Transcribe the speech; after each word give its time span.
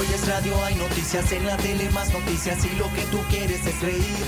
Oyes 0.00 0.26
radio, 0.26 0.64
hay 0.64 0.76
noticias 0.76 1.30
en 1.30 1.44
la 1.44 1.58
tele, 1.58 1.90
más 1.90 2.10
noticias 2.10 2.64
y 2.64 2.74
lo 2.76 2.90
que 2.94 3.02
tú 3.10 3.18
quieres 3.28 3.66
es 3.66 3.82
reír. 3.82 4.24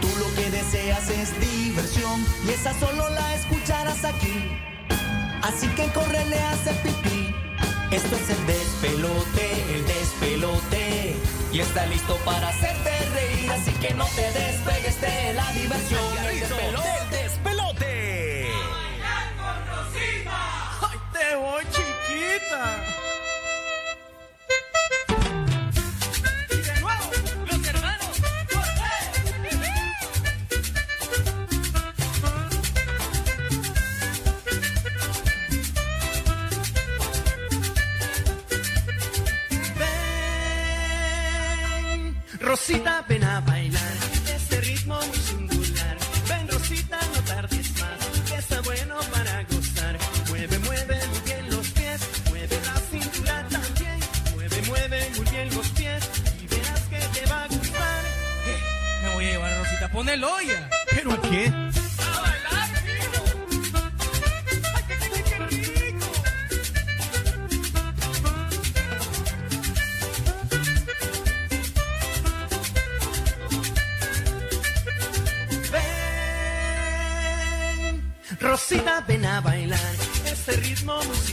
Tú 0.00 0.08
lo 0.18 0.34
que 0.34 0.50
deseas 0.50 1.10
es 1.10 1.38
diversión 1.38 2.24
y 2.46 2.52
esa 2.52 2.72
solo 2.80 3.06
la 3.10 3.34
escucharás 3.34 4.02
aquí. 4.02 4.50
Así 5.42 5.68
que 5.76 5.84
corre, 5.92 6.16
a 6.16 6.52
hacer 6.52 6.74
pipí. 6.76 7.34
Esto 7.90 8.16
es 8.16 8.30
el 8.30 8.46
despelote, 8.46 9.74
el 9.74 9.86
despelote. 9.86 11.16
Y 11.52 11.60
está 11.60 11.84
listo 11.84 12.16
para 12.24 12.48
hacerte 12.48 12.92
reír, 13.14 13.52
así 13.52 13.72
que 13.72 13.92
no 13.92 14.06
te 14.06 14.22
despegues 14.32 14.98
de 15.02 15.34
la 15.34 15.52
diversión. 15.52 16.18
El 16.30 16.40
despelote. 16.40 16.88
despelote. 17.10 18.50
¡Ay, 20.80 20.98
te 21.12 21.36
voy, 21.36 21.62
chiquita! 21.64 23.01
Rosita, 43.02 43.04
ven 43.08 43.24
a 43.24 43.40
bailar 43.40 43.92
este 44.34 44.60
ritmo 44.60 44.96
muy 44.96 45.16
singular. 45.16 45.96
Ven, 46.28 46.48
Rosita, 46.48 46.98
no 47.14 47.22
tardes 47.22 47.70
más, 47.80 48.30
que 48.30 48.34
está 48.36 48.60
bueno 48.62 48.96
para 49.12 49.42
gozar. 49.44 49.98
Mueve, 50.28 50.58
mueve 50.60 51.00
muy 51.08 51.20
bien 51.24 51.50
los 51.50 51.68
pies, 51.68 52.00
mueve 52.30 52.58
la 52.64 52.80
cintura 52.90 53.46
también. 53.48 53.98
Mueve, 54.34 54.62
mueve 54.68 55.10
muy 55.16 55.30
bien 55.30 55.54
los 55.54 55.68
pies 55.68 56.10
y 56.42 56.46
verás 56.46 56.80
que 56.90 57.20
te 57.20 57.26
va 57.26 57.44
a 57.44 57.48
gustar. 57.48 58.04
Eh, 58.46 59.04
me 59.04 59.14
voy 59.14 59.24
a 59.24 59.30
llevar 59.30 59.52
a 59.52 59.58
Rosita, 59.58 59.90
ponelo 59.90 60.40
ya. 60.40 60.70
¿Pero 60.90 61.12
a 61.12 61.22
qué? 61.22 61.61
Este 80.84 81.31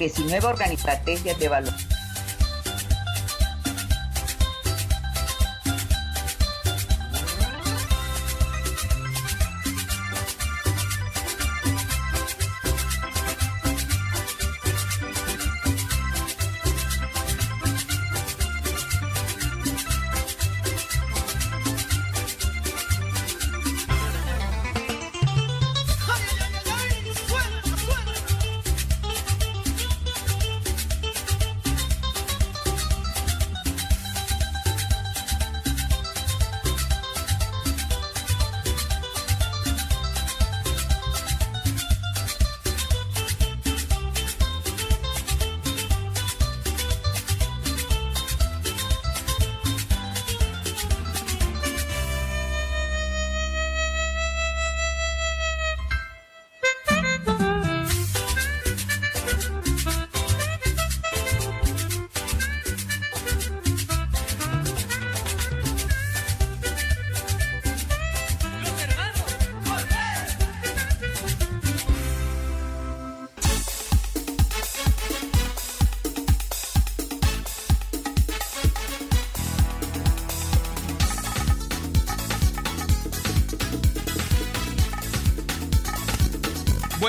19 0.00 0.46
organizaciones 0.46 1.38
de 1.38 1.48
valor. 1.48 1.69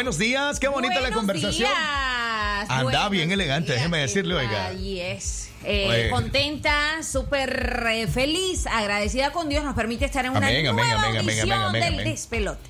Buenos 0.01 0.17
días, 0.17 0.59
qué 0.59 0.67
bonita 0.67 0.99
la 0.99 1.11
conversación. 1.11 1.69
días, 1.69 2.69
Anda 2.71 2.81
buenos 2.81 3.09
bien 3.11 3.31
elegante, 3.31 3.67
días. 3.67 3.81
déjeme 3.81 3.99
decirle, 3.99 4.33
oiga. 4.33 4.65
Ahí 4.69 4.99
es. 4.99 5.51
Eh, 5.63 6.07
contenta, 6.09 7.03
súper 7.03 7.85
eh, 7.87 8.07
feliz, 8.07 8.65
agradecida 8.65 9.31
con 9.31 9.47
Dios, 9.47 9.63
nos 9.63 9.75
permite 9.75 10.05
estar 10.05 10.25
en 10.25 10.31
una 10.31 10.47
Amén, 10.47 10.65
nueva 10.65 11.03
amén, 11.67 11.83
del 11.83 12.03
despelote. 12.03 12.67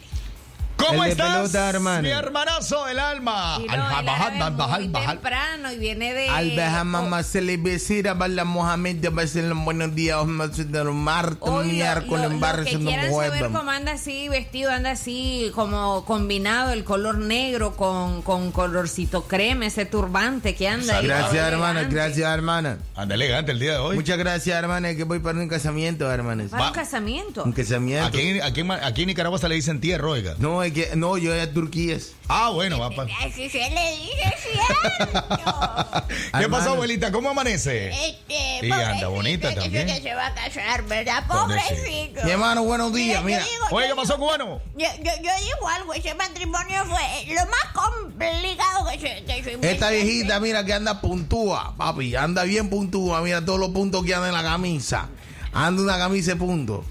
¿Cómo 0.92 1.04
El 1.04 1.10
de 1.10 1.12
estás? 1.14 1.36
pelota, 1.38 1.70
hermano. 1.70 2.02
Mi 2.04 2.10
hermanazo 2.10 2.86
del 2.86 3.00
alma. 3.00 3.58
Y 3.64 3.68
no, 3.68 3.74
él 3.74 4.06
bajal, 4.06 4.90
bajal, 4.90 4.92
temprano 4.92 5.72
y 5.72 5.78
viene 5.78 6.14
de... 6.14 6.30
Albeja 6.30 6.82
oh, 6.82 6.86
mamá 6.86 7.24
se 7.24 7.42
le 7.42 7.58
besira 7.58 8.18
para 8.18 8.44
Mohamed 8.46 9.10
va 9.18 9.24
a 9.24 9.28
ser 9.28 9.46
los 9.46 9.58
buenos 9.64 9.94
días 9.96 10.18
vamos 10.18 10.48
a 10.48 10.52
hacer 10.52 10.88
un 10.88 11.04
martes 11.04 11.40
miércoles 11.66 12.40
barrio 12.40 12.66
que 12.66 12.78
quieran 12.78 13.14
saber 13.14 13.50
cómo 13.52 13.70
anda 13.72 13.94
así 13.94 14.30
vestido, 14.30 14.72
anda 14.72 14.92
así 14.92 15.52
como 15.56 16.06
combinado 16.06 16.72
el 16.72 16.84
color 16.84 17.18
negro 17.18 17.76
con, 17.76 18.22
con 18.22 18.52
colorcito 18.52 19.24
crema, 19.24 19.66
ese 19.66 19.86
turbante 19.86 20.56
que 20.56 20.68
anda 20.68 20.98
ahí. 20.98 21.08
gracias 21.08 21.48
hermana 21.48 21.84
gracias 21.84 22.34
hermana 22.34 22.78
Anda 22.96 23.16
elegante 23.16 23.52
el 23.52 23.60
día 23.60 23.74
de 23.74 23.78
hoy. 23.78 23.96
muchas 23.96 24.18
gracias 24.18 24.58
hermana 24.58 24.94
que 24.96 25.04
voy 25.04 25.20
para 25.20 25.40
un 25.40 25.48
casamiento 25.48 26.12
hermanas 26.12 26.50
Para 26.52 26.68
un 26.68 26.74
casamiento. 26.74 27.44
un 27.44 27.52
casamiento 27.54 28.08
Aquí, 28.08 28.40
aquí, 28.40 28.62
en- 28.62 28.72
aquí 28.72 29.02
en 29.04 29.08
Nicaragua 29.08 29.38
se 29.40 29.48
le 29.50 29.56
dicen 29.56 29.80
tierra, 29.80 30.08
oiga. 30.08 30.36
no 30.40 30.64
es 30.64 30.74
que 30.74 30.81
no 30.96 31.18
yo 31.18 31.34
a 31.40 31.48
Turquía 31.52 31.98
Ah, 32.28 32.50
bueno, 32.50 32.80
va 32.80 32.90
pa- 32.92 33.04
Así 33.26 33.50
se 33.50 33.58
le 33.70 33.92
dice 33.98 34.34
cierto. 34.42 36.08
¿Qué 36.40 36.48
pasó, 36.50 36.70
abuelita? 36.72 37.12
¿Cómo 37.12 37.30
amanece? 37.30 37.90
Este, 37.90 38.66
Y 38.68 38.72
anda 38.72 39.08
bonita 39.08 39.50
que 39.50 39.56
también. 39.62 39.88
dice 39.88 40.02
que 40.02 40.10
se 40.10 40.16
va 40.16 40.28
a 40.28 40.34
casar, 40.34 40.84
¿verdad? 40.84 41.26
Pobrecito. 41.28 42.24
Mi 42.24 42.32
hermano 42.32 42.64
buenos 42.64 42.94
días 42.94 43.24
Mira, 43.24 43.40
mira 43.40 43.46
yo 43.46 43.52
digo- 43.52 43.66
Oye, 43.76 43.88
¿qué 43.90 43.96
pasó, 43.96 44.18
cubano? 44.18 44.62
Yo, 44.78 44.88
yo, 45.04 45.12
yo 45.24 45.32
digo 45.46 45.68
algo, 45.76 45.94
ese 45.94 46.14
matrimonio 46.16 46.86
fue 46.86 47.02
lo 47.36 47.42
más 47.48 47.66
complicado 47.74 48.90
que 48.92 49.00
se, 49.00 49.24
que 49.26 49.44
se 49.44 49.72
esta 49.72 49.90
viejita 49.90 50.40
mira 50.40 50.64
que 50.66 50.74
anda 50.74 51.02
puntúa 51.02 51.76
papi 51.78 52.16
anda 52.16 52.44
bien 52.44 52.70
puntúa 52.70 53.22
mira 53.22 53.44
todos 53.44 53.60
los 53.60 53.70
puntos 53.70 54.04
que 54.06 54.14
anda 54.14 54.28
en 54.28 54.34
la 54.34 54.44
camisa 54.44 55.10
anda 55.54 55.82
una 55.82 55.98
camisa 55.98 56.32
de 56.32 56.38
punto 56.38 56.86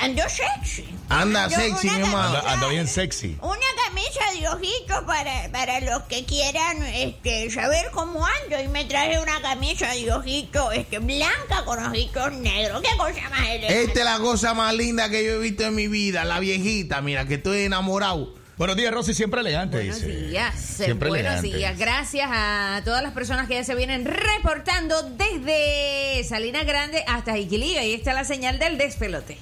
Ando 0.00 0.22
sexy. 0.28 0.84
anda 1.08 1.48
Yo 1.48 1.56
sexy 1.56 1.88
mi 1.90 1.96
hermano 2.00 2.38
Anda, 2.38 2.52
anda 2.52 2.68
bien 2.68 2.86
sexy. 2.86 3.36
Una 3.42 3.56
camisa 3.84 4.20
de 4.38 4.48
ojitos 4.48 5.02
para, 5.04 5.48
para 5.50 5.80
los 5.80 6.02
que 6.04 6.24
quieran 6.24 6.82
este, 6.86 7.50
saber 7.50 7.90
cómo 7.92 8.24
ando. 8.44 8.60
Y 8.62 8.68
me 8.68 8.84
traje 8.84 9.18
una 9.18 9.40
camisa 9.42 9.92
de 9.92 10.12
ojitos 10.12 10.72
este, 10.74 10.98
blanca 11.00 11.64
con 11.64 11.84
ojitos 11.84 12.32
negros. 12.34 12.82
¿Qué 12.82 12.96
cosa 12.96 13.28
más 13.30 13.40
elegante? 13.48 13.82
Esta 13.82 13.98
es 14.00 14.04
la 14.04 14.18
cosa 14.18 14.54
más 14.54 14.72
linda 14.74 15.08
que 15.10 15.24
yo 15.24 15.32
he 15.32 15.38
visto 15.38 15.64
en 15.64 15.74
mi 15.74 15.88
vida, 15.88 16.24
la 16.24 16.38
viejita, 16.38 17.00
mira, 17.00 17.26
que 17.26 17.34
estoy 17.34 17.62
enamorado. 17.62 18.34
Buenos 18.56 18.76
días, 18.76 18.92
Rosy, 18.92 19.14
siempre 19.14 19.40
elegante, 19.40 19.76
Buenos 19.76 19.96
dice. 20.02 20.08
días, 20.08 20.54
Siempre 20.60 21.08
buenos 21.10 21.30
elegante. 21.44 21.56
días. 21.58 21.78
Gracias 21.78 22.28
a 22.32 22.82
todas 22.84 23.04
las 23.04 23.12
personas 23.12 23.46
que 23.46 23.54
ya 23.54 23.62
se 23.64 23.74
vienen 23.76 24.04
reportando 24.04 25.00
desde 25.10 26.24
Salina 26.28 26.64
Grande 26.64 27.04
hasta 27.06 27.34
Jiquilillo. 27.36 27.78
Ahí 27.78 27.94
está 27.94 28.12
la 28.14 28.24
señal 28.24 28.58
del 28.58 28.76
despelote. 28.76 29.38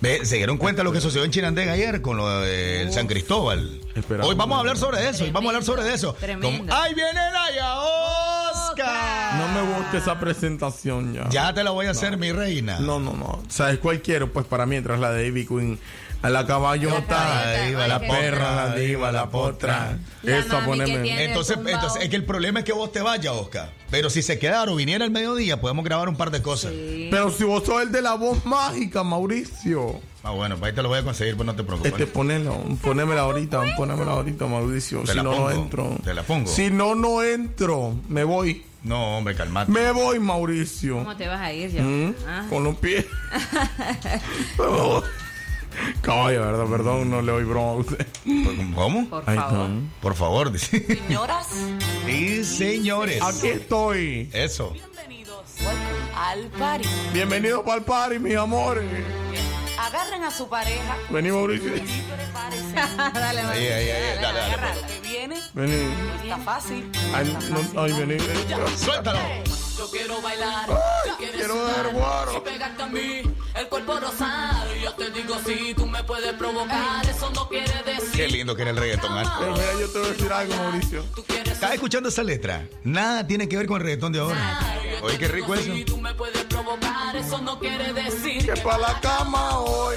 Ve, 0.00 0.24
¿Se 0.24 0.36
dieron 0.36 0.56
cuenta 0.56 0.82
lo 0.82 0.92
que 0.92 1.00
sucedió 1.00 1.24
en 1.24 1.30
Chinandega 1.30 1.72
ayer 1.72 2.00
con 2.00 2.16
lo 2.16 2.40
de 2.40 2.90
San 2.90 3.06
Cristóbal? 3.06 3.80
Esperamos. 3.94 4.30
Hoy 4.30 4.34
vamos 4.34 4.56
a 4.56 4.60
hablar 4.60 4.78
sobre 4.78 5.06
eso, 5.06 5.24
hoy 5.24 5.30
vamos 5.30 5.48
a 5.48 5.56
hablar 5.56 5.64
sobre 5.64 5.92
eso. 5.92 6.14
Tremendo. 6.14 6.74
¡Ahí 6.74 6.94
viene 6.94 7.12
Naya 7.12 7.80
Oscar! 7.80 9.34
No 9.36 9.48
me 9.48 9.76
gusta 9.76 9.98
esa 9.98 10.18
presentación 10.18 11.12
ya. 11.12 11.28
Ya 11.28 11.52
te 11.52 11.62
la 11.62 11.70
voy 11.70 11.86
a 11.86 11.90
hacer, 11.90 12.16
mi 12.16 12.32
reina. 12.32 12.80
No, 12.80 12.98
no, 12.98 13.12
no. 13.12 13.42
¿Sabes 13.48 13.78
cuál 13.78 14.00
quiero? 14.00 14.32
Pues 14.32 14.46
para 14.46 14.64
mientras 14.64 15.00
la 15.00 15.10
de 15.12 15.26
Ivy 15.26 15.46
Queen. 15.46 15.78
A 16.22 16.28
la 16.28 16.46
caballota, 16.46 17.06
caballota, 17.06 17.62
diva, 17.66 17.88
la 17.88 17.98
perra, 17.98 18.54
la 18.68 18.74
diva, 18.74 19.10
la 19.12 19.30
potra. 19.30 19.96
La 20.22 20.44
tiene- 20.84 21.24
Entonces, 21.24 21.56
entonces, 21.66 22.02
es 22.02 22.08
que 22.10 22.16
el 22.16 22.24
problema 22.24 22.58
es 22.58 22.64
que 22.66 22.72
vos 22.72 22.92
te 22.92 23.00
vayas, 23.00 23.32
Oscar. 23.34 23.70
Pero 23.90 24.10
si 24.10 24.20
se 24.20 24.38
quedaron, 24.38 24.76
viniera 24.76 25.04
el 25.04 25.10
mediodía, 25.10 25.60
podemos 25.60 25.82
grabar 25.84 26.08
un 26.10 26.16
par 26.16 26.30
de 26.30 26.42
cosas. 26.42 26.72
Pero 27.10 27.30
si 27.30 27.44
vos 27.44 27.64
sos 27.64 27.82
el 27.82 27.90
de 27.90 28.02
la 28.02 28.14
voz 28.14 28.44
mágica, 28.44 29.02
Mauricio. 29.02 29.98
Ah, 30.22 30.32
bueno, 30.32 30.56
pues 30.58 30.68
ahí 30.70 30.76
te 30.76 30.82
lo 30.82 30.90
voy 30.90 30.98
a 30.98 31.02
conseguir, 31.02 31.34
pues 31.36 31.46
no 31.46 31.56
te 31.56 31.64
preocupes. 31.64 31.92
Este, 31.92 32.06
ponelo, 32.06 32.54
ponémela 32.82 33.22
ahorita, 33.22 33.62
ponémela 33.78 34.12
ahorita, 34.12 34.44
Mauricio. 34.46 35.00
Te 35.00 35.12
si 35.12 35.16
la 35.16 35.22
no, 35.22 35.30
pongo, 35.30 35.50
no 35.50 35.56
entro. 35.56 35.96
te 36.04 36.12
la 36.12 36.22
pongo. 36.22 36.46
Si 36.50 36.70
no, 36.70 36.94
no 36.94 37.22
entro. 37.22 37.94
Me 38.10 38.24
voy. 38.24 38.62
No, 38.82 39.16
hombre, 39.18 39.34
calmate. 39.34 39.72
Me 39.72 39.90
voy, 39.92 40.18
Mauricio. 40.18 40.98
¿Cómo 40.98 41.16
te 41.16 41.26
vas 41.28 41.40
a 41.40 41.50
ir 41.52 41.70
ya? 41.70 41.82
¿Mm? 41.82 42.14
Ah. 42.28 42.44
Con 42.50 42.64
los 42.64 42.76
pies. 42.76 43.06
Caballo, 46.00 46.40
¿verdad? 46.40 46.66
Perdón, 46.66 47.10
no 47.10 47.22
le 47.22 47.32
doy 47.32 47.44
broma 47.44 47.70
a 47.72 47.74
usted. 47.74 48.06
¿Cómo? 48.74 49.08
Por 49.08 49.24
favor. 49.24 49.70
Por 50.00 50.14
favor, 50.14 50.52
dice. 50.52 50.84
Señoras, 51.06 51.46
Sí, 52.06 52.44
señores. 52.44 53.22
Aquí 53.22 53.48
estoy. 53.48 54.28
Eso. 54.32 54.70
bienvenidos 54.72 55.44
al 56.16 56.46
party. 56.58 56.88
Bienvenido 57.12 57.64
para 57.64 57.78
el 57.78 57.84
party, 57.84 58.18
mis 58.18 58.36
amores. 58.36 58.84
Agarren 59.78 60.22
a 60.24 60.30
su 60.30 60.46
pareja 60.46 60.94
Vení, 61.08 61.30
Mauricio. 61.30 61.74
y 61.74 61.80
prepárense. 61.80 62.74
dale, 63.18 63.40
Ahí, 63.40 63.66
ahí, 63.66 63.88
ahí, 63.90 64.18
dale, 64.20 64.38
dale. 64.38 64.80
Lo 64.82 64.86
que 64.86 65.00
viene 65.08 65.36
Vení. 65.54 65.72
no 65.84 66.22
está 66.22 66.36
fácil. 66.38 66.92
Ay, 67.14 67.36
no, 67.50 67.82
ay, 67.82 67.92
vení, 67.92 68.14
vení. 68.16 68.76
Suéltalo. 68.76 69.18
Yo 69.80 69.90
quiero 69.90 70.20
bailar, 70.20 70.66
quieres 71.16 71.36
quiero 71.36 71.54
sudar, 71.54 71.84
ver, 71.86 71.94
guaro. 71.94 72.36
y 72.36 72.40
pegarte 72.40 72.82
a 72.82 72.86
mí, 72.86 73.22
el 73.54 73.68
cuerpo 73.70 73.98
rosado. 73.98 74.76
Y 74.76 74.82
yo 74.82 74.92
te 74.92 75.10
digo, 75.10 75.36
si 75.46 75.72
tú 75.72 75.86
me 75.86 76.04
puedes 76.04 76.34
provocar, 76.34 77.08
eso 77.08 77.30
no 77.30 77.48
quiere 77.48 77.82
decir. 77.84 78.10
Qué 78.12 78.28
lindo 78.28 78.54
que 78.54 78.60
era 78.60 78.72
el 78.72 78.76
reggaetón. 78.76 79.10
Pero 79.38 79.52
mira, 79.52 79.72
yo 79.80 79.88
te 79.90 79.98
voy 79.98 80.08
a 80.08 80.12
decir 80.12 80.32
algo, 80.34 80.54
Mauricio. 80.54 81.04
¿Estás 81.46 81.72
escuchando 81.72 82.10
esa 82.10 82.22
letra? 82.22 82.68
Nada 82.84 83.26
tiene 83.26 83.48
que 83.48 83.56
ver 83.56 83.66
con 83.66 83.78
el 83.78 83.84
reggaetón 83.84 84.12
de 84.12 84.20
ahora. 84.20 84.80
Oye, 85.00 85.16
qué 85.16 85.28
rico 85.28 85.54
eso. 85.54 85.72
Si 85.72 85.82
tú 85.86 85.96
me 85.96 86.12
puedes 86.12 86.44
provocar, 86.44 87.16
eso 87.16 87.40
no 87.40 87.58
quiere 87.58 87.94
decir 87.94 88.44
Que 88.44 88.60
para 88.60 88.76
la 88.76 89.00
cama 89.00 89.60
hoy. 89.60 89.96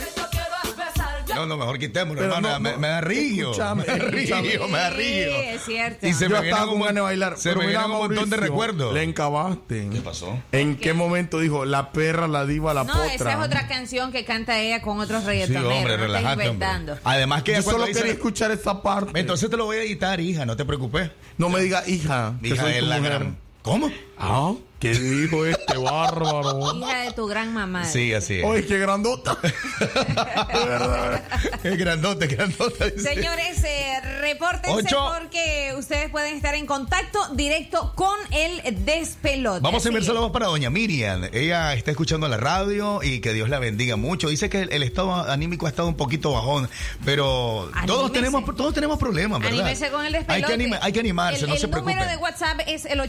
No, 1.36 1.46
no, 1.46 1.58
mejor 1.58 1.80
quitémoslo, 1.80 2.24
hermano. 2.24 2.50
no, 2.50 2.60
me, 2.60 2.72
no. 2.74 2.78
me 2.80 2.88
da 2.88 3.02
río. 3.02 3.52
Escúchame, 3.52 3.84
me 3.86 3.88
da 3.88 4.06
río, 4.10 4.20
escúchame. 4.20 4.68
me 4.72 4.78
da 4.78 4.90
Sí, 4.92 4.96
río. 4.98 5.36
es 5.36 5.62
cierto. 5.66 6.08
Y 6.08 6.14
se 6.14 6.30
Yo 6.30 6.30
me 6.42 6.50
estaba 6.50 6.66
con 6.66 6.76
un, 6.76 6.80
ganas 6.82 6.96
de 6.96 7.02
bailar. 7.02 7.38
se 7.38 7.50
pero 7.50 7.62
me 7.62 7.68
mira, 7.68 7.80
vienen 7.80 7.96
un 8.02 8.08
montón 8.08 8.30
de 8.30 8.38
recuerdos. 8.38 8.94
Le 8.94 9.04
encabaste. 9.04 9.90
¿Qué 9.92 10.00
pasó? 10.02 10.40
¿En 10.52 10.76
qué 10.78 10.94
momento 10.94 11.40
dijo 11.40 11.66
la 11.66 11.92
perra, 11.92 12.28
la 12.28 12.46
diva, 12.46 12.74
la 12.74 12.84
No, 12.84 12.94
potra? 12.94 13.14
esa 13.14 13.32
es 13.34 13.40
otra 13.46 13.68
canción 13.68 14.12
que 14.12 14.26
canta 14.26 14.60
ella 14.60 14.82
con 14.82 15.00
otros 15.00 15.22
Sí, 15.22 15.28
reggaetoneros. 15.28 15.72
hombre, 15.74 15.98
no 15.98 16.06
estás 16.06 16.08
relájate, 16.08 16.32
hombre. 16.32 16.46
inventando. 16.48 16.98
Además 17.04 17.44
que 17.44 17.54
Yo 17.56 17.62
solo 17.62 17.86
dice- 17.86 18.00
quería 18.00 18.14
escuchar 18.14 18.52
esa 18.52 18.82
parte. 18.82 19.20
Entonces 19.20 19.50
te 19.50 19.58
lo 19.58 19.66
voy 19.66 19.78
a 19.78 19.84
editar, 19.84 20.20
hija, 20.20 20.46
no 20.46 20.56
te 20.56 20.66
preocupes. 20.66 21.12
no 21.38 21.50
me 21.50 21.60
diga 21.62 21.84
hija. 21.88 22.34
que 22.42 22.50
Hija 22.50 22.62
soy 22.64 22.74
de 22.74 22.82
la 22.84 23.00
gran... 23.00 23.38
¿Cómo? 23.64 23.90
Ah, 24.18 24.54
¿qué 24.80 24.94
dijo 24.94 25.46
este 25.46 25.78
bárbaro? 25.78 26.78
Hija 26.78 27.00
de 27.04 27.12
tu 27.12 27.26
gran 27.28 27.54
mamá. 27.54 27.84
Sí, 27.86 28.14
así 28.14 28.40
es. 28.40 28.46
Oye, 28.46 28.66
qué 28.66 28.78
grandota. 28.80 29.38
De 29.80 30.66
verdad. 30.66 31.24
Es 31.64 31.78
grandote, 31.78 32.28
grandote. 32.28 32.92
dice. 32.92 33.16
Señores, 33.16 33.64
eh, 33.64 34.00
repórtense 34.22 34.72
Ocho. 34.88 35.12
porque 35.20 35.74
ustedes 35.78 36.10
pueden 36.10 36.36
estar 36.36 36.56
en 36.56 36.66
contacto 36.66 37.20
directo 37.34 37.94
con 37.96 38.16
el 38.32 38.86
despelote. 38.86 39.62
Vamos 39.62 39.84
a 39.86 39.90
enviar 39.90 40.04
saludos 40.06 40.32
para 40.32 40.48
doña 40.48 40.70
Miriam. 40.70 41.24
Ella 41.34 41.74
está 41.74 41.92
escuchando 41.92 42.28
la 42.28 42.38
radio 42.38 43.02
y 43.04 43.20
que 43.20 43.34
Dios 43.34 43.50
la 43.50 43.60
bendiga 43.60 43.96
mucho. 43.96 44.30
Dice 44.30 44.50
que 44.50 44.62
el, 44.62 44.72
el 44.74 44.84
estado 44.84 45.14
anímico 45.30 45.66
ha 45.66 45.70
estado 45.70 45.88
un 45.88 45.96
poquito 45.98 46.32
bajón, 46.32 46.70
pero 47.06 47.70
todos 47.88 48.12
tenemos 48.14 48.44
todos 48.56 48.74
tenemos 48.74 48.98
problemas, 49.00 49.40
¿verdad? 49.40 49.62
Anímese 49.62 49.90
con 49.92 50.06
el 50.06 50.14
despelote. 50.14 50.34
Hay 50.34 50.44
que, 50.44 50.54
anima- 50.54 50.80
hay 50.82 50.94
que 50.94 51.00
animarse, 51.00 51.42
el, 51.42 51.48
no 51.48 51.56
el 51.56 51.60
se 51.60 51.68
preocupe. 51.68 51.94
número 51.94 52.10
de 52.10 52.18
WhatsApp 52.18 52.62
es 52.68 52.86
el 52.86 53.00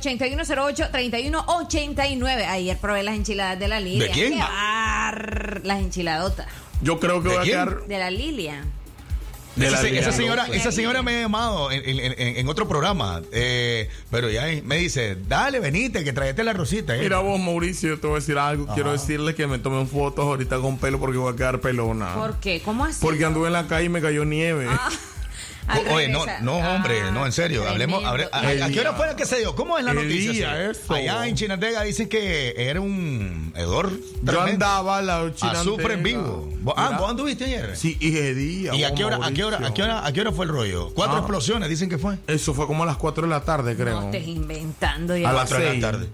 8108-3189. 1.11 2.47
Ayer 2.49 2.79
probé 2.79 3.03
las 3.03 3.15
enchiladas 3.17 3.59
de 3.59 3.69
la 3.69 3.81
Lilia. 3.81 4.07
¿De 4.07 4.13
quién? 4.13 4.33
¡Qué 4.35 4.39
bar- 4.39 5.61
Las 5.65 5.81
enchiladotas 5.81 6.47
Yo 6.83 6.99
creo 7.01 7.23
que 7.23 7.29
¿De 7.29 7.35
voy 7.35 7.43
a 7.43 7.45
quién? 7.45 7.55
quedar. 7.65 7.87
de 7.87 7.99
la 7.99 8.11
Lilia. 8.11 8.65
de 9.57 9.67
esa, 9.69 9.87
esa 9.87 10.11
señora, 10.11 10.47
esa 10.53 10.73
señora 10.73 11.03
me 11.03 11.17
ha 11.17 11.21
llamado 11.23 11.71
en, 11.71 11.89
en- 11.89 12.01
en- 12.21 12.37
en 12.39 12.49
otro 12.49 12.67
programa, 12.67 13.23
eh, 13.31 13.89
pero 14.11 14.29
ya 14.29 14.47
me 14.65 14.79
dice, 14.79 15.17
dale, 15.29 15.61
venite, 15.61 16.03
que 16.03 16.13
tráete 16.13 16.43
la 16.43 16.53
rosita. 16.55 16.97
eh". 16.97 17.01
Mira 17.01 17.21
vos, 17.21 17.39
Mauricio, 17.39 17.91
yo 17.91 18.01
te 18.01 18.09
voy 18.09 18.17
a 18.17 18.19
decir 18.19 18.37
algo. 18.37 18.67
Quiero 18.75 18.91
decirle 18.91 19.37
que 19.37 19.47
me 19.47 19.59
tomen 19.61 19.87
fotos 19.87 20.25
ahorita 20.25 20.59
con 20.59 20.77
pelo 20.79 20.99
porque 20.99 21.19
voy 21.19 21.33
a 21.33 21.37
quedar 21.37 21.61
pelona. 21.61 22.15
¿Por 22.15 22.41
qué? 22.41 22.63
¿Cómo 22.65 22.85
así? 22.85 22.99
Porque 23.01 23.25
anduve 23.25 23.47
en 23.47 23.53
la 23.53 23.69
calle 23.69 23.85
y 23.87 23.89
me 23.91 24.01
cayó 24.01 24.25
nieve. 24.25 24.67
O- 24.67 24.71
Oye, 25.93 26.09
no, 26.09 26.25
no, 26.43 26.59
hombre, 26.59 27.01
Ah, 27.03 27.11
no, 27.11 27.25
en 27.25 27.33
serio, 27.33 27.67
hablemos. 27.69 28.03
a, 28.05 28.69
qué 28.71 28.81
hora 28.81 28.93
fue 28.93 29.15
que 29.17 29.25
se 29.25 29.39
dio? 29.39 29.55
¿Cómo 29.55 29.79
es 29.79 29.85
la 29.85 29.93
¿Qué 29.93 30.03
noticia? 30.03 30.33
día 30.55 30.71
eso? 30.71 30.93
Allá 30.93 31.27
en 31.27 31.35
Chinandega 31.37 31.83
dicen 31.83 32.09
que 32.09 32.55
era 32.57 32.81
un 32.81 33.53
hedor 33.57 33.91
Yo 34.23 34.43
andaba 34.43 35.01
la 35.01 35.33
chinantega. 35.35 35.61
Azufre 35.61 35.95
en 35.95 36.03
vivo. 36.03 36.49
¿Vos- 36.61 36.75
Ah. 36.77 36.97
¿vos 36.99 37.09
anduviste 37.11 37.45
ayer? 37.45 37.77
Sí, 37.77 37.97
y 38.01 38.09
ese 38.17 38.35
día. 38.35 38.75
¿Y 38.75 38.85
a 38.85 38.95
qué 38.95 39.05
hora, 39.05 39.19
a 39.25 39.33
qué 39.33 39.45
hora, 39.45 39.67
a 39.67 39.73
qué 39.75 39.83
hora, 39.83 40.07
a 40.07 40.13
qué 40.13 40.21
hora 40.21 40.33
fue 40.33 40.45
el 40.45 40.51
rollo? 40.51 40.91
Cuatro 40.95 41.17
Ah. 41.17 41.21
explosiones, 41.21 41.69
dicen 41.69 41.89
que 41.89 41.99
fue. 41.99 42.19
Eso 42.27 42.53
fue 42.55 42.67
como 42.67 42.83
a 42.83 42.87
las 42.87 42.97
4 42.97 43.23
de 43.25 43.31
la 43.31 43.43
tarde, 43.45 43.75
creo. 43.77 44.01
No 44.01 44.07
estés 44.07 44.27
inventando 44.29 45.17
ya. 45.17 45.31
A 45.31 45.33
las 45.33 45.49
Cuatro 45.51 45.59
de 45.59 45.65
la 45.81 45.93
seis. 45.93 46.09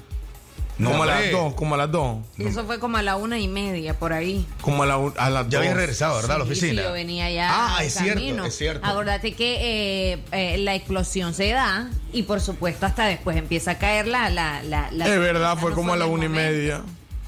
Tarde. 0.80 0.92
como 0.92 1.02
a 1.02 1.06
las. 1.06 1.30
2, 1.32 1.54
como 1.54 1.74
a 1.74 1.78
las 1.78 1.90
2. 1.92 2.16
Eso 2.38 2.64
fue 2.64 2.78
como 2.78 2.96
a 2.96 3.02
la 3.02 3.16
una 3.16 3.38
y 3.38 3.48
media, 3.48 3.98
por 3.98 4.12
ahí. 4.12 4.46
Como 4.62 4.82
a, 4.82 4.86
la, 4.86 4.94
a 5.16 5.30
las 5.30 5.44
2. 5.44 5.50
Ya 5.52 5.58
habías 5.58 5.74
regresado, 5.76 6.16
¿verdad? 6.16 6.36
a 6.36 6.38
la 6.38 6.44
oficina. 6.44 6.82
sí, 6.82 6.88
yo 6.88 6.92
venía 6.92 7.30
ya. 7.30 7.48
Ah, 7.76 7.84
es 7.84 7.94
cierto, 7.94 8.44
es 8.44 8.56
cierto. 8.56 8.86
Acordate 8.86 9.34
que 9.34 10.12
eh, 10.14 10.18
eh, 10.32 10.58
la 10.58 10.74
explosión 10.74 11.34
se 11.34 11.50
da 11.50 11.90
y 12.12 12.22
por 12.24 12.40
supuesto 12.40 12.86
hasta 12.86 13.06
después 13.06 13.36
empieza 13.36 13.72
a 13.72 13.78
caer 13.78 14.06
la. 14.06 14.30
la, 14.30 14.62
la, 14.62 14.90
la- 14.92 15.06
Es 15.06 15.18
verdad, 15.20 15.54
no 15.56 15.60
fue 15.60 15.72
como 15.72 15.92
a 15.92 15.96
la 15.96 16.06
una 16.06 16.24
y 16.24 16.28
media. 16.28 16.82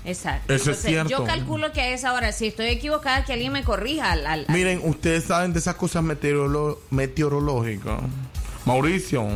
Exacto. 0.05 0.53
Eso 0.53 0.73
es 0.73 0.83
cierto. 0.83 1.11
Yo 1.11 1.23
calculo 1.25 1.71
que 1.71 1.81
a 1.81 1.89
esa 1.95 2.13
hora, 2.13 2.33
si 2.33 2.49
estoy 2.49 2.67
equivocada, 2.67 3.25
que 3.25 3.35
alguien 3.35 3.53
me 3.53 3.63
corrija. 3.63 4.11
Al, 4.11 4.27
al- 4.27 4.47
al- 4.49 4.55
Miren, 4.55 4.81
ustedes 4.83 5.25
saben 5.25 5.53
de 5.53 5.61
esas 5.61 5.77
cosas 5.77 6.03
meteorolo- 6.03 6.79
meteorológicas. 6.91 8.01
Mauricio, 8.65 9.27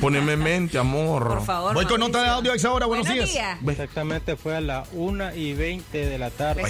poneme 0.00 0.32
en 0.32 0.42
mente, 0.42 0.78
amor. 0.78 1.28
por 1.28 1.44
favor. 1.44 1.74
Voy 1.74 1.84
con 1.86 2.00
Mauricio. 2.00 2.08
nota 2.08 2.22
de 2.22 2.28
audio 2.28 2.52
a 2.52 2.56
esa 2.56 2.72
hora. 2.72 2.86
Buenos, 2.86 3.08
días. 3.08 3.30
Exactamente 3.66 4.36
fue 4.36 4.56
a 4.56 4.60
las 4.60 4.88
1 4.92 5.34
y 5.34 5.54
20 5.54 6.06
de 6.06 6.18
la 6.18 6.30
tarde. 6.30 6.62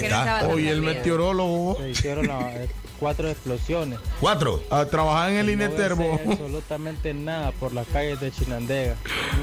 Hoy 0.51 0.69
el 0.69 0.83
meteorólogo 0.83 1.77
Se 1.81 1.91
hicieron 1.91 2.27
las, 2.29 2.43
eh, 2.55 2.69
cuatro 2.99 3.29
explosiones. 3.29 3.99
Cuatro. 4.21 4.63
a 4.71 4.85
trabajar 4.87 5.31
en 5.31 5.39
el 5.39 5.47
No 5.47 5.53
Ineterbo. 5.53 6.11
verse 6.17 6.33
absolutamente 6.33 7.13
nada 7.15 7.53
por 7.53 7.73
las 7.73 7.87
calles 7.89 8.21
de 8.21 8.31
Chinandega. 8.33 8.97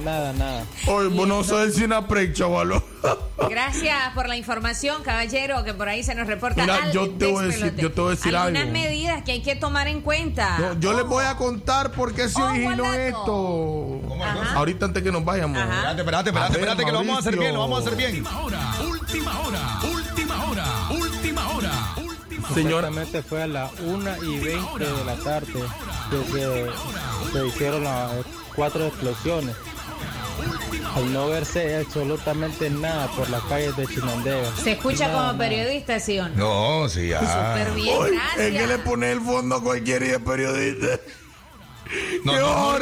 Nada, 0.04 0.34
nada. 0.34 0.64
Hoy 0.88 1.08
vos 1.08 1.28
no 1.28 1.44
sabes 1.44 1.76
si 1.76 1.84
una 1.84 2.08
pre, 2.08 2.32
chavalo. 2.34 2.84
Gracias 3.50 3.98
por 4.14 4.28
la 4.30 4.38
información, 4.38 5.04
caballero, 5.04 5.64
que 5.64 5.74
por 5.74 5.90
ahí 5.90 6.04
se 6.04 6.14
nos 6.16 6.28
reporta. 6.28 6.62
Mira, 6.62 6.84
al 6.84 6.92
yo 6.92 7.10
te 7.10 7.26
voy 7.26 7.44
a 7.44 7.48
decir- 7.48 7.76
yo 7.76 7.92
te 7.92 8.02
voy 8.02 8.14
a 8.14 8.16
decir 8.16 8.36
Algunas 8.36 8.62
algo. 8.64 8.74
medidas 8.74 9.24
que 9.24 9.32
hay 9.34 9.42
que 9.42 9.56
tomar 9.56 9.88
en 9.88 10.02
cuenta. 10.02 10.58
No, 10.60 10.80
yo 10.80 10.94
les 10.94 11.06
voy 11.06 11.26
a 11.26 11.36
contar 11.36 11.92
por 11.92 12.14
qué 12.14 12.30
se 12.30 12.40
Ojo 12.40 12.50
al 12.50 12.51
originó 12.52 12.94
esto. 12.94 14.02
Ahorita 14.56 14.86
antes 14.86 15.04
que 15.04 15.12
nos 15.12 15.24
vayamos. 15.26 15.58
Ajá. 15.58 15.92
Espérate, 15.92 16.02
espérate, 16.02 16.30
espérate, 16.30 16.54
ver, 16.54 16.60
espérate, 16.60 16.86
que 16.86 16.92
lo 16.92 16.98
vamos 17.00 17.16
a 17.16 17.20
hacer 17.20 17.38
bien, 17.38 17.54
lo 17.54 17.60
vamos 17.62 17.80
a 17.80 17.82
hacer 17.88 17.98
bien. 17.98 18.16
Última 18.18 18.40
hora, 18.42 18.74
última 18.88 19.40
hora, 19.40 19.80
última 19.84 20.46
hora, 20.46 20.66
última 20.92 21.50
hora, 21.50 21.74
última 21.98 22.42
hora. 22.42 22.54
Señor, 22.54 22.84
Exactamente 22.86 23.22
fue 23.24 23.44
a 23.44 23.48
las 23.48 23.72
1 23.80 24.24
y 24.26 24.40
20 24.40 24.80
de 24.86 25.06
la 25.06 25.16
tarde 25.16 25.54
que 26.10 26.24
se, 26.32 27.32
se 27.32 27.48
hicieron 27.48 27.84
las 27.84 28.12
cuatro 28.56 28.88
explosiones. 28.88 29.56
Al 30.96 31.14
no 31.14 31.28
verse 31.30 31.78
absolutamente 31.78 32.70
nada 32.70 33.08
por 33.16 33.30
las 33.30 33.42
calles 33.44 33.78
de 33.78 33.88
Chinandega. 33.88 34.52
Se 34.62 34.72
escucha 34.74 35.08
Nada, 35.08 35.28
como 35.28 35.38
periodista, 35.40 36.00
¿sí 36.00 36.20
o 36.20 36.28
no? 36.30 36.90
Sí, 36.90 37.10
ya. 37.10 37.20
Súper 37.20 37.72
bien, 37.76 37.98
Ay, 38.04 38.12
gracias. 38.12 38.40
es 38.40 38.60
que 38.60 38.68
le 38.68 38.78
pone 38.80 39.12
el 39.12 39.22
fondo 39.22 39.56
a 39.56 39.64
cualquiera 39.64 40.06
y 40.06 40.10
es 40.10 40.20
periodista. 40.20 40.88
No, 42.24 42.34
¡Qué 42.34 42.40
no, 42.40 42.78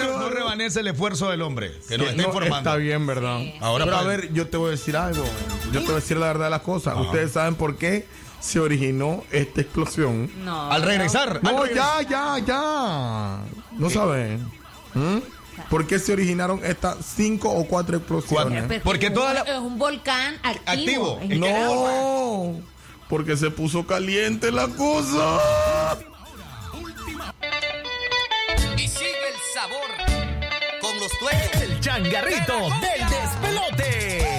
el 0.77 0.87
esfuerzo 0.87 1.29
del 1.29 1.41
hombre 1.41 1.71
que 1.87 1.97
nos 1.97 2.07
Sí, 2.07 2.11
está 2.11 2.21
no, 2.21 2.27
informando. 2.27 2.57
Está 2.57 2.75
bien, 2.75 3.07
¿verdad? 3.07 3.39
Ahora 3.61 3.85
Pero 3.85 3.97
a 3.97 4.03
pues- 4.03 4.17
ver, 4.17 4.33
yo 4.33 4.47
te 4.47 4.57
voy 4.57 4.67
a 4.67 4.71
decir 4.71 4.97
algo. 4.97 5.23
Yo 5.71 5.79
te 5.79 5.85
voy 5.85 5.91
a 5.93 5.95
decir 5.95 6.17
la 6.17 6.27
verdad 6.27 6.45
de 6.45 6.51
las 6.51 6.61
cosas. 6.61 6.97
Ustedes 6.97 7.31
saben 7.31 7.55
por 7.55 7.77
qué 7.77 8.05
se 8.39 8.59
originó 8.59 9.23
esta 9.31 9.61
explosión. 9.61 10.29
No. 10.43 10.71
Al 10.71 10.81
regresar. 10.83 11.39
No, 11.43 11.63
al 11.63 11.73
ya, 11.73 12.01
ya, 12.03 12.37
ya. 12.45 13.39
No 13.77 13.89
saben. 13.89 14.45
¿Mm? 14.93 15.17
¿Por 15.69 15.85
qué 15.87 15.99
se 15.99 16.13
originaron 16.13 16.61
estas 16.63 16.97
cinco 17.15 17.49
o 17.49 17.65
cuatro 17.65 17.97
explosiones? 17.97 18.63
Pero 18.67 18.83
Porque 18.83 19.07
es 19.07 19.13
toda 19.13 19.33
la- 19.33 19.41
Es 19.41 19.57
un 19.59 19.77
volcán 19.77 20.35
activo. 20.43 21.19
Activo. 21.21 22.55
No, 22.57 22.61
porque 23.09 23.35
se 23.37 23.49
puso 23.51 23.85
caliente 23.85 24.51
la 24.51 24.67
cosa. 24.67 25.39
Con 30.89 30.99
los 30.99 31.19
dueños. 31.19 31.61
El 31.61 31.79
changarrito 31.79 32.69
del 32.81 33.09
despelote. 33.09 34.38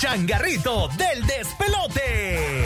Changarrito 0.00 0.88
del 0.96 1.26
despelote. 1.26 2.64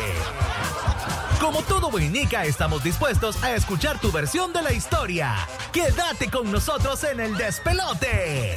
Como 1.40 1.62
todo 1.62 1.90
buen 1.90 2.12
nica, 2.12 2.44
estamos 2.44 2.84
dispuestos 2.84 3.42
a 3.42 3.56
escuchar 3.56 4.00
tu 4.00 4.12
versión 4.12 4.52
de 4.52 4.62
la 4.62 4.72
historia. 4.72 5.34
Quédate 5.72 6.30
con 6.30 6.52
nosotros 6.52 7.02
en 7.02 7.18
el 7.18 7.36
despelote. 7.36 8.56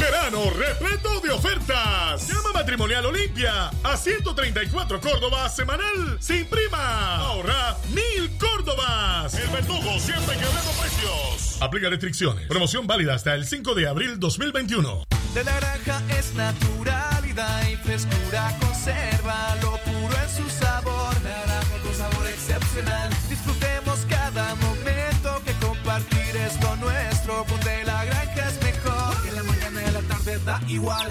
Verano 0.00 0.48
repleto 0.48 1.20
de 1.20 1.30
ofertas. 1.30 2.26
Llama 2.26 2.52
Matrimonial 2.54 3.04
Olimpia 3.04 3.70
a 3.82 3.96
134 3.98 4.98
Córdoba 4.98 5.46
semanal 5.50 6.16
sin 6.20 6.46
prima. 6.46 7.16
Ahorra 7.16 7.76
mil 7.90 8.30
Córdobas. 8.38 9.34
El 9.34 9.48
verdugo 9.50 9.98
siempre 9.98 10.36
quebrando 10.36 10.70
precios. 10.80 11.60
Aplica 11.60 11.90
restricciones. 11.90 12.46
Promoción 12.46 12.86
válida 12.86 13.14
hasta 13.14 13.34
el 13.34 13.44
5 13.44 13.74
de 13.74 13.88
abril 13.88 14.18
2021. 14.18 15.17
De 15.34 15.44
naranja 15.44 16.02
es 16.18 16.34
naturalidad 16.34 17.68
y 17.68 17.76
frescura 17.76 18.56
conserva 18.60 19.54
lo 19.62 19.76
puro 19.78 20.14
en 20.22 20.30
su 20.36 20.48
sabor. 20.48 21.14
Naranja 21.22 21.78
con 21.82 21.94
sabor 21.94 22.26
excepcional. 22.26 23.10
Disfrutemos 23.28 24.06
cada 24.08 24.54
momento 24.56 25.42
que 25.44 25.52
compartir 25.64 26.36
es 26.36 26.60
lo 26.62 26.76
nuestro. 26.76 27.44
Ponte 27.44 27.84
la 27.84 28.04
granja 28.06 28.48
es 28.48 28.62
mejor. 28.62 29.22
Que 29.22 29.32
la 29.32 29.42
mañana 29.42 29.82
y 29.82 29.92
la 29.92 30.00
tarde 30.02 30.38
da 30.44 30.60
igual. 30.66 31.08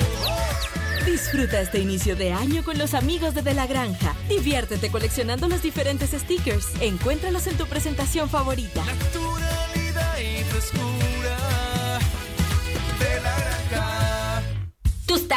Disfruta 1.05 1.61
este 1.61 1.79
inicio 1.79 2.15
de 2.15 2.33
año 2.33 2.63
con 2.63 2.77
los 2.77 2.93
amigos 2.93 3.33
de 3.33 3.41
De 3.41 3.53
La 3.53 3.65
Granja. 3.65 4.13
Diviértete 4.27 4.89
coleccionando 4.89 5.47
los 5.47 5.61
diferentes 5.61 6.09
stickers. 6.11 6.67
Encuéntralos 6.81 7.47
en 7.47 7.55
tu 7.55 7.65
presentación 7.65 8.29
favorita. 8.29 8.83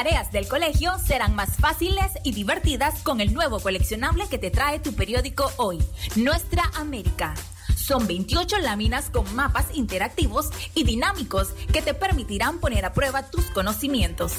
Tareas 0.02 0.32
del 0.32 0.48
colegio 0.48 0.98
serán 0.98 1.34
más 1.34 1.58
fáciles 1.58 2.06
y 2.24 2.32
divertidas 2.32 3.02
con 3.02 3.20
el 3.20 3.34
nuevo 3.34 3.60
coleccionable 3.60 4.28
que 4.30 4.38
te 4.38 4.50
trae 4.50 4.78
tu 4.78 4.94
periódico 4.94 5.52
hoy, 5.58 5.78
Nuestra 6.16 6.62
América. 6.74 7.34
Son 7.76 8.06
28 8.06 8.60
láminas 8.60 9.10
con 9.10 9.30
mapas 9.34 9.66
interactivos 9.74 10.48
y 10.74 10.84
dinámicos 10.84 11.48
que 11.70 11.82
te 11.82 11.92
permitirán 11.92 12.60
poner 12.60 12.86
a 12.86 12.94
prueba 12.94 13.30
tus 13.30 13.50
conocimientos. 13.50 14.36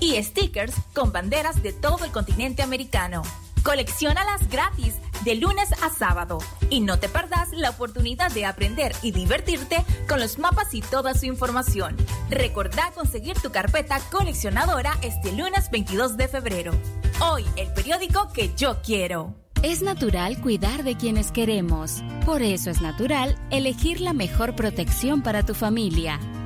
Y 0.00 0.20
stickers 0.20 0.74
con 0.92 1.12
banderas 1.12 1.62
de 1.62 1.72
todo 1.72 2.04
el 2.04 2.10
continente 2.10 2.64
americano. 2.64 3.22
Colecciónalas 3.62 4.48
gratis 4.48 4.94
de 5.24 5.34
lunes 5.36 5.70
a 5.82 5.90
sábado 5.90 6.38
y 6.70 6.80
no 6.80 6.98
te 6.98 7.08
perdas 7.08 7.48
la 7.52 7.70
oportunidad 7.70 8.32
de 8.32 8.46
aprender 8.46 8.92
y 9.02 9.12
divertirte 9.12 9.84
con 10.08 10.20
los 10.20 10.38
mapas 10.38 10.74
y 10.74 10.80
toda 10.80 11.14
su 11.14 11.26
información. 11.26 11.96
Recordá 12.30 12.90
conseguir 12.94 13.36
tu 13.40 13.50
carpeta 13.50 14.00
coleccionadora 14.10 14.94
este 15.02 15.32
lunes 15.32 15.70
22 15.70 16.16
de 16.16 16.28
febrero. 16.28 16.72
Hoy 17.20 17.44
el 17.56 17.72
periódico 17.72 18.32
que 18.32 18.52
yo 18.56 18.80
quiero. 18.82 19.34
Es 19.62 19.80
natural 19.80 20.40
cuidar 20.42 20.84
de 20.84 20.94
quienes 20.96 21.32
queremos. 21.32 22.02
Por 22.26 22.42
eso 22.42 22.70
es 22.70 22.82
natural 22.82 23.38
elegir 23.50 24.00
la 24.00 24.12
mejor 24.12 24.54
protección 24.54 25.22
para 25.22 25.44
tu 25.44 25.54
familia. 25.54 26.20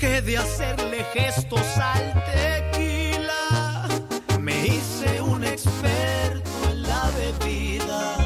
Dejé 0.00 0.20
de 0.22 0.38
hacerle 0.38 1.04
gestos 1.14 1.66
al 1.78 2.24
tequila. 2.24 3.88
Me 4.40 4.66
hice 4.66 5.20
un 5.22 5.44
experto 5.44 6.50
en 6.70 6.82
la 6.82 7.10
bebida. 7.16 8.16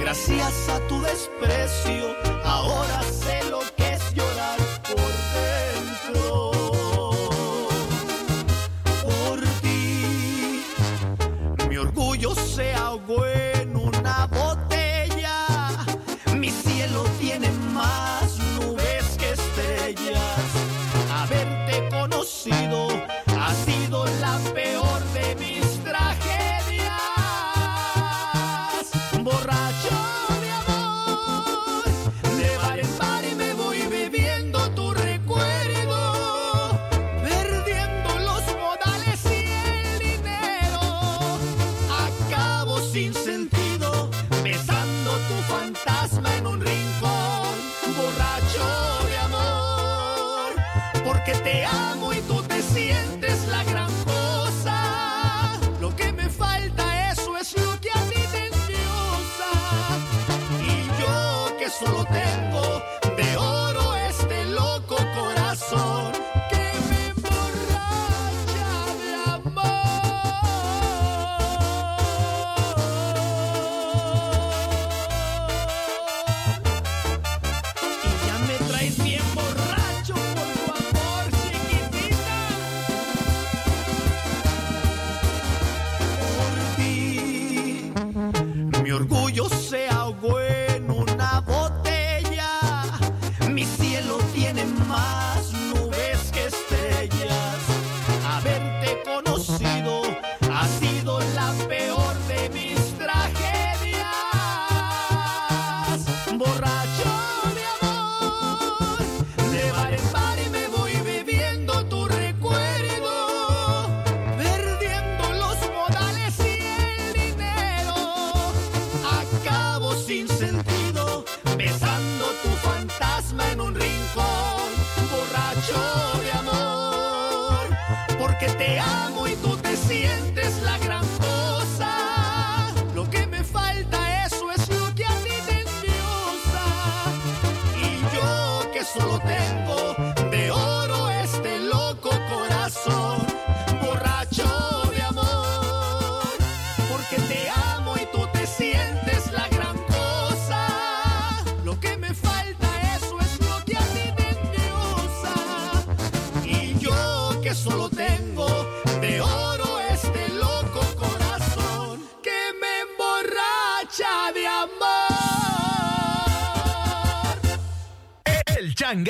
Gracias 0.00 0.68
a 0.68 0.80
tu 0.88 1.00
desprecio, 1.02 2.16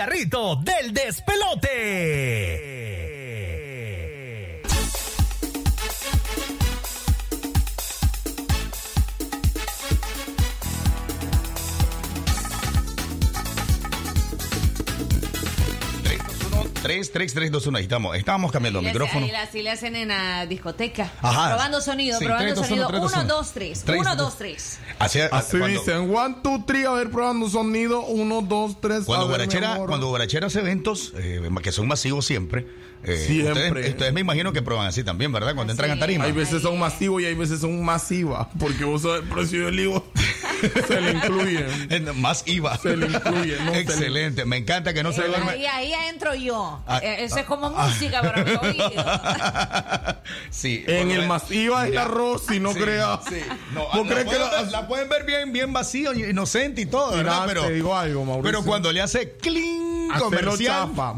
cigarrito 0.01 0.57
del 0.57 0.95
despelote. 0.95 2.71
Tres, 16.83 17.13
tres, 17.13 17.35
tres, 17.35 17.53
dos, 17.53 17.67
uno, 17.67 17.77
ahí 17.77 17.85
estamos. 17.85 18.51
Cambiando 18.51 18.79
el 18.81 18.87
micrófono. 18.87 19.27
Así, 19.37 19.63
le 19.63 19.71
hacen 19.71 19.95
en 19.97 20.09
la 20.09 20.47
discoteca. 20.47 21.13
Ajá. 21.21 21.51
Probando 21.51 21.81
sonido, 21.83 22.19
sí, 22.19 22.25
probando 22.25 22.55
3, 22.55 22.57
2, 22.57 22.67
sonido. 22.67 22.89
1, 22.89 23.25
2, 23.27 23.53
3. 23.53 23.85
1, 23.87 24.17
2, 24.17 24.39
3. 24.39 24.79
Así, 25.01 25.19
Así 25.19 25.59
cuando, 25.59 25.81
dicen, 25.81 26.15
one, 26.15 26.37
two, 26.43 26.63
three, 26.67 26.85
a 26.85 26.91
ver, 26.93 27.11
probando 27.11 27.49
sonido, 27.49 28.03
uno, 28.03 28.43
dos, 28.43 28.79
tres. 28.81 29.05
cuando 29.07 29.29
Guarachera, 29.29 29.79
cuando 29.87 30.09
Guarachera 30.09 30.49
hace 30.49 30.61
eventos, 30.61 31.15
eh, 31.17 31.41
que 31.63 31.73
son 31.73 31.89
masivos 31.89 32.27
siempre, 32.27 32.67
eh, 33.03 33.17
Siempre. 33.17 33.69
Ustedes, 33.69 33.91
ustedes 33.93 34.13
me 34.13 34.21
imagino 34.21 34.53
que 34.53 34.61
prueban 34.61 34.87
así 34.87 35.03
también, 35.03 35.33
¿verdad? 35.33 35.55
Cuando 35.55 35.73
entran 35.73 35.91
a 35.91 35.99
tarima. 35.99 36.25
Hay 36.25 36.33
veces 36.33 36.61
son 36.61 36.79
masivos 36.79 37.23
y 37.23 37.25
hay 37.25 37.35
veces 37.35 37.61
son 37.61 37.83
masivas, 37.83 38.49
porque 38.59 38.85
vos 38.85 39.03
sabés 39.03 39.23
el 39.23 39.29
precio 39.29 39.65
del 39.67 39.81
IVA 39.81 40.03
se 40.87 41.01
le 41.01 41.11
incluyen. 41.13 42.21
Más 42.21 42.43
IVA. 42.47 42.77
Se 42.79 42.97
le 42.97 43.07
incluye, 43.07 43.57
no 43.65 43.73
le- 43.73 43.79
Excelente. 43.81 44.45
Me 44.45 44.57
encanta 44.59 44.93
que 44.95 45.03
no 45.03 45.13
se 45.13 45.23
duerme. 45.23 45.51
ahí, 45.53 45.67
ahí 45.67 45.93
entro 46.09 46.35
yo. 46.35 46.83
Ah, 46.87 46.99
Eh, 47.03 47.25
Eso 47.25 47.39
es 47.39 47.45
como 47.47 47.71
música 47.71 48.21
para 48.23 48.45
mi 48.45 48.53
oído. 48.53 49.05
Sí. 50.51 50.85
En 50.87 51.11
el 51.11 51.27
masiva 51.27 51.85
Mira, 51.85 52.03
está 52.03 52.15
Rosy, 52.15 52.61
no 52.61 52.73
sí, 52.73 52.81
creas. 52.81 53.21
sí. 53.29 53.41
No, 53.73 53.87
¿Vos 53.93 54.07
la, 54.07 54.13
crees 54.13 54.19
que 54.19 54.25
pueden 54.37 54.41
lo- 54.43 54.51
ver, 54.51 54.71
la 54.71 54.87
pueden 54.89 55.09
ver 55.09 55.25
bien, 55.25 55.53
bien 55.53 55.73
vacío, 55.73 56.13
inocente 56.13 56.83
y 56.83 56.87
todo, 56.87 57.17
¿verdad? 57.17 57.45
Pero, 57.47 57.63
te 57.67 57.73
digo 57.73 57.97
algo, 57.97 58.25
Mauricio. 58.25 58.43
pero 58.51 58.65
cuando 58.65 58.93
le 58.93 59.01
hace 59.01 59.33
cling 59.33 59.90
Hacelo 60.13 60.25
comercial. 60.25 60.89
chafa. 60.89 61.15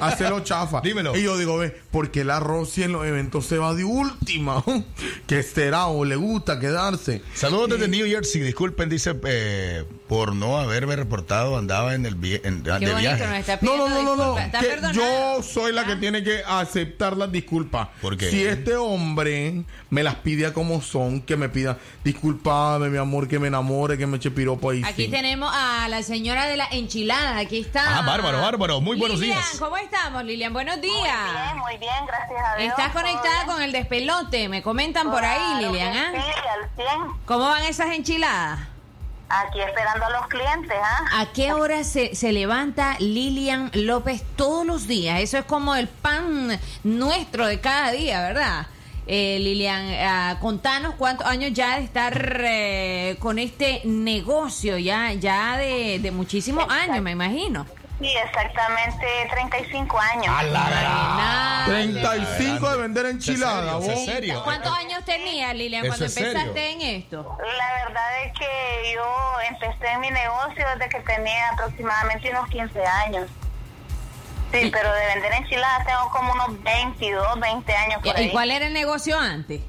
Hacelo 0.00 0.40
chafa. 0.40 0.80
Dímelo. 0.80 1.16
Y 1.16 1.22
yo 1.22 1.36
digo, 1.38 1.58
ve, 1.58 1.76
porque 1.90 2.24
la 2.24 2.40
Rosy 2.40 2.82
en 2.82 2.92
los 2.92 3.06
eventos 3.06 3.46
se 3.46 3.58
va 3.58 3.74
de 3.74 3.84
última. 3.84 4.64
que 5.26 5.42
será 5.42 5.86
o 5.86 6.04
le 6.04 6.16
gusta 6.16 6.58
quedarse. 6.60 7.22
Saludos 7.34 7.70
desde 7.70 7.88
New 7.88 8.06
Jersey. 8.06 8.40
Disculpen, 8.42 8.88
dice, 8.88 9.14
eh, 9.24 9.84
por 10.08 10.34
no 10.34 10.58
haberme 10.58 10.96
reportado, 10.96 11.56
andaba 11.56 11.94
en 11.94 12.04
el 12.04 12.14
vi- 12.14 12.40
en- 12.44 12.62
de 12.62 12.70
Qué 12.78 12.86
bonito 12.92 12.96
viaje. 12.98 13.26
nos 13.26 13.38
está 13.38 13.54
No, 13.62 13.72
pidiendo 13.72 13.88
no, 14.02 14.16
no, 14.16 14.36
no, 14.36 14.92
yo 14.92 15.42
soy 15.42 15.72
la 15.72 15.84
que 15.86 15.96
tiene 15.96 16.22
que 16.22 16.42
aceptar 16.46 17.16
las 17.16 17.32
disculpas. 17.32 17.88
¿Por 18.02 18.16
qué? 18.18 18.30
Si 18.30 18.44
este 18.44 18.76
hombre 18.76 19.64
me 19.88 20.02
las 20.02 20.16
pide 20.16 20.46
a 20.46 20.52
como 20.52 20.82
son, 20.82 21.22
que 21.22 21.36
me 21.38 21.48
pida 21.48 21.78
disculpame, 22.04 22.90
mi 22.90 22.98
amor, 22.98 23.28
que 23.28 23.38
me 23.38 23.48
enamore, 23.48 23.96
que 23.96 24.06
me 24.06 24.18
eche 24.18 24.30
piropo 24.30 24.70
ahí. 24.70 24.82
Aquí 24.84 25.06
sí. 25.06 25.10
tenemos 25.10 25.50
a 25.54 25.88
la 25.88 26.02
señora 26.02 26.46
de 26.46 26.56
la 26.58 26.66
enchilada. 26.70 27.38
Aquí 27.38 27.60
está. 27.60 27.98
Ah, 27.98 28.02
bárbaro, 28.02 28.40
bárbaro. 28.42 28.80
Muy 28.82 28.98
buenos 28.98 29.18
Lilian, 29.20 29.38
días. 29.38 29.56
¿cómo 29.58 29.76
estamos, 29.78 30.22
Lilian? 30.24 30.52
Buenos 30.52 30.80
días. 30.82 30.94
Muy 30.94 31.32
bien, 31.42 31.58
muy 31.58 31.76
bien, 31.78 32.06
gracias 32.06 32.40
a 32.44 32.56
Dios. 32.56 32.70
Estás 32.70 32.92
conectada 32.92 33.46
con 33.46 33.62
el 33.62 33.72
despelote, 33.72 34.48
me 34.50 34.62
comentan 34.62 35.10
por 35.10 35.24
ahí, 35.24 35.64
Lilian. 35.64 35.96
¿ah? 35.96 36.10
Sí, 36.12 36.18
al 36.18 36.70
100. 36.76 37.12
¿Cómo 37.24 37.44
van 37.46 37.62
esas 37.64 37.90
enchiladas? 37.94 38.68
Aquí 39.28 39.60
esperando 39.60 40.04
a 40.06 40.10
los 40.10 40.26
clientes, 40.28 40.76
¿ah? 40.82 41.20
¿A 41.20 41.32
qué 41.32 41.52
hora 41.52 41.82
se, 41.82 42.14
se 42.14 42.32
levanta 42.32 42.96
Lilian 43.00 43.70
López 43.74 44.22
todos 44.36 44.66
los 44.66 44.86
días? 44.86 45.20
Eso 45.20 45.38
es 45.38 45.44
como 45.44 45.74
el 45.74 45.88
pan 45.88 46.58
nuestro 46.84 47.46
de 47.46 47.60
cada 47.60 47.90
día, 47.90 48.20
¿verdad? 48.20 48.66
Eh, 49.06 49.38
Lilian, 49.40 49.86
ah, 50.00 50.38
contanos 50.40 50.94
cuántos 50.94 51.26
años 51.26 51.52
ya 51.52 51.76
de 51.78 51.84
estar 51.84 52.40
eh, 52.44 53.16
con 53.18 53.38
este 53.38 53.82
negocio, 53.84 54.78
ya, 54.78 55.12
ya 55.12 55.56
de, 55.56 55.98
de 55.98 56.10
muchísimos 56.10 56.66
años, 56.70 57.02
me 57.02 57.10
imagino. 57.10 57.66
Sí, 58.00 58.08
exactamente 58.24 59.06
35 59.30 59.98
años. 60.00 60.26
A 60.28 60.42
la 60.42 60.60
Nada. 60.70 61.64
35 61.66 62.70
de 62.70 62.76
vender 62.76 63.06
enchilada, 63.06 63.78
¿Es 63.78 63.84
serio? 63.84 63.94
vos. 63.94 63.98
¿Es 64.00 64.04
serio? 64.06 64.44
¿Cuántos 64.44 64.72
años 64.72 65.04
tenías, 65.04 65.54
Lilian, 65.54 65.84
¿Eso 65.84 65.90
cuando 65.92 66.06
es 66.06 66.14
serio? 66.14 66.30
empezaste 66.30 66.70
en 66.72 66.80
esto? 66.82 67.38
La 67.56 67.84
verdad 67.86 68.24
es 68.24 68.32
que 68.38 68.92
yo 68.94 69.40
empecé 69.48 69.92
en 69.92 70.00
mi 70.00 70.10
negocio 70.10 70.64
desde 70.74 70.88
que 70.88 71.00
tenía 71.00 71.48
aproximadamente 71.50 72.30
unos 72.30 72.48
15 72.50 72.84
años. 72.84 73.30
Sí, 74.52 74.70
pero 74.72 74.92
de 74.92 75.06
vender 75.06 75.32
enchiladas 75.32 75.86
tengo 75.86 76.10
como 76.10 76.32
unos 76.32 76.62
22, 76.62 77.40
20 77.40 77.74
años 77.76 77.96
por 78.02 78.06
¿Y 78.06 78.10
ahí. 78.24 78.30
cuál 78.32 78.50
era 78.50 78.66
el 78.66 78.72
negocio 78.72 79.18
antes? 79.18 79.60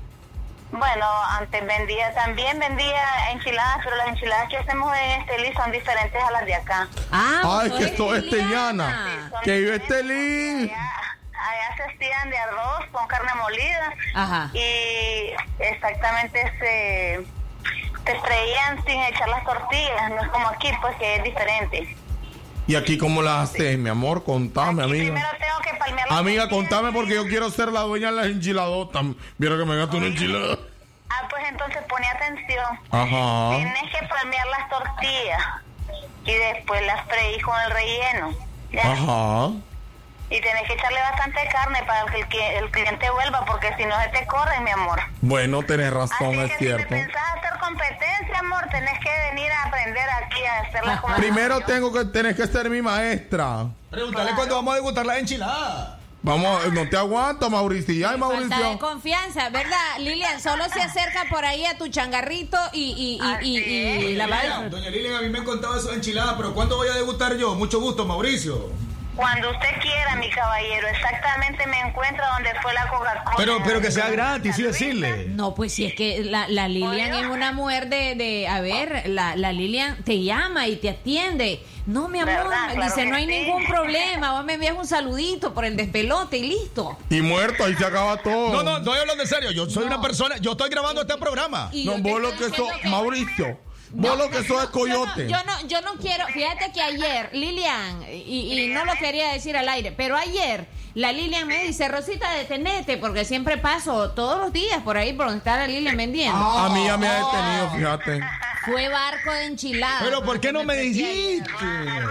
Bueno, 0.72 1.06
antes 1.40 1.66
vendía, 1.66 2.14
también 2.14 2.60
vendía 2.60 3.32
enchiladas, 3.32 3.78
pero 3.84 3.96
las 3.98 4.08
enchiladas 4.08 4.50
que 4.50 4.58
hacemos 4.58 4.94
en 4.98 5.22
Estelí 5.22 5.54
son 5.54 5.72
diferentes 5.72 6.22
a 6.22 6.32
las 6.32 6.46
de 6.46 6.56
acá. 6.56 6.88
Ah, 7.12 7.62
Ay, 7.62 7.72
que 7.72 7.84
esto 7.86 8.16
es. 8.16 8.30
Teliana. 8.30 9.30
Que 9.44 9.60
vive 9.60 9.76
Estelí. 9.78 10.64
Allá, 10.66 10.92
allá 11.40 11.76
se 11.78 11.84
hacían 11.84 12.30
de 12.30 12.38
arroz 12.38 12.86
con 12.92 13.08
carne 13.08 13.32
molida 13.36 13.94
Ajá. 14.16 14.50
y 14.54 15.34
exactamente 15.60 16.42
se, 16.60 17.26
se 18.06 18.20
freían 18.20 18.84
sin 18.86 19.00
echar 19.04 19.30
las 19.30 19.44
tortillas, 19.46 20.10
no 20.10 20.22
es 20.24 20.28
como 20.30 20.48
aquí, 20.50 20.72
pues 20.82 20.96
que 20.98 21.16
es 21.16 21.24
diferente. 21.24 21.96
¿Y 22.68 22.76
aquí 22.76 22.98
cómo 22.98 23.22
las 23.22 23.50
haces, 23.52 23.78
mi 23.78 23.90
amor? 23.90 24.24
Contame, 24.24 24.84
Aquí 24.84 24.92
amiga. 24.92 25.14
primero 25.14 25.28
tengo 25.40 25.60
que 25.62 25.74
palmear 25.80 26.08
Amiga, 26.14 26.50
contame 26.50 26.92
porque 26.92 27.14
yo 27.16 27.28
quiero 27.28 27.50
ser 27.52 27.72
la 27.72 27.82
dueña 27.82 28.10
de 28.12 28.16
las 28.18 28.26
enchiladotas. 28.28 29.04
Vieron 29.38 29.60
que 29.60 29.66
me 29.66 29.76
gasto 29.78 29.98
una 29.98 30.08
enchilada. 30.08 30.58
Ah, 31.10 31.28
pues 31.30 31.44
entonces 31.50 31.82
pone 31.88 32.08
atención. 32.08 32.66
Ajá. 32.90 33.56
Tienes 33.58 33.84
que 33.92 34.08
palmear 34.08 34.48
las 34.48 34.70
tortillas 34.70 35.44
y 36.26 36.34
después 36.34 36.86
las 36.88 37.06
freís 37.08 37.44
con 37.44 37.54
el 37.62 37.72
relleno. 37.72 38.34
¿ya? 38.72 38.92
Ajá. 38.92 39.52
Y 40.30 40.42
tienes 40.42 40.64
que 40.68 40.74
echarle 40.74 41.00
bastante 41.02 41.40
carne 41.52 41.84
para 41.86 42.06
que 42.12 42.18
el, 42.20 42.28
que 42.30 42.58
el 42.58 42.72
cliente 42.72 43.10
vuelva, 43.12 43.46
porque 43.46 43.72
si 43.78 43.86
no 43.86 43.96
se 44.02 44.10
te 44.10 44.26
corre, 44.26 44.60
mi 44.62 44.72
amor. 44.72 45.00
Bueno, 45.22 45.62
tenés 45.64 45.94
razón, 45.94 46.30
Así 46.40 46.40
es 46.40 46.52
que 46.54 46.58
cierto. 46.58 46.88
si 46.90 46.94
me 46.96 47.04
pensás 47.06 47.24
hacer 47.38 47.60
competencia, 47.60 48.40
amor, 48.40 48.66
tenés 48.72 49.00
que 49.04 49.12
venir 49.32 49.52
a 49.52 49.64
aprender 49.68 50.10
aquí 50.24 50.44
a 50.44 50.60
hacerlas 50.62 51.02
como 51.02 51.16
Primero 51.16 51.62
tengo 51.62 51.94
que 51.94 52.06
tenés 52.06 52.36
que 52.36 52.48
ser 52.48 52.70
mi 52.72 52.82
maestra. 52.82 53.68
Pregúntale 53.92 54.32
cuándo 54.34 54.56
vamos 54.56 54.72
a 54.74 54.76
degustar 54.76 55.06
las 55.06 55.18
enchiladas. 55.20 55.90
Vamos, 56.24 56.74
no 56.74 56.90
te 56.90 56.98
aguanto, 56.98 57.48
Mauricio. 57.52 57.94
Ay, 58.10 58.18
Falta 58.20 58.36
de 58.36 58.50
Mauricio. 58.64 58.80
confianza, 58.80 59.50
¿verdad? 59.50 59.98
Lilian, 60.00 60.42
solo 60.42 60.66
se 60.74 60.82
acerca 60.82 61.26
por 61.30 61.46
ahí 61.46 61.68
a 61.68 61.78
tu 61.78 61.88
changarrito 61.88 62.58
y, 62.74 63.20
y, 63.22 63.48
y, 63.48 63.60
y, 63.60 64.06
y 64.08 64.16
la 64.16 64.24
a 64.26 64.68
Doña, 64.70 64.90
Lilian, 64.90 65.14
a 65.14 65.22
mí 65.22 65.30
me 65.30 65.38
han 65.38 65.46
contado 65.46 65.80
de 65.80 65.94
enchiladas, 65.94 66.34
pero 66.36 66.56
¿cuándo 66.56 66.78
voy 66.78 66.88
a 66.88 66.94
degustar 66.96 67.38
yo? 67.38 67.54
Mucho 67.54 67.80
gusto, 67.80 68.06
Mauricio. 68.06 68.72
Cuando 69.16 69.50
usted 69.52 69.70
quiera, 69.82 70.16
mi 70.18 70.30
caballero, 70.30 70.88
exactamente 70.90 71.66
me 71.68 71.80
encuentro 71.80 72.24
donde 72.34 72.50
fue 72.62 72.74
la 72.74 72.88
Coca-Cola. 72.90 73.36
Pero, 73.38 73.60
pero 73.64 73.80
que 73.82 73.90
sea 73.92 74.10
gratis, 74.10 74.56
sí 74.56 74.64
decirle. 74.64 75.26
No, 75.30 75.56
pues 75.56 75.74
si 75.74 75.86
es 75.86 75.94
que 75.96 76.24
la, 76.24 76.48
la 76.50 76.68
Lilian 76.68 77.14
es 77.14 77.26
una 77.28 77.52
mujer 77.54 77.88
de, 77.88 78.16
de 78.16 78.48
a 78.48 78.60
ver, 78.62 79.04
la, 79.08 79.36
la 79.38 79.54
Lilian 79.54 80.04
te 80.04 80.22
llama 80.22 80.68
y 80.68 80.76
te 80.76 80.90
atiende. 80.90 81.62
No, 81.86 82.08
mi 82.10 82.20
amor, 82.20 82.52
dice, 82.84 83.06
no 83.06 83.16
hay 83.16 83.26
sí. 83.26 83.32
ningún 83.32 83.66
problema, 83.68 84.34
vos 84.34 84.44
me 84.44 84.54
envías 84.56 84.76
un 84.78 84.88
saludito 84.88 85.54
por 85.54 85.64
el 85.66 85.78
despelote 85.78 86.38
y 86.38 86.50
listo. 86.50 86.98
Y 87.10 87.22
muerto, 87.22 87.64
ahí 87.64 87.76
se 87.76 87.86
acaba 87.86 88.18
todo. 88.18 88.52
No, 88.52 88.64
no, 88.64 88.78
estoy 88.78 89.00
hablando 89.00 89.24
en 89.24 89.30
serio. 89.30 89.52
Yo 89.52 89.70
soy 89.70 89.86
una 89.86 90.02
persona, 90.02 90.38
yo 90.38 90.52
estoy 90.52 90.70
grabando 90.70 91.02
este 91.02 91.16
programa. 91.18 91.70
Y 91.72 91.86
No, 91.86 91.98
vos 92.00 92.20
lo 92.20 92.32
que 92.36 92.50
sos, 92.50 92.70
que- 92.82 92.90
Mauricio. 92.90 93.60
Vos 93.98 94.18
lo 94.18 94.30
que 94.30 94.44
sos 94.44 94.62
es 94.64 94.70
coyote. 94.72 95.28
Yo 95.30 95.38
no, 95.46 95.68
yo 95.68 95.80
no 95.82 95.94
quiero, 95.96 96.28
fíjate 96.28 96.72
que 96.74 96.82
ayer, 96.82 97.30
Lilian, 97.32 98.04
y, 98.12 98.60
y 98.64 98.68
no 98.68 98.84
lo 98.84 98.94
quería 98.96 99.32
decir 99.32 99.56
al 99.56 99.70
aire, 99.70 99.94
pero 99.94 100.18
ayer 100.18 100.68
la 100.96 101.14
Lilian 101.14 101.48
me 101.48 101.64
dice, 101.64 101.88
Rosita, 101.88 102.30
detenete, 102.34 102.98
porque 102.98 103.24
siempre 103.24 103.58
paso 103.58 104.12
todos 104.12 104.38
los 104.40 104.52
días 104.52 104.82
por 104.84 104.98
ahí 104.98 105.14
por 105.14 105.28
donde 105.28 105.38
está 105.40 105.56
la 105.58 105.68
Lilian 105.68 105.96
vendiendo. 105.96 106.38
A 106.38 106.70
mí 106.70 106.84
ya 106.86 106.98
me 106.98 107.08
ha 107.08 107.14
detenido, 107.26 107.72
fíjate. 107.76 108.22
Fue 108.66 108.90
barco 108.90 109.32
de 109.32 109.46
enchiladas. 109.46 110.04
Pero 110.04 110.24
¿por 110.24 110.40
qué 110.42 110.52
no 110.52 110.64
me 110.66 110.76
dijiste? 110.76 111.50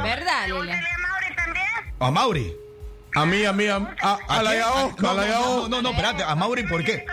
¿Verdad, 0.02 0.46
Lilian? 0.46 0.80
Mauri 0.80 1.36
también? 1.36 1.66
A 2.00 2.10
Mauri. 2.10 2.56
A 3.16 3.24
mí, 3.26 3.44
a 3.44 3.52
mí, 3.52 3.66
a, 3.68 3.76
a, 4.02 4.18
a 4.26 4.42
la 4.42 4.50
A- 4.50 4.88
no, 4.98 5.14
la 5.14 5.26
no, 5.68 5.82
no, 5.82 5.90
espérate. 5.90 6.22
A 6.24 6.34
Mauri, 6.34 6.64
¿por 6.64 6.82
qué? 6.82 7.04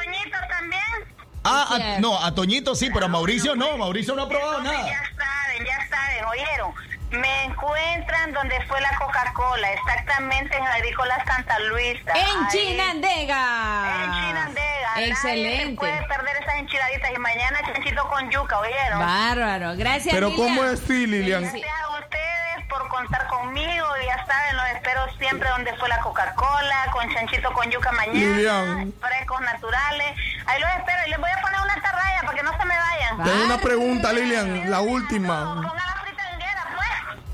Ah, 1.44 1.66
a- 1.72 1.76
Cierto. 1.78 2.02
no, 2.02 2.20
a 2.24 2.34
Toñito 2.36 2.76
sí, 2.76 2.90
pero 2.94 3.06
a 3.06 3.10
Mauricio 3.10 3.56
no. 3.56 3.78
Mauricio 3.78 4.16
no 4.16 4.24
ha 4.24 4.30
probado 4.30 4.58
Ya 4.64 4.72
nada. 4.72 4.86
saben, 5.18 5.66
ya 5.66 5.88
saben, 5.90 6.26
oyeron. 6.26 6.74
Me 7.12 7.44
encuentran 7.44 8.32
donde 8.32 8.56
fue 8.68 8.80
la 8.80 8.96
Coca-Cola, 8.98 9.74
exactamente 9.74 10.56
en 10.56 10.64
Agrícola 10.66 11.22
Santa 11.26 11.60
Luisa. 11.60 12.14
En 12.16 12.26
Ahí- 12.26 12.48
Chinandega. 12.52 14.04
En 14.06 14.12
Chinandega. 14.14 14.92
Nadie 14.96 15.08
Excelente. 15.10 15.76
puede 15.78 16.02
perder 16.08 16.38
esas 16.42 16.56
enchiladitas 16.56 17.12
y 17.14 17.18
mañana 17.20 17.60
chanchito 17.66 18.08
con 18.08 18.30
yuca, 18.30 18.60
¿oyeron? 18.60 19.00
Bárbaro. 19.00 19.76
Gracias, 19.76 20.14
Pero 20.14 20.30
Lilian. 20.30 20.48
¿cómo 20.56 20.64
es 20.66 20.88
Lilian? 20.90 21.42
Gracias 21.42 21.70
a 21.86 22.00
ustedes 22.00 22.41
por 22.72 22.88
contar 22.88 23.28
conmigo. 23.28 23.86
Ya 24.06 24.26
saben, 24.26 24.58
los 24.58 24.66
espero 24.70 25.02
siempre 25.20 25.50
donde 25.50 25.76
fue 25.76 25.90
la 25.90 26.00
Coca-Cola, 26.00 26.88
con 26.92 27.08
chanchito 27.14 27.52
con 27.54 27.70
yuca 27.70 27.92
mañana. 27.92 28.14
Lilian. 28.14 28.94
Frescos 29.00 29.42
naturales. 29.42 30.16
Ahí 30.46 30.62
los 30.62 30.70
espero 30.72 31.00
y 31.06 31.10
les 31.10 31.20
voy 31.20 31.30
a 31.30 31.42
poner 31.42 31.60
una 31.60 31.82
tarraya 31.82 32.22
para 32.24 32.38
que 32.38 32.44
no 32.44 32.52
se 32.58 32.66
me 32.66 32.76
vayan. 32.76 33.24
Tengo 33.24 33.46
una 33.46 33.58
pregunta, 33.58 34.14
Lilian, 34.14 34.72
la 34.72 34.82
última. 34.82 35.74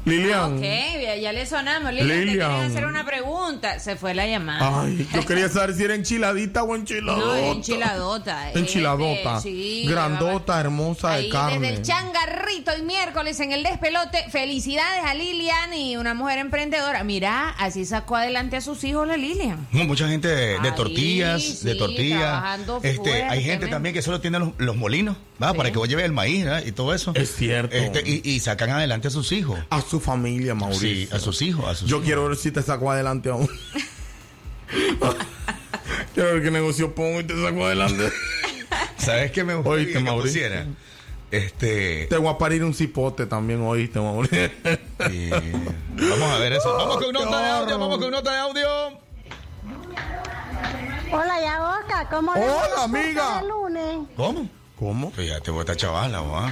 Lilian. 0.08 0.58
Ok, 0.58 0.63
ya, 1.22 1.34
le 1.34 1.46
sonamos. 1.46 1.91
Lilian, 1.93 2.08
te 2.10 2.26
Lilian. 2.26 2.50
quería 2.52 2.65
hacer 2.65 2.86
una 2.86 3.06
pregunta. 3.06 3.80
Se 3.80 3.96
fue 3.96 4.13
la 4.13 4.26
llamada. 4.28 4.82
Ay, 4.84 5.08
yo 5.13 5.26
quería 5.28 5.50
saber 5.50 5.76
si 5.76 5.84
era 5.84 5.96
enchiladita 5.96 6.63
o 6.63 6.76
enchiladota. 6.76 7.26
No, 7.26 7.36
enchiladota. 7.54 8.52
Enchiladota. 8.54 9.38
Este, 9.38 9.50
sí, 9.50 9.86
Grandota, 9.88 10.60
hermosa 10.60 11.13
Ahí 11.13 11.24
de 11.26 11.30
carne. 11.30 11.60
desde 11.60 11.76
el 11.76 11.82
changarrito 11.82 12.72
y 12.78 12.82
miércoles 12.82 13.39
en 13.39 13.52
el 13.52 13.63
despelote. 13.63 14.26
Felicidades 14.30 15.04
a 15.06 15.13
Lilian 15.13 15.74
y 15.74 15.98
una 15.98 16.13
mujer 16.13 16.39
emprendedora. 16.39 17.04
Mira, 17.04 17.50
así 17.58 17.86
sacó 17.86 18.15
adelante 18.15 18.58
a 18.58 18.62
sus 18.62 18.84
hijos 18.84 19.08
la 19.08 19.17
Lilian. 19.17 19.67
No, 19.72 19.84
mucha 19.86 20.08
gente 20.08 20.28
de, 20.28 20.60
de 20.60 20.70
Ahí, 20.70 20.76
tortillas, 20.76 21.63
de 21.63 21.76
tortillas. 21.76 22.20
trabajando 22.20 22.80
Este, 22.84 23.24
hay 23.24 23.43
gente 23.43 23.67
también 23.67 23.93
que 23.93 24.02
solo 24.02 24.20
tiene 24.22 24.39
los, 24.39 24.50
los 24.58 24.76
molinos, 24.76 25.17
¿va? 25.41 25.54
Para 25.54 25.71
que 25.71 25.78
vos 25.78 25.88
lleves 25.88 26.06
el 26.06 26.12
maíz 26.13 26.45
y 26.65 26.71
todo 26.71 26.93
eso. 26.93 27.12
Es 27.15 27.36
cierto. 27.36 27.76
Este, 27.76 28.02
y, 28.06 28.21
y 28.23 28.39
sacan 28.39 28.69
adelante 28.71 29.08
a 29.08 29.12
sus 29.12 29.32
hijos. 29.32 29.60
A 29.69 29.82
su 29.82 30.00
familia, 30.00 30.56
Mauricio. 30.56 30.88
Sí, 30.89 31.10
a 31.12 31.19
sus 31.19 31.41
hijos. 31.41 31.65
A 31.65 31.76
sus 31.76 31.89
Yo 31.89 31.97
hijos. 31.97 32.06
quiero 32.06 32.28
ver 32.28 32.38
si 32.38 32.52
te 32.52 32.62
saco 32.62 32.91
adelante 32.91 33.30
aún. 33.30 33.50
quiero 36.13 36.34
ver 36.34 36.43
qué 36.43 36.52
negocio 36.52 36.93
pongo 36.95 37.19
y 37.19 37.23
te 37.23 37.41
saco 37.41 37.65
adelante. 37.65 38.12
¿Sabes 38.97 39.32
qué 39.32 39.43
me 39.43 39.56
gustaría 39.56 39.78
Oíste, 39.86 39.93
que 39.93 40.00
Mauricio. 40.00 40.23
pusiera? 40.41 40.65
Este. 41.30 42.08
Te 42.10 42.17
voy 42.17 42.34
a 42.34 42.38
parir 42.38 42.63
un 42.63 42.73
cipote 42.73 43.26
también, 43.26 43.62
oíste, 43.62 44.00
Mauricio. 44.00 44.50
Vamos 45.00 46.32
a 46.32 46.38
ver 46.39 46.54
eso. 46.54 46.73
Vamos 46.76 46.97
con 46.97 47.12
nota 47.13 47.39
de 47.41 47.50
audio, 47.50 47.80
vamos 47.80 47.97
con 48.00 48.12
nota 48.12 48.32
de 48.32 48.38
audio. 48.39 48.67
Hola, 51.12 51.41
Yagoca, 51.41 52.10
¿cómo 52.10 52.34
le 52.34 52.41
Hola, 52.41 52.84
amiga. 52.84 53.06
turcas 53.13 53.41
el 53.43 53.47
lunes? 53.47 53.97
¿Cómo? 54.17 54.50
¿Cómo? 54.79 55.11
Fíjate, 55.11 55.51
vos 55.51 55.61
esta 55.61 55.75
chavala, 55.75 56.19
vos. 56.19 56.51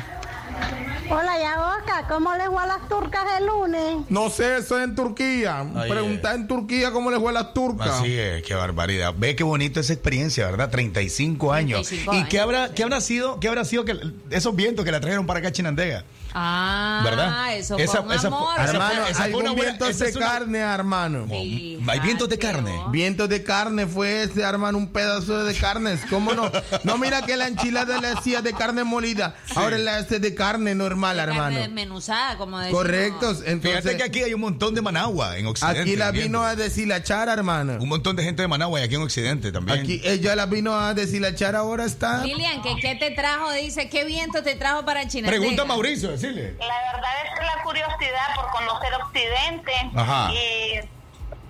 Hola, 1.09 1.37
Yagoca, 1.39 2.07
¿cómo 2.07 2.33
les 2.35 2.49
va 2.49 2.63
a 2.63 2.67
las 2.67 2.89
turcas 2.89 3.23
el 3.37 3.45
lunes? 3.45 3.97
No 4.09 4.29
sé, 4.31 4.57
eso 4.57 4.79
es 4.79 4.85
en 4.85 4.95
Turquía. 4.95 5.59
Ahí 5.75 5.89
Pregunta 5.89 6.33
en 6.33 6.47
Turquía 6.47 6.91
cómo 6.91 7.11
les 7.11 7.19
fue 7.19 7.29
a 7.29 7.33
las 7.33 7.53
turcas. 7.53 7.89
Así 7.89 8.17
es, 8.17 8.41
qué 8.41 8.55
barbaridad. 8.55 9.13
Ve 9.15 9.35
qué 9.35 9.43
bonito 9.43 9.79
esa 9.79 9.93
experiencia, 9.93 10.45
¿verdad? 10.47 10.71
35 10.71 11.53
años. 11.53 11.87
35 11.87 12.13
¿Y 12.13 12.17
años, 12.17 12.29
qué 12.29 12.39
habrá, 12.39 12.73
qué 12.73 12.81
habrá 12.83 13.01
sido, 13.01 13.39
qué 13.39 13.47
habrá 13.47 13.65
sido 13.65 13.85
que 13.85 13.95
esos 14.31 14.55
vientos 14.55 14.83
que 14.83 14.91
la 14.91 14.99
trajeron 14.99 15.27
para 15.27 15.39
acá 15.39 15.49
a 15.49 15.51
Chinandega? 15.51 16.03
Ah, 16.37 17.01
¿Verdad? 17.03 17.55
eso 17.55 17.77
Esa- 17.77 17.91
fue 18.03 18.07
un 18.07 18.11
esa 18.11 18.19
fue- 18.21 18.27
amor. 18.27 18.59
esa 18.59 18.69
Hermano, 18.71 19.05
esa 19.05 19.13
fue 19.15 19.23
algún 19.25 19.41
una 19.43 19.51
buena- 19.51 19.63
viento 19.71 19.87
esa 19.87 20.05
de 20.05 20.17
una- 20.17 20.25
carne, 20.27 20.59
hermano. 20.59 21.27
Hay 21.31 21.99
vientos 22.03 22.27
de 22.27 22.37
carne. 22.37 22.71
Vientos 22.91 23.29
de 23.29 23.41
carne 23.43 23.87
fue 23.87 24.23
ese, 24.23 24.41
hermano, 24.41 24.77
un 24.77 24.87
pedazo 24.91 25.43
de 25.45 25.53
carnes. 25.55 26.01
¿Cómo 26.09 26.33
no? 26.33 26.51
No, 26.83 26.97
mira 26.97 27.21
que 27.21 27.37
la 27.37 27.47
enchilada 27.47 27.99
le 28.01 28.09
hacía 28.09 28.41
de 28.41 28.51
carne 28.53 28.83
molida. 28.83 29.35
Ahora 29.55 29.77
la 29.77 29.97
hace 29.97 30.19
de 30.19 30.35
carne 30.35 30.75
normal, 30.75 31.15
Carne 31.17 31.33
hermano. 31.35 31.59
desmenuzada, 31.59 32.37
como 32.37 32.59
decimos. 32.59 32.81
Correcto. 32.81 33.29
Fíjate 33.35 33.51
Entonces, 33.51 33.95
que 33.95 34.03
aquí 34.03 34.21
hay 34.23 34.33
un 34.33 34.41
montón 34.41 34.75
de 34.75 34.81
Managua 34.81 35.37
en 35.37 35.47
Occidente. 35.47 35.81
aquí 35.81 35.95
la 35.95 36.11
viendo. 36.11 36.39
vino 36.39 36.45
a 36.45 36.55
deshilachar, 36.55 37.29
hermano. 37.29 37.77
Un 37.79 37.87
montón 37.87 38.15
de 38.17 38.23
gente 38.23 38.41
de 38.41 38.47
Managua 38.49 38.81
y 38.81 38.83
aquí 38.83 38.95
en 38.95 39.01
Occidente 39.03 39.51
también. 39.51 39.79
Aquí 39.79 40.01
ella 40.03 40.35
la 40.35 40.45
vino 40.47 40.73
a 40.77 40.93
deshilachar, 40.93 41.55
ahora 41.55 41.85
está. 41.85 42.23
Lilian, 42.25 42.61
¿qué, 42.61 42.75
¿qué 42.81 42.95
te 42.95 43.11
trajo? 43.11 43.51
Dice, 43.53 43.87
¿qué 43.89 44.03
viento 44.03 44.43
te 44.43 44.55
trajo 44.55 44.83
para 44.85 45.07
China? 45.07 45.27
Pregunta 45.29 45.61
a 45.61 45.65
Mauricio, 45.65 46.11
La 46.33 46.93
verdad 46.93 47.11
es 47.25 47.39
que 47.39 47.45
la 47.45 47.63
curiosidad 47.63 48.35
por 48.35 48.49
conocer 48.51 48.93
Occidente. 48.95 49.73
Ajá. 49.95 50.31
Y 50.31 50.79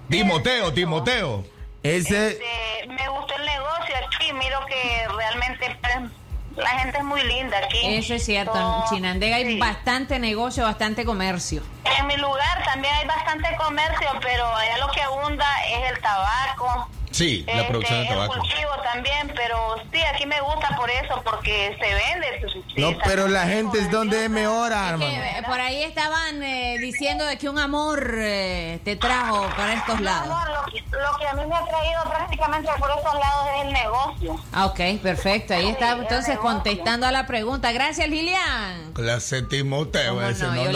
Timoteo, 0.09 0.73
Timoteo. 0.73 1.45
Ese. 1.83 2.29
este, 2.29 2.87
me 2.87 3.07
gustó 3.09 3.35
el 3.35 3.45
negocio 3.45 3.95
aquí. 4.05 4.33
Miro 4.33 4.59
que 4.65 5.07
realmente 5.15 5.77
pues, 5.81 6.11
la 6.57 6.69
gente 6.79 6.97
es 6.97 7.03
muy 7.03 7.21
linda 7.23 7.57
aquí. 7.59 7.79
Eso 7.83 8.15
es 8.15 8.25
cierto. 8.25 8.53
So, 8.53 8.77
En 8.79 8.95
Chinandega 8.95 9.35
hay 9.37 9.59
bastante 9.59 10.19
negocio, 10.19 10.63
bastante 10.63 11.05
comercio. 11.05 11.61
En 11.97 12.07
mi 12.07 12.17
lugar 12.17 12.63
también 12.63 12.93
hay 12.93 13.07
bastante 13.07 13.55
comercio, 13.57 14.07
pero 14.21 14.45
allá 14.55 14.77
lo 14.77 14.87
que 14.91 15.01
abunda 15.01 15.45
es 15.67 15.91
el 15.91 16.01
tabaco. 16.01 16.89
Sí, 17.15 17.43
la 17.47 17.53
este, 17.53 17.69
producción 17.69 18.01
de 18.01 18.07
tabaco. 18.07 18.33
El 18.33 18.39
cultivo 18.41 18.71
también, 18.83 19.31
pero 19.35 19.75
sí, 19.91 19.99
aquí 20.13 20.25
me 20.25 20.41
gusta 20.41 20.75
por 20.75 20.89
eso, 20.89 21.21
porque 21.23 21.75
se 21.79 21.85
vende. 21.93 22.51
sí, 22.51 22.81
No, 22.81 22.91
pero 23.05 23.27
la 23.29 23.47
gente 23.47 23.79
es 23.79 23.89
donde 23.89 24.25
es 24.25 24.29
mejor, 24.29 24.69
Que, 24.71 24.75
hermano. 24.75 25.05
eh, 25.05 25.41
por 25.47 25.59
ahí 25.59 25.83
estaban 25.83 26.43
eh, 26.43 26.77
diciendo 26.79 27.23
de 27.25 27.37
que 27.37 27.47
un 27.47 27.57
amor 27.57 28.05
eh, 28.17 28.79
te 28.83 28.97
trajo 28.97 29.47
para 29.55 29.73
estos 29.75 30.01
lados. 30.01 30.27
No, 30.27 30.45
lo, 30.53 30.65
que- 30.65 30.81
lo 30.91 31.17
que 31.17 31.27
a 31.27 31.33
mí 31.35 31.45
me 31.47 31.55
ha 31.55 31.65
traído 31.65 32.03
prácticamente 32.09 32.69
por 32.79 32.89
esos 32.91 33.13
lados 33.13 33.47
es 33.55 33.65
el 33.65 33.73
negocio. 33.73 34.39
Ah, 34.51 34.65
ok, 34.65 34.79
perfecto. 35.01 35.53
Ahí 35.53 35.69
está 35.69 35.93
entonces 35.93 36.37
contestando 36.39 37.05
a 37.07 37.11
la 37.13 37.25
pregunta. 37.27 37.71
Gracias, 37.71 38.09
Lilian. 38.09 38.91
Clase 38.93 39.41
Timoteo. 39.43 40.15
¿Cómo 40.15 40.27
ese, 40.27 40.43
no? 40.47 40.65
no, 40.65 40.71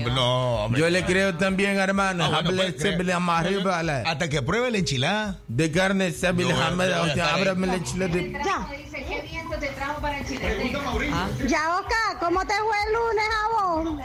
no, 0.00 0.10
no, 0.10 0.54
hombre. 0.64 0.80
Yo 0.80 0.88
le 0.90 1.04
creo 1.04 1.36
también, 1.36 1.78
hermano. 1.78 2.24
Ah, 2.24 2.28
bueno, 2.28 2.48
Hable 2.48 2.72
pues, 2.72 2.82
se 3.04 3.12
amarre, 3.12 3.58
vale. 3.58 4.02
Hasta 4.06 4.28
que 4.28 4.40
pruebe 4.42 4.70
la 4.70 4.78
enchilada. 4.78 5.38
De 5.48 5.70
carne, 5.86 6.14
ábrame 7.22 7.66
la 7.66 7.74
enchilada 7.74 8.12
de- 8.14 8.32
Ya. 8.32 8.68
Dice, 8.76 9.04
¿qué 9.08 9.22
viento 9.30 9.56
te 9.58 9.66
trajo 9.68 10.00
para 10.00 10.18
Ah. 10.18 11.28
Yagoca, 11.46 12.18
¿cómo 12.20 12.40
te 12.46 12.54
fue 12.54 12.76
el 12.86 12.92
lunes 12.92 13.24
a 13.30 13.48
vos? 13.66 14.00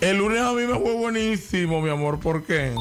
El 0.00 0.16
lunes 0.16 0.40
a 0.40 0.52
mí 0.52 0.62
me 0.66 0.74
fue 0.78 0.94
buenísimo, 0.94 1.80
mi 1.82 1.90
amor. 1.90 2.18
¿Por 2.20 2.42
qué? 2.44 2.74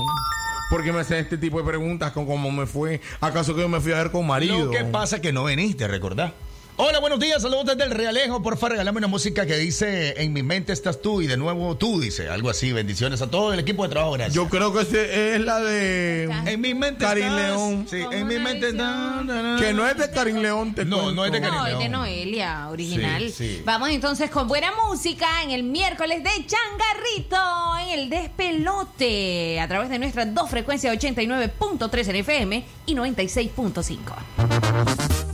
Porque 0.69 0.91
me 0.93 1.01
hacen 1.01 1.17
este 1.17 1.37
tipo 1.37 1.57
de 1.59 1.65
preguntas 1.65 2.11
con 2.11 2.25
cómo 2.25 2.51
me 2.51 2.65
fue. 2.65 3.01
¿Acaso 3.19 3.55
que 3.55 3.61
yo 3.61 3.69
me 3.69 3.79
fui 3.81 3.91
a 3.91 3.97
ver 3.97 4.11
con 4.11 4.25
marido? 4.25 4.65
Lo 4.65 4.71
que 4.71 4.85
pasa 4.85 5.17
es 5.17 5.21
que 5.21 5.33
no 5.33 5.45
viniste, 5.45 5.87
¿recordás? 5.87 6.31
Hola, 6.81 6.99
buenos 6.99 7.19
días, 7.19 7.41
saludos 7.41 7.65
desde 7.65 7.83
el 7.83 7.91
Realejo. 7.91 8.41
Porfa, 8.41 8.69
regálame 8.69 8.99
una 8.99 9.07
música 9.07 9.45
que 9.45 9.57
dice 9.57 10.13
En 10.23 10.31
mi 10.31 10.43
mente 10.43 10.71
estás 10.71 11.01
tú 11.01 11.21
y 11.21 11.27
de 11.27 11.35
nuevo 11.35 11.75
tú, 11.75 11.99
dice. 11.99 12.29
Algo 12.29 12.49
así. 12.49 12.71
Bendiciones 12.71 13.21
a 13.21 13.29
todo 13.29 13.51
el 13.51 13.59
equipo 13.59 13.83
de 13.83 13.89
trabajo, 13.89 14.13
gracias. 14.13 14.33
Yo 14.33 14.47
creo 14.47 14.71
que 14.71 15.35
es 15.35 15.41
la 15.41 15.59
de 15.59 16.23
En 16.45 16.61
mi 16.61 16.73
mente 16.73 17.03
Karin 17.03 17.25
estás. 17.25 17.41
León. 17.49 17.85
Sí, 17.89 18.01
en 18.09 18.25
mi 18.27 18.39
mente 18.39 18.71
na, 18.71 19.21
na, 19.25 19.43
na. 19.43 19.59
Que 19.59 19.73
no 19.73 19.85
es 19.85 19.97
de 19.97 20.09
Karin 20.09 20.41
León, 20.41 20.73
te 20.73 20.85
No, 20.85 21.01
cuento. 21.01 21.15
no 21.15 21.25
es 21.25 21.31
de 21.33 21.41
Karin 21.41 21.55
No, 21.57 21.65
es 21.65 21.73
de 21.73 21.79
León. 21.79 21.91
Noelia, 21.91 22.69
original. 22.69 23.23
Sí, 23.23 23.33
sí. 23.57 23.61
Vamos 23.65 23.89
entonces 23.89 24.31
con 24.31 24.47
buena 24.47 24.71
música 24.87 25.27
en 25.43 25.51
el 25.51 25.63
miércoles 25.63 26.23
de 26.23 26.29
Changarrito, 26.45 27.35
en 27.81 27.99
el 27.99 28.09
despelote, 28.09 29.59
a 29.59 29.67
través 29.67 29.89
de 29.89 29.99
nuestras 29.99 30.33
dos 30.33 30.49
frecuencias 30.49 30.95
89.3 30.97 32.07
en 32.07 32.15
FM 32.15 32.63
y 32.85 32.95
96.5. 32.95 35.28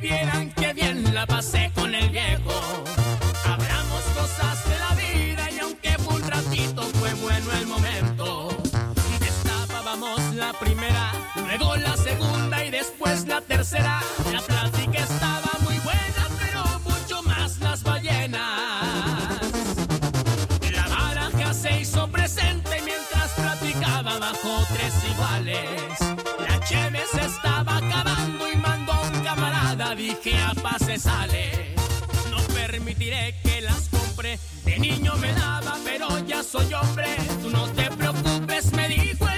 vieran 0.00 0.50
que 0.52 0.72
bien 0.72 1.14
la 1.14 1.26
pasé 1.26 1.70
con 1.74 1.94
el 1.94 2.08
viejo. 2.10 2.84
Hablamos 3.44 4.02
cosas 4.16 4.64
de 4.64 4.78
la 4.78 4.94
vida 4.94 5.50
y 5.50 5.58
aunque 5.60 5.90
fue 5.98 6.14
un 6.14 6.28
ratito 6.28 6.82
fue 6.98 7.12
bueno 7.14 7.52
el 7.52 7.66
momento. 7.66 8.48
Destapábamos 9.20 10.34
la 10.34 10.52
primera, 10.54 11.12
luego 11.36 11.76
la 11.76 11.96
segunda 11.96 12.64
y 12.64 12.70
después 12.70 13.26
la 13.26 13.40
tercera. 13.42 14.00
La 14.32 14.40
dije 30.00 30.36
a 30.38 30.54
paz 30.54 30.82
se 30.86 30.98
sale. 30.98 31.74
No 32.30 32.38
permitiré 32.54 33.34
que 33.42 33.60
las 33.60 33.88
compre, 33.88 34.38
de 34.64 34.78
niño 34.78 35.14
me 35.16 35.32
daba, 35.34 35.76
pero 35.84 36.08
ya 36.26 36.42
soy 36.42 36.72
hombre. 36.74 37.16
Tú 37.42 37.50
no 37.50 37.68
te 37.68 37.90
preocupes, 37.90 38.72
me 38.72 38.88
dijo 38.88 39.29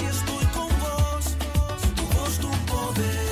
y 0.00 0.04
estoy 0.04 0.44
con 0.46 0.68
vos. 0.78 1.36
Tu 1.96 2.02
voz, 2.18 2.38
tu 2.38 2.50
poder. 2.66 3.22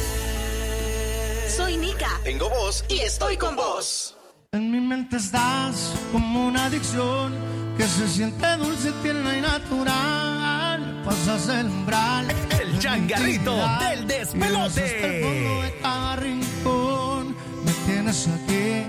Soy 1.51 1.77
Nika. 1.77 2.21
Tengo 2.23 2.49
voz 2.49 2.85
y 2.88 3.01
estoy 3.01 3.37
con 3.37 3.57
vos. 3.57 4.17
En 4.53 4.71
mi 4.71 4.81
mente 4.81 5.17
estás 5.17 5.93
como 6.12 6.47
una 6.49 6.67
adicción 6.67 7.35
que 7.77 7.87
se 7.87 8.09
siente 8.09 8.57
dulce, 8.57 8.93
tierna 9.03 9.37
y 9.37 9.40
natural. 9.40 11.03
Pasas 11.05 11.49
el 11.49 11.67
umbral. 11.67 12.29
El 12.61 12.79
changarrito 12.79 13.57
del 13.81 14.07
despelote. 14.07 14.85
Hasta 14.85 15.07
el 15.07 15.25
fondo 15.25 15.62
de 15.62 15.75
cada 15.83 16.17
rincón. 16.17 17.37
Me 17.64 17.73
tienes 17.87 18.29
aquí 18.29 18.87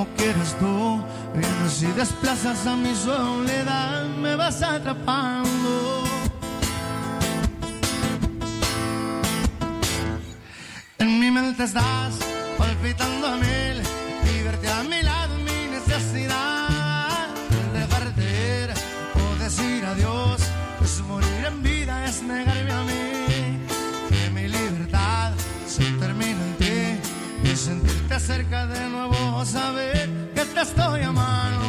como 0.00 0.14
quieres 0.16 0.54
tú. 0.58 1.02
Vienes 1.34 1.82
y 1.82 1.86
desplazas 1.92 2.66
a 2.66 2.76
mi 2.76 2.94
soledad. 2.94 4.06
Me 4.22 4.34
vas 4.34 4.62
atrapando. 4.62 6.04
En 10.98 11.20
mi 11.20 11.30
mente 11.30 11.64
estás 11.64 12.14
palpitando 12.56 13.26
a 13.26 13.36
mil 13.36 13.82
verte 14.44 14.70
a 14.70 14.82
mi 14.84 15.02
lado 15.02 15.36
mi 15.38 15.60
necesidad. 15.76 17.28
Dejarte 17.74 18.22
ir 18.62 18.70
o 19.22 19.42
decir 19.42 19.84
adiós, 19.84 20.40
pues 20.78 21.00
morir 21.00 21.44
en 21.46 21.62
vida 21.62 22.06
es 22.06 22.22
negarme 22.22 22.72
a 22.72 22.82
mí. 22.82 23.66
Que 24.08 24.30
mi 24.30 24.48
libertad 24.48 25.32
se 25.66 25.84
termina 26.02 26.42
en 26.48 26.54
ti 26.56 27.50
y 27.50 27.56
sentirte 27.56 28.20
cerca 28.20 28.66
de 28.66 28.88
nuevo, 28.88 29.19
saber 29.44 30.08
que 30.34 30.44
te 30.44 30.60
estoy 30.60 31.02
amando. 31.02 31.59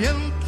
Y 0.00 0.39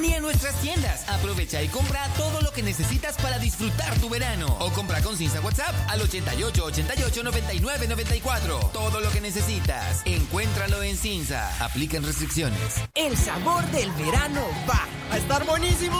Vení 0.00 0.14
a 0.14 0.20
nuestras 0.20 0.54
tiendas, 0.62 1.06
aprovecha 1.10 1.62
y 1.62 1.68
compra 1.68 2.08
todo 2.16 2.40
lo 2.40 2.52
que 2.52 2.62
necesitas 2.62 3.16
para 3.16 3.38
disfrutar 3.38 3.94
tu 3.98 4.08
verano. 4.08 4.46
O 4.60 4.70
compra 4.70 5.02
con 5.02 5.14
Cinza 5.14 5.42
WhatsApp 5.42 5.74
al 5.88 6.00
88 6.00 6.64
88 6.64 7.22
99 7.22 7.86
94. 7.86 8.70
Todo 8.72 9.00
lo 9.00 9.10
que 9.10 9.20
necesitas, 9.20 10.00
encuéntralo 10.06 10.82
en 10.82 10.96
Cinza. 10.96 11.54
Aplican 11.62 12.02
restricciones. 12.02 12.76
El 12.94 13.14
sabor 13.14 13.62
del 13.72 13.90
verano 13.92 14.40
va 14.66 14.88
a 15.10 15.18
estar 15.18 15.44
buenísimo. 15.44 15.98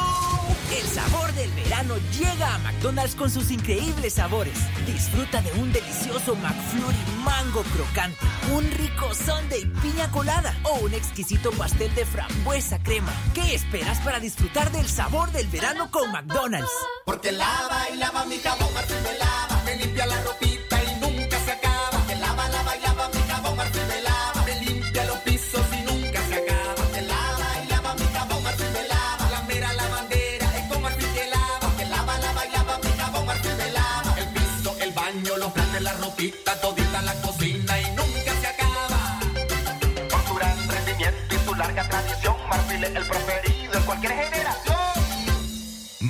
El 0.71 0.87
sabor 0.87 1.33
del 1.35 1.51
verano 1.51 1.97
llega 2.19 2.55
a 2.55 2.59
McDonald's 2.59 3.15
con 3.15 3.29
sus 3.29 3.51
increíbles 3.51 4.15
sabores. 4.15 4.57
Disfruta 4.87 5.43
de 5.43 5.53
un 5.61 5.73
delicioso 5.73 6.37
McFlurry 6.37 6.97
mango 7.25 7.63
crocante, 7.65 8.25
un 8.53 8.71
rico 8.73 9.15
sundae 9.15 9.67
piña 9.83 10.11
colada 10.11 10.55
o 10.65 10.81
un 10.81 10.95
exquisito 10.95 11.51
pastel 11.53 11.95
de 11.95 12.05
frambuesa 12.05 12.83
crema. 12.83 13.13
¿Qué 13.35 13.55
esperas 13.55 13.99
para 14.01 14.21
disfrutar 14.21 14.71
del 14.73 14.89
sabor 14.89 15.31
del 15.33 15.47
verano 15.49 15.91
con 15.91 16.11
McDonald's? 16.11 16.71
Porque 17.05 17.33
lava 17.33 17.89
y 17.93 17.97
lava 17.97 18.25
mi 18.27 18.39
jabón, 18.39 18.69
me 18.75 19.19
lava, 19.19 19.63
me 19.65 19.77
limpia 19.77 20.07
la 20.07 20.23
ropita 20.23 20.50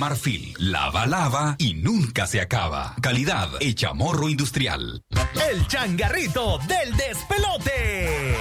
Marfil, 0.01 0.55
lava, 0.57 1.05
lava 1.05 1.55
y 1.59 1.75
nunca 1.75 2.25
se 2.25 2.41
acaba. 2.41 2.95
Calidad 3.01 3.49
hecha 3.59 3.93
morro 3.93 4.29
industrial. 4.29 5.03
El 5.47 5.67
changarrito 5.67 6.57
del 6.67 6.97
despelote. 6.97 8.35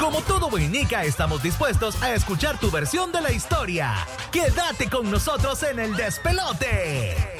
Como 0.00 0.22
todo 0.22 0.48
boinica, 0.48 1.04
estamos 1.04 1.42
dispuestos 1.42 2.02
a 2.02 2.14
escuchar 2.14 2.58
tu 2.58 2.70
versión 2.70 3.12
de 3.12 3.20
la 3.20 3.32
historia. 3.32 3.94
Quédate 4.32 4.88
con 4.88 5.10
nosotros 5.10 5.62
en 5.62 5.78
el 5.78 5.94
despelote. 5.94 7.33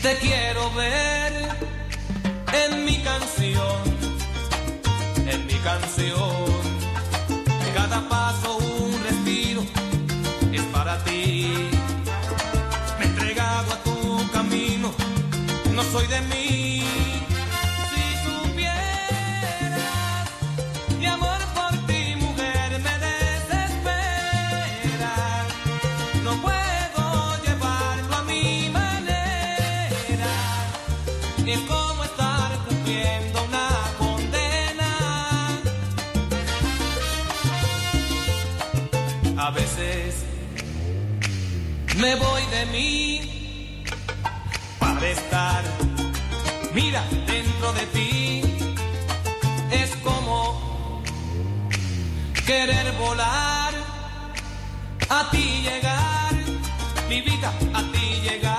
Te 0.00 0.16
quiero 0.16 0.72
ver 0.72 1.32
en 2.64 2.84
mi 2.86 2.96
canción, 3.02 3.82
en 5.28 5.46
mi 5.46 5.52
canción. 5.54 6.46
Cada 7.74 8.08
paso 8.08 8.56
un 8.56 8.98
respiro 9.04 9.62
es 10.52 10.62
para 10.72 11.04
ti. 11.04 11.68
Me 12.98 13.04
he 13.04 13.08
entregado 13.08 13.74
a 13.74 13.82
tu 13.84 14.30
camino, 14.32 14.90
no 15.74 15.82
soy 15.84 16.06
de 16.06 16.20
mí. 16.22 17.01
Me 42.02 42.16
voy 42.16 42.42
de 42.46 42.66
mí 42.66 43.84
para 44.80 45.08
estar, 45.08 45.62
mira, 46.74 47.00
dentro 47.28 47.72
de 47.74 47.86
ti. 47.94 48.42
Es 49.70 49.90
como 50.02 51.00
querer 52.44 52.90
volar, 52.98 53.72
a 55.08 55.30
ti 55.30 55.46
llegar, 55.68 56.34
mi 57.08 57.20
vida, 57.20 57.52
a 57.72 57.82
ti 57.92 58.06
llegar. 58.28 58.51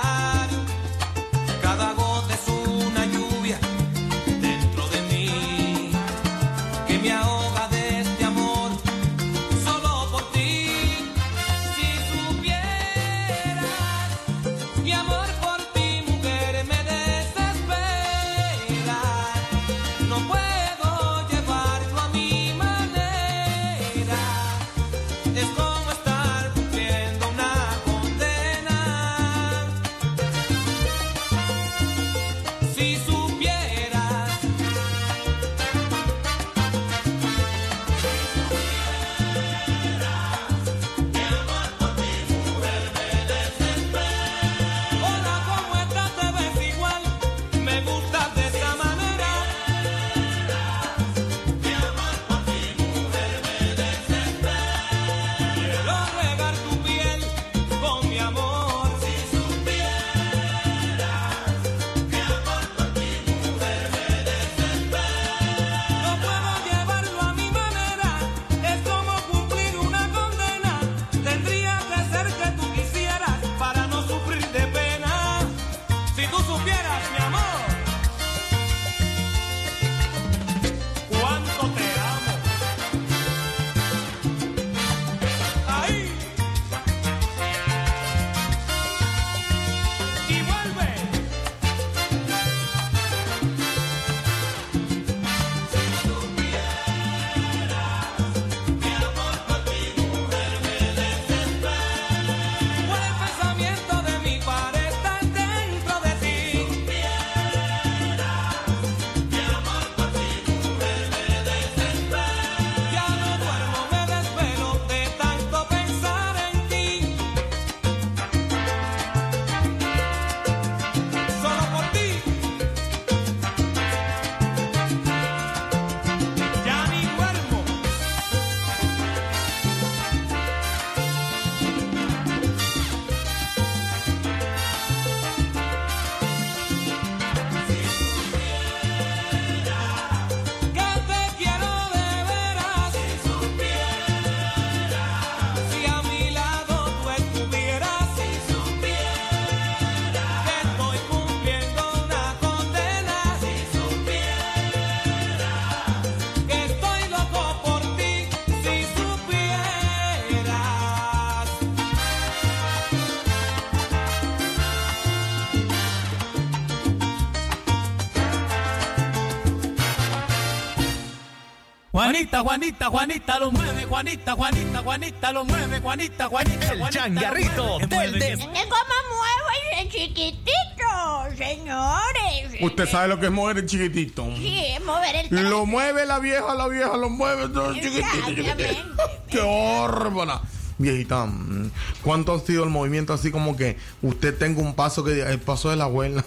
Juanita, 172.14 172.42
Juanita, 172.42 172.86
Juanita 172.90 173.38
lo 173.40 173.50
mueve, 173.50 173.86
Juanita, 173.86 174.34
Juanita, 174.34 174.82
Juanita 174.84 175.32
lo 175.32 175.44
mueve, 175.44 175.80
Juanita, 175.80 176.28
Juanita. 176.28 176.72
El 176.72 176.88
changarrito 176.90 177.78
del 177.88 178.18
des... 178.20 178.38
¿Cómo 178.38 178.54
muevo 178.54 179.48
ese 179.72 179.88
chiquitito, 179.88 181.36
señores? 181.36 182.60
Usted 182.60 182.88
sabe 182.88 183.08
lo 183.08 183.18
que 183.18 183.26
es 183.26 183.32
mover 183.32 183.58
el 183.58 183.66
chiquitito. 183.66 184.28
Sí, 184.36 184.64
es 184.64 184.84
mover 184.84 185.26
el 185.28 185.50
Lo 185.50 185.66
mueve 185.66 186.06
la 186.06 186.20
vieja, 186.20 186.54
la 186.54 186.68
vieja 186.68 186.96
lo 186.96 187.10
mueve 187.10 187.48
todo 187.48 187.74
chiquitito, 187.74 188.06
chiquitito. 188.28 189.02
¡Qué 189.28 189.40
bárbara! 189.40 190.40
Viejita, 190.78 191.26
mm, 191.26 191.72
¿cuánto 192.00 192.32
ha 192.32 192.38
sido 192.38 192.62
el 192.62 192.70
movimiento 192.70 193.12
así 193.12 193.32
como 193.32 193.56
que 193.56 193.76
usted 194.02 194.38
tenga 194.38 194.62
un 194.62 194.74
paso 194.74 195.02
que 195.02 195.14
diga, 195.14 195.30
el 195.30 195.40
paso 195.40 195.68
de 195.68 195.76
la 195.76 195.84
abuela? 195.84 196.24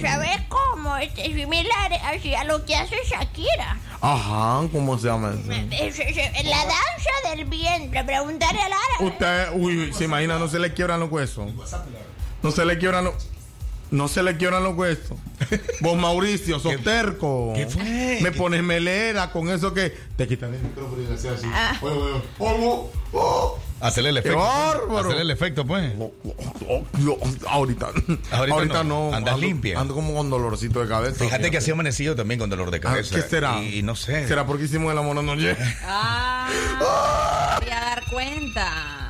¿Sabes 0.00 0.40
cómo? 0.48 0.96
Este 0.96 1.26
es 1.26 1.34
similar 1.34 1.92
hacia 2.04 2.44
lo 2.44 2.64
que 2.64 2.76
hace 2.76 2.96
Shakira. 3.08 3.78
Ajá, 4.00 4.68
¿cómo 4.70 4.98
se 4.98 5.06
llama 5.08 5.32
eso? 5.40 5.50
Es- 5.52 5.98
es- 5.98 6.16
es 6.16 6.44
La 6.44 6.58
danza 6.58 7.30
del 7.34 7.44
vientre. 7.46 8.04
Preguntarle 8.04 8.60
a 8.60 8.68
Lara. 8.68 8.82
Usted, 9.00 9.48
uy, 9.54 9.92
se 9.92 10.04
imagina, 10.04 10.38
no 10.38 10.48
se 10.48 10.58
le 10.58 10.72
quiebran 10.74 11.00
los 11.00 11.10
huesos. 11.10 11.50
No 12.42 12.50
se 12.50 12.64
le 12.64 12.78
quiebran 12.78 13.04
los. 13.04 13.14
No 13.94 14.08
se 14.08 14.22
le 14.24 14.36
quiebran 14.36 14.64
los 14.64 14.74
huesos. 14.76 15.16
Vos, 15.80 15.96
Mauricio, 15.96 16.58
sos 16.58 16.82
terco. 16.82 17.52
qué 17.54 17.66
fue? 17.68 18.18
Me 18.22 18.32
pones 18.32 18.62
melera 18.62 19.30
con 19.30 19.48
eso 19.50 19.72
que 19.72 19.96
te 20.16 20.26
quitan 20.26 20.52
el 20.52 20.60
micrófono 20.60 21.00
y 21.02 21.06
le 21.06 21.14
haces 21.14 21.30
así. 21.38 21.46
Ah. 21.52 21.78
Oye, 21.80 21.94
oye, 21.94 22.24
oh, 22.40 22.90
oh. 23.12 23.58
Hacerle 23.80 24.10
el 24.10 24.16
¡Qué 24.16 24.28
efecto. 24.30 24.38
bárbaro! 24.44 24.98
Hacerle 24.98 25.22
el 25.22 25.30
efecto, 25.30 25.64
pues. 25.64 25.92
Oh, 25.98 26.82
Dios, 26.94 27.16
ahorita. 27.46 27.88
Ahorita 28.32 28.82
no. 28.82 29.10
no. 29.10 29.16
Andas 29.16 29.34
ando, 29.34 29.46
limpia. 29.46 29.78
Ando 29.78 29.94
como 29.94 30.14
con 30.14 30.28
dolorcito 30.30 30.80
de 30.80 30.88
cabeza. 30.88 31.22
Fíjate 31.24 31.50
que 31.50 31.58
así 31.58 31.70
amanecido 31.70 32.16
también 32.16 32.40
con 32.40 32.50
dolor 32.50 32.70
de 32.72 32.78
Ah, 32.78 32.80
cabeza. 32.80 33.14
¿Qué 33.14 33.22
será? 33.22 33.62
Y, 33.62 33.78
y 33.78 33.82
no 33.82 33.94
sé. 33.94 34.26
¿Será 34.26 34.44
porque 34.46 34.64
hicimos 34.64 34.90
el 34.90 34.98
amor 34.98 35.18
anoche? 35.18 35.56
Ah, 35.84 36.48
voy 37.60 37.70
a 37.70 37.80
dar 37.80 38.04
cuenta. 38.10 39.03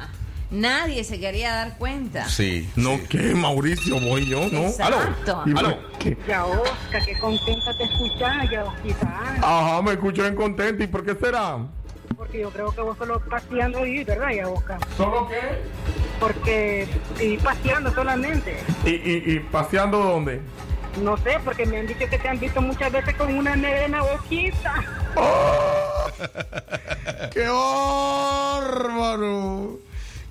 Nadie 0.55 1.03
se 1.03 1.19
quería 1.19 1.53
dar 1.53 1.77
cuenta. 1.79 2.29
Sí. 2.29 2.71
No, 2.77 3.01
¿qué? 3.09 3.35
Mauricio, 3.35 3.99
voy 3.99 4.25
yo, 4.27 4.49
¿no? 4.53 4.69
Exacto. 4.69 5.43
¿Y 5.47 5.59
Aló. 5.59 5.77
¿Qué? 5.99 6.17
Ya, 6.29 6.45
Oscar, 6.45 7.05
qué 7.05 7.19
contenta 7.19 7.77
te 7.77 7.83
escuchas, 7.83 8.49
ya, 8.51 8.65
Osquita. 8.65 9.21
Ajá, 9.43 9.83
me 9.83 9.95
escucho 9.95 10.23
bien 10.23 10.37
contento. 10.37 10.85
¿Y 10.85 10.87
por 10.87 11.05
qué 11.05 11.17
será? 11.17 11.59
Porque 12.17 12.39
yo 12.39 12.51
creo 12.51 12.73
que 12.73 12.83
vos 12.83 12.97
solo 12.97 13.21
paseando 13.29 13.81
ahí, 13.81 14.05
¿verdad, 14.05 14.31
ya, 14.31 14.49
Oscar? 14.49 14.79
¿Solo 14.97 15.27
qué? 15.27 15.41
Porque 16.21 16.87
y 17.21 17.37
paseando 17.39 17.93
solamente. 17.93 18.57
¿Y, 18.85 18.91
y, 18.91 19.23
y 19.35 19.41
paseando 19.41 19.99
dónde? 19.99 20.41
No 21.03 21.17
sé, 21.17 21.37
porque 21.45 21.67
me 21.67 21.79
han 21.79 21.89
dicho 21.89 22.09
que 22.09 22.17
te 22.17 22.29
han 22.29 22.39
visto 22.39 22.63
muchas 22.63 22.93
veces 22.93 23.17
con 23.17 23.35
una 23.35 23.57
negrena 23.57 24.03
boquita. 24.03 24.85
¡Qué 27.33 27.49
bárbaro! 28.55 29.79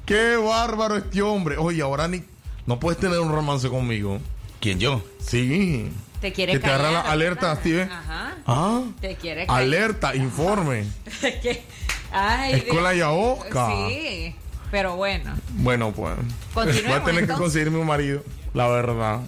¡Qué 0.06 0.36
bárbaro 0.36 0.98
este 0.98 1.22
hombre! 1.22 1.58
Oye, 1.58 1.82
ahora 1.82 2.08
ni... 2.08 2.24
No 2.66 2.80
puedes 2.80 3.00
tener 3.00 3.20
un 3.20 3.32
romance 3.32 3.70
conmigo. 3.70 4.20
¿Quién 4.60 4.80
yo? 4.80 5.04
Sí. 5.20 5.90
Te 6.22 6.32
quiere 6.32 6.54
Que 6.54 6.60
te 6.60 6.68
agarra 6.68 6.92
la 6.92 6.98
callar, 7.00 7.12
alerta 7.14 7.48
¿verdad? 7.48 7.60
así, 7.60 7.74
¿eh? 7.76 7.90
Ajá. 7.92 8.38
Ah. 8.48 8.82
Te 9.02 9.16
quiere 9.16 9.46
callar. 9.46 9.62
Alerta, 9.62 10.16
informe. 10.16 10.86
Que 11.22 11.64
Ay, 12.12 12.54
Escuela 12.54 12.92
Dios. 12.92 13.00
Yaoca. 13.00 13.68
Sí, 13.90 14.36
pero 14.72 14.96
bueno. 14.96 15.34
Bueno, 15.56 15.92
pues. 15.92 16.16
Voy 16.54 16.68
a 16.94 17.04
tener 17.04 17.28
que 17.28 17.34
conseguirme 17.34 17.80
un 17.80 17.88
marido. 17.88 18.24
La 18.54 18.68
verdad. 18.68 19.20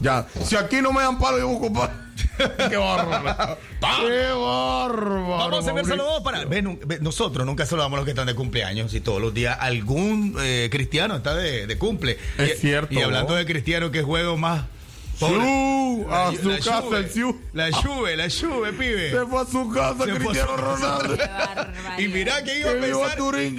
Ya. 0.00 0.26
Si 0.44 0.56
aquí 0.56 0.80
no 0.80 0.92
me 0.92 1.02
dan 1.02 1.18
palo, 1.18 1.38
yo 1.38 1.48
busco 1.48 1.72
palo. 1.72 1.92
Qué 2.70 2.76
bárbaro. 2.76 3.58
Qué 3.80 4.28
bárbaro. 4.32 5.28
Vamos 5.28 5.66
a 5.66 5.70
enviar 5.70 5.74
Mauricio. 5.74 5.96
saludos 5.96 6.22
para. 6.22 6.44
ve, 6.44 6.62
nu- 6.62 6.78
ve, 6.84 6.98
nosotros 7.00 7.44
nunca 7.46 7.66
saludamos 7.66 7.96
a 7.96 8.00
los 8.00 8.04
que 8.04 8.10
están 8.12 8.26
de 8.26 8.34
cumpleaños 8.34 8.92
y 8.94 9.00
todos 9.00 9.20
los 9.20 9.32
días 9.34 9.56
algún 9.60 10.36
eh, 10.40 10.68
cristiano 10.70 11.16
está 11.16 11.34
de, 11.34 11.66
de 11.66 11.78
cumple. 11.78 12.18
Es 12.38 12.56
y, 12.56 12.60
cierto, 12.60 12.94
Y 12.94 13.02
hablando 13.02 13.34
de 13.34 13.44
cristiano, 13.46 13.90
que 13.90 14.02
juego 14.02 14.36
más. 14.36 14.64
Siu, 15.18 16.06
a 16.10 16.32
La- 16.32 16.38
su 16.42 16.48
la 16.48 16.56
casa, 16.60 16.96
el 16.96 17.10
Siu. 17.10 17.38
La 17.52 17.70
Juve, 17.70 18.16
la 18.16 18.28
Juve, 18.30 18.72
pibe. 18.72 19.10
Se 19.10 19.26
fue 19.26 19.42
a 19.42 19.44
su 19.44 19.70
casa, 19.70 20.04
Se 20.06 20.10
a 20.12 20.14
Cristiano 20.14 20.50
su- 20.56 20.56
Ronaldo. 20.56 21.16
Y 21.98 22.08
mira 22.08 22.42
que 22.42 22.58
iba 22.58 22.70
a 22.70 22.74
pensar. 22.74 23.18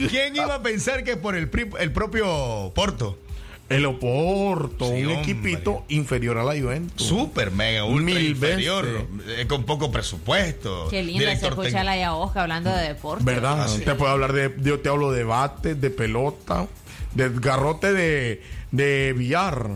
¿Quién 0.10 0.36
iba 0.36 0.56
a 0.56 0.62
pensar 0.64 1.04
que 1.04 1.18
por 1.18 1.36
el, 1.36 1.50
pri- 1.50 1.70
el 1.80 1.92
propio 1.92 2.72
Porto? 2.74 3.20
El 3.72 3.86
Oporto, 3.86 4.86
Sí, 4.88 5.04
un 5.04 5.08
hombre. 5.12 5.22
equipito 5.22 5.84
inferior 5.90 6.38
a 6.38 6.44
la 6.44 6.60
Juventus. 6.60 7.08
Super, 7.08 7.52
mega, 7.52 7.84
ultra 7.86 8.06
Mil 8.06 8.28
inferior. 8.30 9.08
eh, 9.38 9.46
con 9.48 9.64
poco 9.64 9.92
presupuesto. 9.92 10.88
Qué 10.90 11.04
linda 11.04 11.20
se 11.20 11.26
director 11.28 11.50
escucha 11.52 11.64
técnico. 11.70 11.86
la 11.86 11.98
Yaosca 11.98 12.42
hablando 12.44 12.70
de 12.76 12.88
deporte. 12.90 13.24
¿Verdad? 13.24 13.68
Sí. 13.68 13.82
Te 13.82 13.96
puedo 13.96 14.12
hablar 14.12 14.34
de, 14.34 14.54
yo 14.62 14.80
te 14.80 14.90
hablo 14.90 15.12
de 15.12 15.24
bate, 15.24 15.76
de 15.76 15.90
pelota, 15.90 16.68
de 17.16 17.30
garrote 17.30 17.94
de, 17.94 18.42
de 18.72 19.14
billar. 19.18 19.68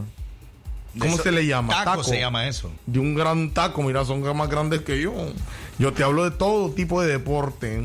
¿Cómo 0.97 1.13
Eso- 1.15 1.23
se 1.23 1.31
le 1.31 1.45
llama? 1.45 1.83
taco 1.83 2.03
se 2.03 2.19
llama 2.19 2.47
eso. 2.47 2.71
De 2.85 2.99
un 2.99 3.15
gran 3.15 3.53
taco, 3.53 3.83
mira, 3.83 4.05
son 4.05 4.21
más 4.37 4.49
grandes 4.49 4.81
que 4.81 5.01
yo. 5.01 5.13
Yo 5.77 5.91
te 5.91 6.03
hablo 6.03 6.23
de 6.23 6.31
todo 6.31 6.69
tipo 6.71 7.01
de 7.01 7.11
deporte. 7.11 7.81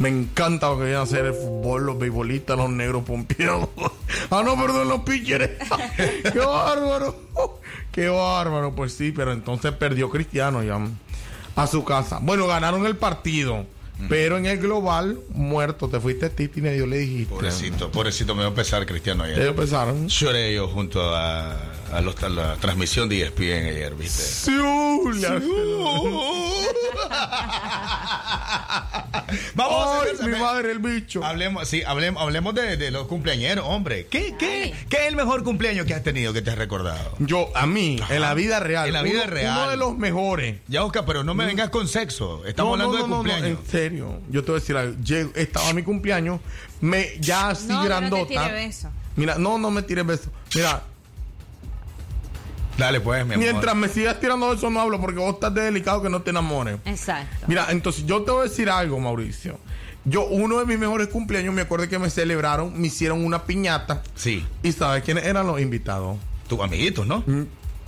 Me 0.00 0.08
encanta 0.08 0.70
lo 0.70 0.78
que 0.78 0.84
viene 0.84 0.96
a 0.96 1.02
hacer 1.02 1.26
el 1.26 1.34
fútbol, 1.34 1.84
los 1.84 1.98
beisbolistas, 1.98 2.56
los 2.56 2.70
negros 2.70 3.04
pompeados. 3.04 3.68
ah, 4.30 4.42
no, 4.42 4.56
perdón, 4.56 4.88
los 4.88 5.00
pitchers. 5.02 5.50
¡Qué 6.32 6.38
bárbaro! 6.38 7.20
¡Qué 7.92 8.08
bárbaro! 8.08 8.74
Pues 8.74 8.94
sí, 8.94 9.12
pero 9.12 9.32
entonces 9.32 9.72
perdió 9.72 10.08
Cristiano 10.08 10.62
ya 10.62 10.80
a 11.54 11.66
su 11.66 11.84
casa. 11.84 12.18
Bueno, 12.22 12.46
ganaron 12.46 12.86
el 12.86 12.96
partido. 12.96 13.66
Pero 14.08 14.38
en 14.38 14.46
el 14.46 14.56
global, 14.56 15.20
muerto, 15.34 15.86
te 15.88 16.00
fuiste 16.00 16.30
Titi 16.30 16.60
y 16.60 16.78
yo 16.78 16.86
le 16.86 17.00
dijiste. 17.00 17.34
Pobrecito, 17.34 17.92
pobrecito, 17.92 18.34
me 18.34 18.46
a 18.46 18.54
pesar 18.54 18.86
Cristiano 18.86 19.24
ayer. 19.24 19.38
Ellos 19.38 19.54
pensaron. 19.54 20.08
Lloré 20.08 20.54
yo 20.54 20.68
junto 20.68 21.14
a, 21.14 21.58
a, 21.92 22.00
los- 22.00 22.22
a 22.22 22.28
la 22.28 22.56
transmisión 22.56 23.08
de 23.08 23.22
ESPN 23.22 23.66
ayer, 23.68 23.94
¿viste? 23.94 24.22
Siu, 24.22 25.12
le 25.12 25.26
hace- 25.26 25.46
Vamos 29.54 29.86
a 29.86 30.02
Ay, 30.02 30.10
hacer- 30.14 30.28
mi 30.32 30.38
madre, 30.38 30.72
el 30.72 30.78
bicho. 30.78 31.24
Hablemos, 31.24 31.68
sí, 31.68 31.82
hablemos, 31.86 32.22
hablemos 32.22 32.54
de, 32.54 32.76
de 32.76 32.90
los 32.90 33.06
cumpleañeros, 33.06 33.64
hombre. 33.68 34.06
¿Qué, 34.10 34.34
qué, 34.38 34.72
¿Qué 34.88 34.96
es 34.98 35.06
el 35.08 35.16
mejor 35.16 35.44
cumpleaños 35.44 35.86
que 35.86 35.94
has 35.94 36.02
tenido, 36.02 36.32
que 36.32 36.42
te 36.42 36.50
has 36.50 36.58
recordado? 36.58 37.14
Yo, 37.18 37.48
a 37.54 37.66
mí, 37.66 38.00
en 38.08 38.20
la 38.20 38.34
vida 38.34 38.60
real. 38.60 38.88
En 38.88 38.94
la 38.94 39.02
vida 39.02 39.22
uno- 39.24 39.30
real. 39.30 39.58
Uno 39.58 39.70
de 39.70 39.76
los 39.76 39.96
mejores. 39.98 40.56
Ya, 40.68 40.84
Oscar, 40.84 41.04
pero 41.06 41.22
no 41.24 41.34
me 41.34 41.46
vengas 41.46 41.70
con 41.70 41.86
sexo. 41.88 42.44
Estamos 42.46 42.78
No, 42.78 42.84
hablando 42.84 42.92
no, 42.92 43.02
de 43.02 43.02
no, 43.02 43.08
no, 43.08 43.16
cumpleaños. 43.16 43.58
en 43.64 43.70
serio. 43.70 44.20
Yo 44.30 44.42
te 44.44 44.50
voy 44.52 44.58
a 44.58 44.60
decir 44.60 44.76
algo. 44.76 44.96
Llego- 45.02 45.32
estaba 45.36 45.72
mi 45.72 45.82
cumpleaños, 45.82 46.40
me, 46.80 47.10
ya 47.20 47.50
así 47.50 47.66
No, 47.68 47.74
no 47.76 47.82
te 47.82 47.88
grandota. 47.88 48.50
Mira, 49.16 49.36
no, 49.38 49.58
no 49.58 49.70
me 49.70 49.82
tires 49.82 50.06
besos. 50.06 50.28
Mira, 50.54 50.82
Dale, 52.80 53.00
pues, 53.00 53.24
mi 53.26 53.34
amor. 53.34 53.44
mientras 53.44 53.76
me 53.76 53.88
sigas 53.88 54.18
tirando 54.18 54.48
besos 54.48 54.72
no 54.72 54.80
hablo 54.80 55.00
porque 55.00 55.18
vos 55.18 55.34
estás 55.34 55.54
de 55.54 55.62
delicado 55.62 56.02
que 56.02 56.08
no 56.08 56.22
te 56.22 56.30
enamores. 56.30 56.78
Exacto. 56.84 57.46
Mira, 57.46 57.66
entonces 57.70 58.06
yo 58.06 58.22
te 58.22 58.30
voy 58.30 58.46
a 58.46 58.48
decir 58.48 58.70
algo, 58.70 58.98
Mauricio. 58.98 59.58
Yo, 60.04 60.26
uno 60.26 60.58
de 60.58 60.66
mis 60.66 60.78
mejores 60.78 61.08
cumpleaños, 61.08 61.52
me 61.52 61.62
acuerdo 61.62 61.86
que 61.88 61.98
me 61.98 62.08
celebraron, 62.08 62.80
me 62.80 62.86
hicieron 62.86 63.24
una 63.24 63.44
piñata. 63.44 64.02
Sí. 64.14 64.46
¿Y 64.62 64.72
sabes 64.72 65.04
quiénes 65.04 65.24
eran 65.26 65.46
los 65.46 65.60
invitados? 65.60 66.16
Tus 66.48 66.58
amiguitos, 66.60 67.06
¿no? 67.06 67.22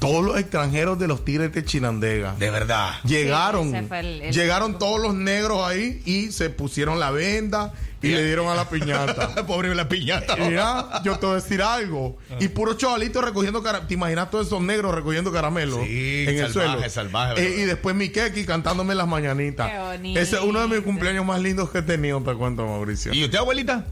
Todos 0.03 0.25
los 0.25 0.39
extranjeros 0.39 0.99
de 0.99 1.09
los 1.09 1.25
Tigres 1.25 1.53
de 1.53 1.65
Chinandega. 1.65 2.35
De 2.39 2.51
verdad. 2.51 2.91
Llegaron, 3.05 3.71
Sí, 3.71 3.77
ese 3.77 3.87
fue 3.87 4.01
el- 4.01 4.23
el- 4.23 4.35
llegaron 4.35 4.79
todos 4.79 5.01
los 5.01 5.15
negros 5.15 5.67
ahí 5.67 6.03
y 6.05 6.31
se 6.33 6.51
pusieron 6.51 7.01
la 7.01 7.11
venda 7.11 7.73
y 8.03 8.09
le 8.09 8.25
dieron 8.27 8.49
a 8.49 8.55
la 8.57 8.69
piñata. 8.69 9.33
Pobre 9.47 9.73
la 9.77 9.89
piñata. 9.89 10.35
Mira, 10.37 11.01
yo 11.05 11.19
te 11.21 11.27
voy 11.27 11.37
a 11.37 11.41
decir 11.41 11.63
algo. 11.63 12.19
Y 12.41 12.49
puro 12.49 12.75
chavalito 12.75 13.23
recogiendo 13.23 13.63
caramelo. 13.63 13.87
¿Te 13.87 13.95
imaginas 13.95 14.29
todos 14.31 14.49
esos 14.49 14.61
negros 14.61 14.93
recogiendo 14.95 15.31
caramelo 15.33 15.77
Sí, 15.85 16.25
en 16.27 16.37
el 16.39 16.53
suelo? 16.53 16.83
salvaje, 16.91 17.41
Eh, 17.41 17.61
y 17.61 17.65
después 17.65 17.95
mi 17.95 18.09
keki 18.11 18.45
cantándome 18.45 18.95
las 18.97 19.07
mañanitas. 19.07 19.71
Qué 19.71 19.79
bonito. 19.79 20.19
Ese 20.21 20.35
es 20.37 20.43
uno 20.43 20.61
de 20.61 20.69
mis 20.69 20.81
cumpleaños 20.85 21.25
más 21.25 21.41
lindos 21.41 21.71
que 21.71 21.79
he 21.79 21.83
tenido, 21.83 22.21
te 22.21 22.35
cuento, 22.35 22.67
Mauricio. 22.67 23.15
¿Y 23.15 23.25
usted, 23.25 23.39
abuelita? 23.39 23.87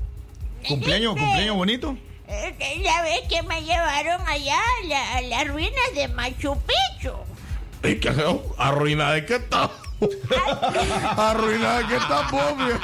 ¿Cumpleaños, 0.66 1.14
cumpleaños 1.16 1.54
bonito? 1.56 1.96
La 2.82 3.02
vez 3.02 3.20
que 3.28 3.42
me 3.42 3.60
llevaron 3.62 4.26
allá 4.28 4.56
a, 4.58 4.86
la- 4.86 5.16
a 5.16 5.20
las 5.22 5.48
ruinas 5.48 5.94
de 5.94 6.06
Machu 6.08 6.56
Picchu. 6.62 7.12
Que 7.82 8.10
oh, 8.24 8.54
arruinada 8.58 9.14
de 9.14 9.26
qué 9.26 9.36
está. 9.36 9.70
arruinada 11.16 11.78
de 11.78 11.86
qué 11.88 11.96
está, 11.96 12.28
pobre. 12.28 12.74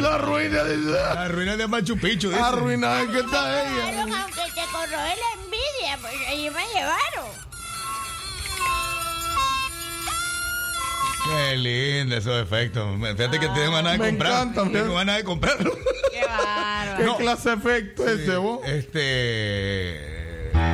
La 0.00 0.18
ruina 0.18 0.62
de 0.64 0.76
La 0.76 1.28
ruina 1.28 1.56
de 1.56 1.66
Machu 1.66 1.98
Picchu. 1.98 2.28
dice. 2.30 2.40
Arruinada 2.40 2.98
de 3.04 3.08
qué 3.12 3.18
está 3.20 3.62
ella. 3.62 3.90
Llevaron, 3.90 4.14
aunque 4.14 4.42
te 4.54 4.64
corroe 4.70 5.16
la 5.16 5.42
envidia, 5.42 5.98
pues 6.00 6.14
ahí 6.28 6.50
me 6.50 6.64
llevaron. 6.74 7.51
Qué 11.24 11.56
lindo 11.56 12.16
esos 12.16 12.42
efectos. 12.42 12.86
Fíjate 13.16 13.38
que 13.38 13.48
tengo 13.48 13.72
ganas 13.72 13.92
de 13.92 13.98
Me 13.98 14.08
comprar. 14.10 14.32
encanta, 14.48 14.62
tengo 14.78 14.94
ganas 14.94 15.16
de 15.18 15.24
comprarlo. 15.24 15.72
Qué 16.12 16.24
bárbaro. 16.26 16.96
¿Qué 16.98 17.04
No. 17.04 17.16
clase 17.16 17.50
de 17.50 17.54
efecto 17.56 18.08
es 18.08 18.20
ese, 18.20 18.36
vos? 18.36 18.60
Este. 18.66 20.18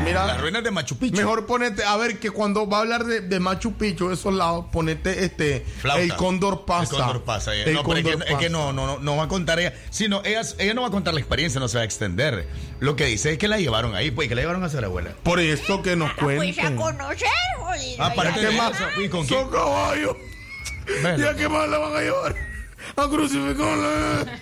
Mira. 0.05 0.26
Las 0.26 0.40
ruinas 0.40 0.64
de 0.64 0.70
Machu 0.72 0.99
Picchu. 0.99 1.16
Mejor 1.18 1.46
ponete, 1.46 1.84
a 1.84 1.96
ver, 1.96 2.18
que 2.18 2.30
cuando 2.30 2.68
va 2.68 2.78
a 2.78 2.80
hablar 2.80 3.05
de, 3.05 3.20
de 3.20 3.40
Machu 3.40 3.74
Picchu, 3.74 4.09
de 4.09 4.14
esos 4.14 4.34
lados, 4.34 4.66
ponete 4.72 5.24
este. 5.24 5.64
Flauta. 5.80 6.03
El 6.03 6.14
cóndor 6.16 6.64
pasa. 6.64 6.96
El 6.96 7.03
cóndor 7.03 7.24
pasa. 7.24 7.55
El 7.55 7.74
no, 7.74 7.82
pero 7.84 7.99
es 7.99 8.05
que, 8.05 8.11
cóndor 8.12 8.28
es 8.28 8.34
que 8.38 8.46
pasa. 8.46 8.49
no, 8.49 8.72
no, 8.72 8.86
no, 8.86 8.99
no 8.99 9.16
va 9.16 9.24
a 9.24 9.28
contar 9.28 9.61
ella. 9.61 9.74
Sino 9.90 10.22
ella, 10.24 10.40
ella 10.59 10.74
no 10.74 10.82
va 10.82 10.88
a 10.88 10.90
contar 10.90 11.14
la 11.14 11.20
experiencia, 11.20 11.61
no 11.61 11.68
se 11.68 11.76
va 11.76 11.82
a 11.82 11.84
extender. 11.84 12.49
Lo 12.80 12.96
que 12.96 13.05
dice 13.05 13.32
es 13.32 13.38
que 13.38 13.46
la 13.49 13.59
llevaron 13.59 13.94
ahí, 13.94 14.11
pues, 14.11 14.28
que 14.28 14.34
la 14.34 14.40
llevaron 14.40 14.62
a 14.64 14.66
hacer 14.66 14.84
abuela. 14.84 15.12
Por 15.22 15.38
eso 15.40 15.82
que 15.82 15.94
nos 15.94 16.11
Ah, 16.11 16.14
Pues 16.18 16.34
a 16.36 16.38
cuenten. 16.62 16.76
conocer, 16.76 17.28
jodido. 17.59 18.03
Aparte 18.05 18.42
ya. 18.42 18.49
de 18.49 18.57
más? 18.57 18.72
¿y 19.05 19.09
con 19.09 19.26
quién? 19.26 19.40
Son 19.42 19.51
caballos. 19.51 20.16
¿Y 21.18 21.22
a 21.22 21.34
qué 21.34 21.49
más 21.49 21.68
la 21.68 21.78
van 21.78 21.97
a 21.97 22.01
llevar? 22.01 22.34
A 22.97 23.09
crucificarla. 23.09 24.39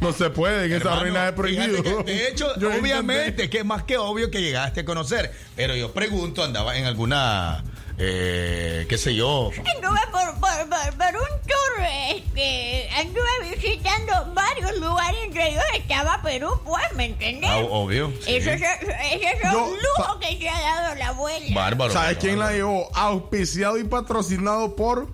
No 0.00 0.12
se 0.12 0.28
puede, 0.30 0.66
en 0.66 0.72
esa 0.72 0.76
Hermano, 0.88 1.02
reina 1.02 1.24
de 1.26 1.32
prohibido. 1.32 1.82
fíjate 1.82 2.04
que, 2.04 2.12
de 2.12 2.28
hecho, 2.28 2.48
Yo 2.60 2.68
obviamente, 2.68 3.22
intenté. 3.30 3.50
que 3.50 3.58
es 3.58 3.64
más 3.64 3.84
que 3.84 3.96
obvio 3.96 4.30
que 4.30 4.42
llegaste 4.42 4.80
a 4.80 4.84
conocer. 4.84 5.32
Pero 5.54 5.74
yo 5.74 5.92
pregunto, 5.92 6.42
andaba 6.44 6.76
en 6.76 6.84
alguna, 6.84 7.64
eh, 7.98 8.86
qué 8.88 8.98
sé 8.98 9.14
yo, 9.14 9.50
Anduve 9.56 10.00
por, 10.10 10.34
por, 10.40 10.68
por, 10.68 10.96
por 10.98 11.22
un 11.22 11.40
tour, 11.46 11.86
este, 12.14 12.88
anduve 12.98 13.54
visitando 13.54 14.32
varios 14.34 14.76
lugares, 14.78 15.20
entre 15.24 15.50
ellos 15.50 15.62
estaba 15.74 16.20
Perú, 16.22 16.60
pues, 16.64 16.84
¿me 16.96 17.06
entendés? 17.06 17.50
ah, 17.50 17.58
obvio. 17.58 18.12
sí. 18.20 18.36
Eso, 18.36 18.50
es- 18.50 18.62
eso 18.62 18.88
es 18.92 19.52
Yo- 19.52 19.64
un 19.64 19.70
lujo 19.76 20.18
que 20.20 20.36
se 20.38 20.48
ha 20.48 20.60
dado 20.60 20.94
la 20.96 21.08
abuela. 21.08 21.54
Bárbaro. 21.54 21.92
¿Sabes 21.92 22.16
bárbaro. 22.16 22.20
quién 22.20 22.38
la 22.40 22.52
llevó? 22.52 22.90
Auspiciado 22.94 23.78
y 23.78 23.84
patrocinado 23.84 24.76
por 24.76 25.08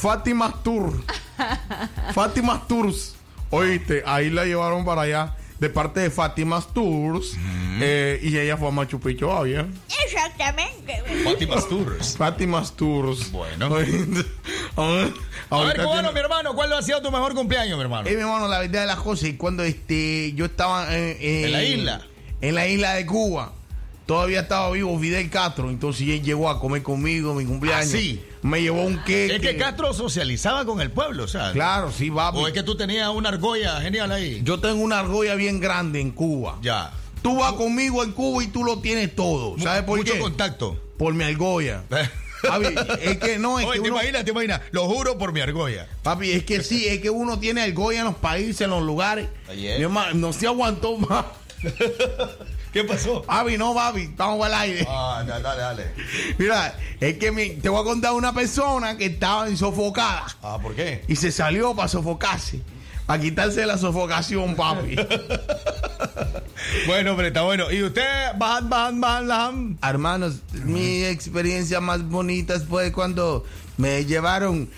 Fátima 0.00 0.52
Tour. 0.62 0.92
Fátima 2.14 2.62
Tours. 2.66 3.14
Oíste, 3.50 4.02
ahí 4.06 4.30
la 4.30 4.44
llevaron 4.44 4.84
para 4.84 5.02
allá 5.02 5.36
de 5.58 5.68
parte 5.68 6.00
de 6.00 6.10
Fátima 6.10 6.60
Tours. 6.72 7.36
eh, 7.80 8.18
y 8.22 8.36
ella 8.38 8.56
fue 8.56 8.68
a 8.68 8.70
Machu 8.70 8.98
Picchu, 9.00 9.26
obvio. 9.28 9.66
Exactamente. 10.04 11.02
Fátima's 11.24 11.68
Tours. 11.68 12.16
Fátima 12.16 12.62
Tours. 12.76 13.30
Bueno. 13.32 13.68
Oíste, 13.74 14.24
a 14.76 14.82
ver, 14.82 14.90
A 14.90 14.90
ver, 14.92 15.12
ahorita 15.50 15.82
cubano, 15.84 16.00
tiene- 16.00 16.12
mi 16.14 16.20
hermano, 16.20 16.54
¿cuál 16.54 16.72
ha 16.72 16.82
sido 16.82 17.02
tu 17.02 17.10
mejor 17.10 17.34
cumpleaños, 17.34 17.76
mi 17.76 17.82
hermano? 17.82 18.08
Eh, 18.08 18.14
mi 18.14 18.20
hermano, 18.20 18.48
la 18.48 18.60
verdad 18.60 18.80
de 18.82 18.86
las 18.86 18.96
cosas, 19.00 19.28
y 19.28 19.36
cuando 19.36 19.64
este, 19.64 20.32
yo 20.34 20.46
estaba 20.46 20.96
en, 20.96 21.16
¿En 21.20 21.52
la 21.52 21.62
isla? 21.62 22.06
En 22.40 22.54
la 22.54 22.66
isla 22.66 22.94
de 22.94 23.04
Cuba. 23.06 23.52
Todavía 24.10 24.40
estaba 24.40 24.68
vivo 24.72 24.98
Fidel 24.98 25.30
Castro, 25.30 25.70
entonces 25.70 26.08
él 26.08 26.20
llegó 26.20 26.50
a 26.50 26.58
comer 26.58 26.82
conmigo 26.82 27.32
mi 27.32 27.44
cumpleaños. 27.44 27.94
¿Ah, 27.94 27.96
sí? 27.96 28.20
Me 28.42 28.60
llevó 28.60 28.82
un 28.82 28.96
queque. 29.04 29.36
Es 29.36 29.40
que 29.40 29.56
Castro 29.56 29.94
socializaba 29.94 30.64
con 30.64 30.80
el 30.80 30.90
pueblo, 30.90 31.22
o 31.22 31.28
sea. 31.28 31.52
Claro, 31.52 31.92
sí, 31.92 32.10
va. 32.10 32.30
O 32.30 32.48
es 32.48 32.52
que 32.52 32.64
tú 32.64 32.76
tenías 32.76 33.08
una 33.10 33.28
argolla 33.28 33.80
genial 33.80 34.10
ahí. 34.10 34.40
Yo 34.42 34.58
tengo 34.58 34.82
una 34.82 34.98
argolla 34.98 35.36
bien 35.36 35.60
grande 35.60 36.00
en 36.00 36.10
Cuba. 36.10 36.58
Ya. 36.60 36.92
Tú 37.22 37.36
vas 37.38 37.52
conmigo 37.52 38.02
en 38.02 38.10
Cuba 38.10 38.42
y 38.42 38.48
tú 38.48 38.64
lo 38.64 38.80
tienes 38.80 39.14
todo. 39.14 39.56
¿Sabes 39.60 39.84
por 39.84 39.98
Mucho 39.98 40.14
qué? 40.14 40.18
contacto. 40.18 40.76
Por 40.98 41.14
mi 41.14 41.22
argolla. 41.22 41.84
Papi, 42.42 42.66
es 43.02 43.16
que 43.18 43.38
no, 43.38 43.60
es 43.60 43.66
Oye, 43.66 43.76
que 43.76 43.82
te 43.84 43.90
uno- 43.90 44.00
imaginas, 44.00 44.24
te 44.24 44.30
imaginas. 44.32 44.60
Lo 44.72 44.88
juro 44.88 45.18
por 45.18 45.32
mi 45.32 45.38
argolla. 45.40 45.86
Papi, 46.02 46.32
es 46.32 46.42
que 46.42 46.64
sí, 46.64 46.84
es 46.88 47.00
que 47.00 47.10
uno 47.10 47.38
tiene 47.38 47.62
argolla 47.62 48.00
en 48.00 48.06
los 48.06 48.16
países, 48.16 48.62
en 48.62 48.70
los 48.70 48.82
lugares. 48.82 49.28
Ayer. 49.48 49.78
Mi 49.78 49.84
hermano, 49.84 50.14
no 50.14 50.32
se 50.32 50.48
aguantó 50.48 50.96
más. 50.98 51.26
¿Qué 52.72 52.84
pasó? 52.84 53.24
Babi, 53.26 53.58
no, 53.58 53.74
Babi, 53.74 54.02
estamos 54.02 54.46
al 54.46 54.54
aire. 54.54 54.86
Ah, 54.88 55.24
dale, 55.26 55.42
dale. 55.42 55.92
Mira, 56.38 56.76
es 57.00 57.18
que 57.18 57.32
me, 57.32 57.50
te 57.50 57.68
voy 57.68 57.80
a 57.80 57.84
contar 57.84 58.12
una 58.12 58.32
persona 58.32 58.96
que 58.96 59.06
estaba 59.06 59.54
sofocada. 59.56 60.26
Ah, 60.42 60.58
¿por 60.62 60.74
qué? 60.74 61.04
Y 61.08 61.16
se 61.16 61.32
salió 61.32 61.74
para 61.74 61.88
sofocarse. 61.88 62.62
Para 63.06 63.20
quitarse 63.20 63.66
la 63.66 63.76
sofocación, 63.76 64.54
papi. 64.54 64.94
bueno, 66.86 67.10
hombre, 67.10 67.28
está 67.28 67.42
bueno. 67.42 67.72
¿Y 67.72 67.82
usted, 67.82 68.04
bajan, 68.38 68.70
bajan, 68.70 69.00
bajan, 69.00 69.26
bajan? 69.26 69.78
Hermanos, 69.82 70.36
mi 70.64 71.02
experiencia 71.04 71.80
más 71.80 72.04
bonita 72.04 72.60
fue 72.60 72.92
cuando 72.92 73.44
me 73.78 74.04
llevaron. 74.04 74.70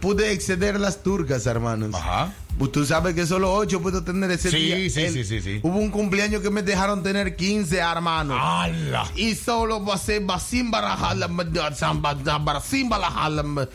Pude 0.00 0.32
exceder 0.32 0.78
las 0.78 1.02
turcas, 1.02 1.46
hermanos. 1.46 1.94
Ajá. 1.94 2.34
Usted 2.58 2.84
sabe 2.84 3.14
que 3.14 3.26
solo 3.26 3.52
8 3.52 3.80
puedo 3.80 4.04
tener 4.04 4.30
ese 4.30 4.50
sí, 4.50 4.56
día. 4.56 4.76
Sí, 4.90 5.00
el, 5.00 5.12
sí, 5.12 5.24
sí, 5.24 5.40
sí. 5.40 5.60
Hubo 5.62 5.78
un 5.78 5.90
cumpleaños 5.90 6.42
que 6.42 6.50
me 6.50 6.62
dejaron 6.62 7.02
tener 7.02 7.36
15, 7.36 7.78
hermano. 7.78 8.36
¡Hala! 8.38 9.06
Y 9.16 9.34
solo 9.34 9.84
pasé 9.84 10.20
sin 10.46 10.70
barajalam, 10.70 11.38
sin 11.74 12.00
barajalam, 12.00 13.66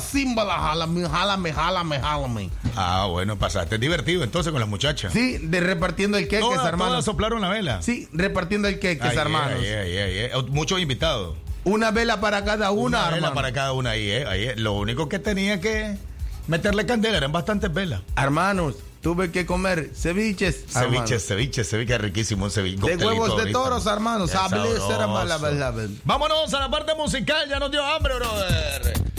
sin 0.00 0.34
barajalam, 0.34 1.02
jalame, 1.08 1.52
jalame, 1.52 2.00
jalame. 2.00 2.50
Ah, 2.76 3.06
bueno, 3.08 3.38
pasaste 3.38 3.78
divertido 3.78 4.24
entonces 4.24 4.50
con 4.50 4.60
las 4.60 4.68
muchachas. 4.68 5.12
Sí, 5.12 5.38
de 5.38 5.60
repartiendo 5.60 6.18
el 6.18 6.28
queque, 6.28 6.44
hermano. 6.64 6.90
Todas 6.92 7.04
soplaron 7.04 7.40
la 7.40 7.48
vela. 7.48 7.82
Sí, 7.82 8.08
repartiendo 8.12 8.68
el 8.68 8.78
queque, 8.78 9.06
hermano. 9.06 9.60
Yeah, 9.60 9.84
yeah, 9.84 10.36
oh, 10.36 10.42
yeah, 10.42 10.52
Muchos 10.52 10.80
invitados. 10.80 11.36
Una 11.64 11.92
vela 11.92 12.20
para 12.20 12.44
cada 12.44 12.72
una, 12.72 12.98
Una 12.98 13.04
vela 13.04 13.16
hermano. 13.16 13.34
para 13.34 13.52
cada 13.52 13.72
una 13.72 13.90
ahí, 13.90 14.10
eh. 14.10 14.26
Ahí, 14.26 14.44
eh. 14.46 14.54
lo 14.56 14.72
único 14.72 15.08
que 15.08 15.20
tenía 15.20 15.60
que 15.60 15.96
meterle 16.46 16.86
candela, 16.86 17.16
eran 17.18 17.32
bastantes 17.32 17.72
velas. 17.72 18.02
Hermanos, 18.16 18.76
tuve 19.00 19.30
que 19.30 19.44
comer 19.46 19.90
ceviches. 19.94 20.64
Ceviches, 20.68 21.26
ceviches, 21.26 21.68
ceviches, 21.68 22.00
riquísimo 22.00 22.50
ceviche. 22.50 22.96
De 22.96 23.04
huevos 23.04 23.44
de 23.44 23.52
toros, 23.52 23.86
hermanos. 23.86 24.34
Hablé, 24.34 24.78
Vámonos 26.04 26.54
a 26.54 26.60
la 26.60 26.70
parte 26.70 26.94
musical, 26.94 27.48
ya 27.48 27.58
nos 27.58 27.70
dio 27.70 27.84
hambre, 27.84 28.14
brother. 28.14 29.11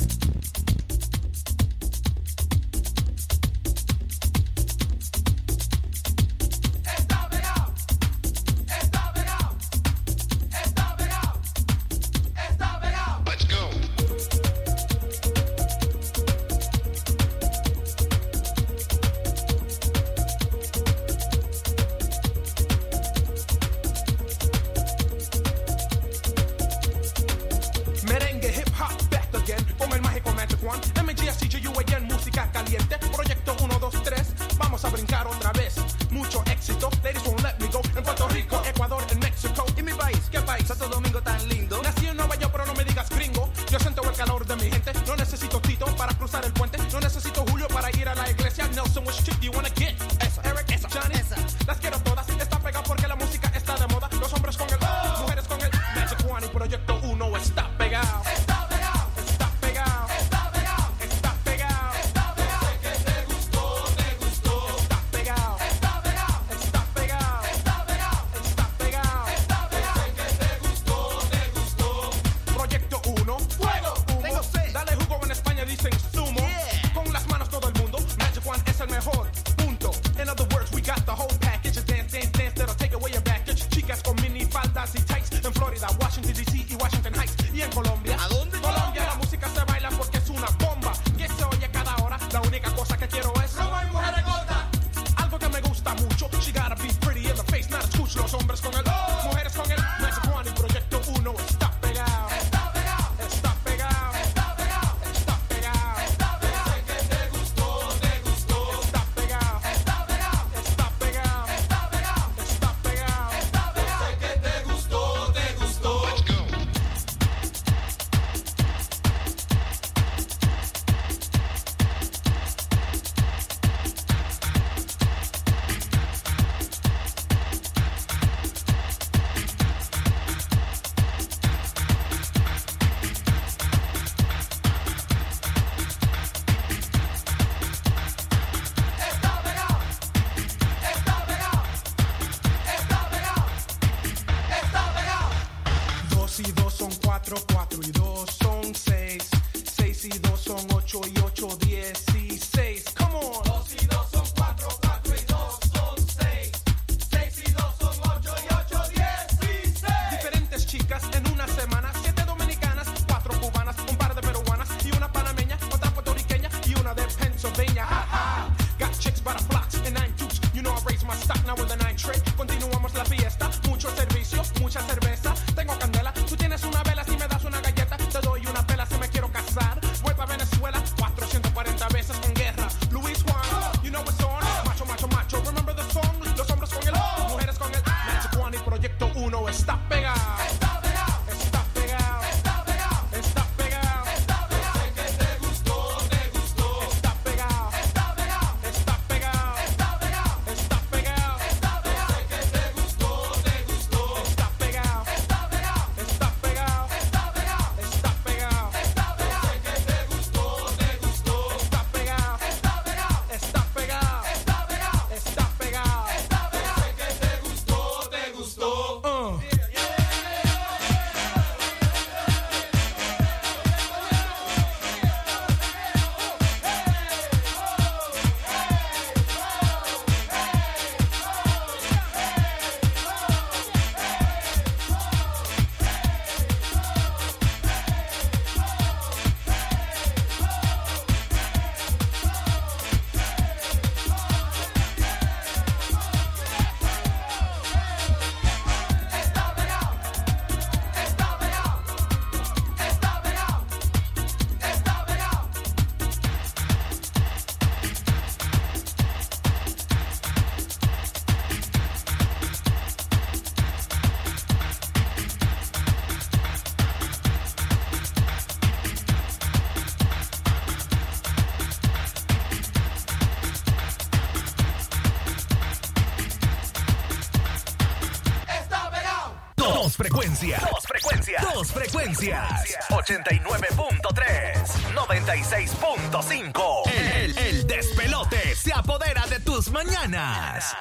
Frecuencias. 282.04 282.78
89.3. 282.90 284.64
96.5. 284.94 286.92
El, 286.92 287.08
el, 287.08 287.38
el 287.38 287.68
despelote 287.68 288.56
se 288.56 288.74
apodera 288.74 289.26
de 289.28 289.40
tus 289.40 289.70
mañanas. 289.72 290.76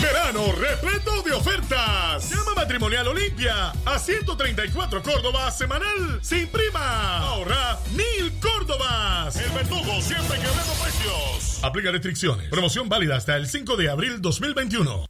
Verano 0.00 0.52
repleto 0.52 1.22
de 1.22 1.32
ofertas. 1.32 2.30
Llama 2.30 2.54
Matrimonial 2.54 3.08
Olimpia 3.08 3.72
a 3.84 3.98
134 3.98 5.02
Córdoba 5.02 5.50
semanal 5.50 6.20
sin 6.22 6.46
prima. 6.48 7.18
Ahorra 7.18 7.78
mil 7.92 8.32
Córdobas. 8.40 9.36
El 9.36 9.50
verdugo 9.50 10.00
siempre 10.00 10.38
quebrando 10.38 10.72
precios. 10.82 11.58
Aplica 11.62 11.90
restricciones. 11.90 12.48
Promoción 12.48 12.88
válida 12.88 13.16
hasta 13.16 13.36
el 13.36 13.48
5 13.48 13.76
de 13.76 13.90
abril 13.90 14.22
2021. 14.22 15.09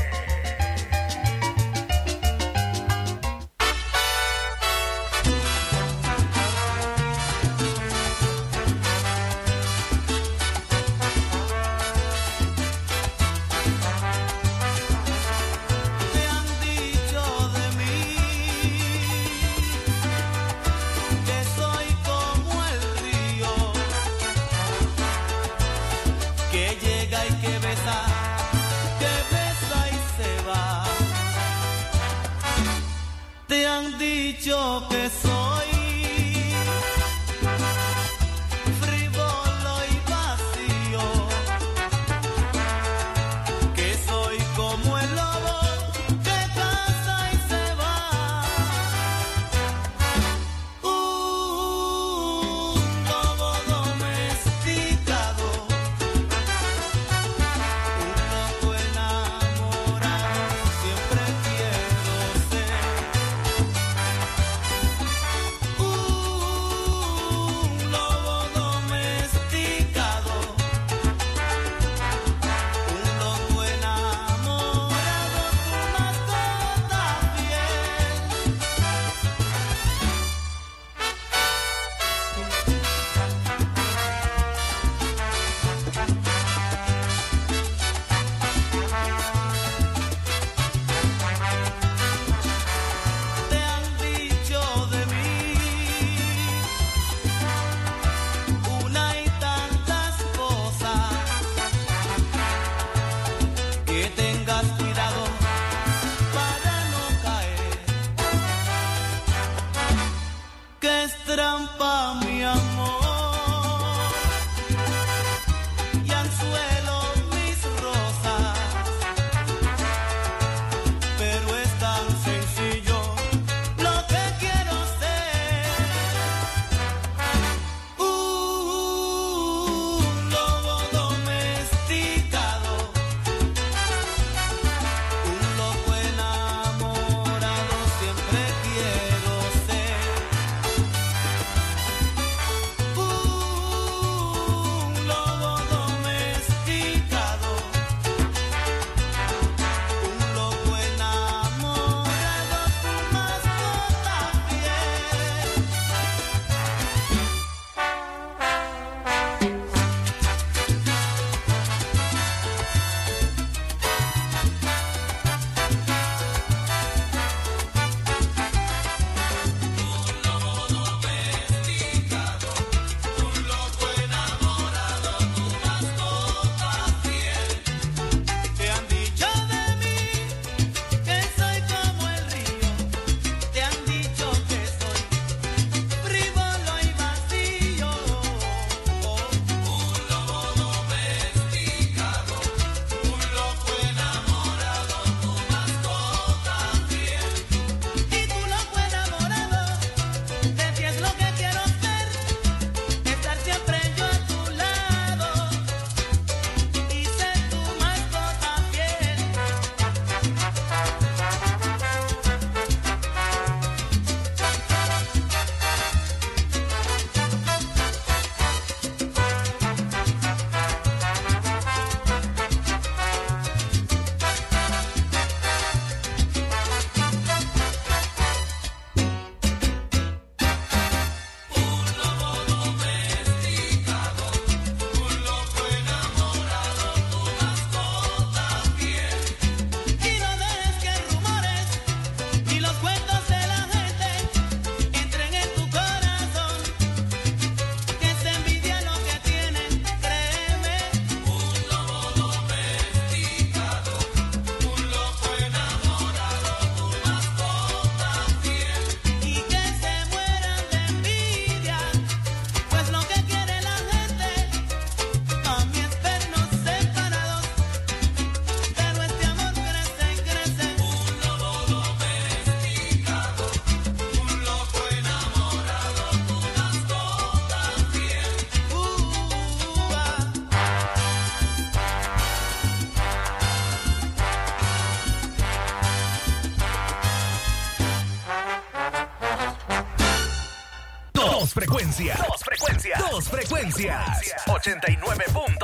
Dos 293.20 293.28
frecuencias. 293.28 294.18
89.3. 294.46 295.58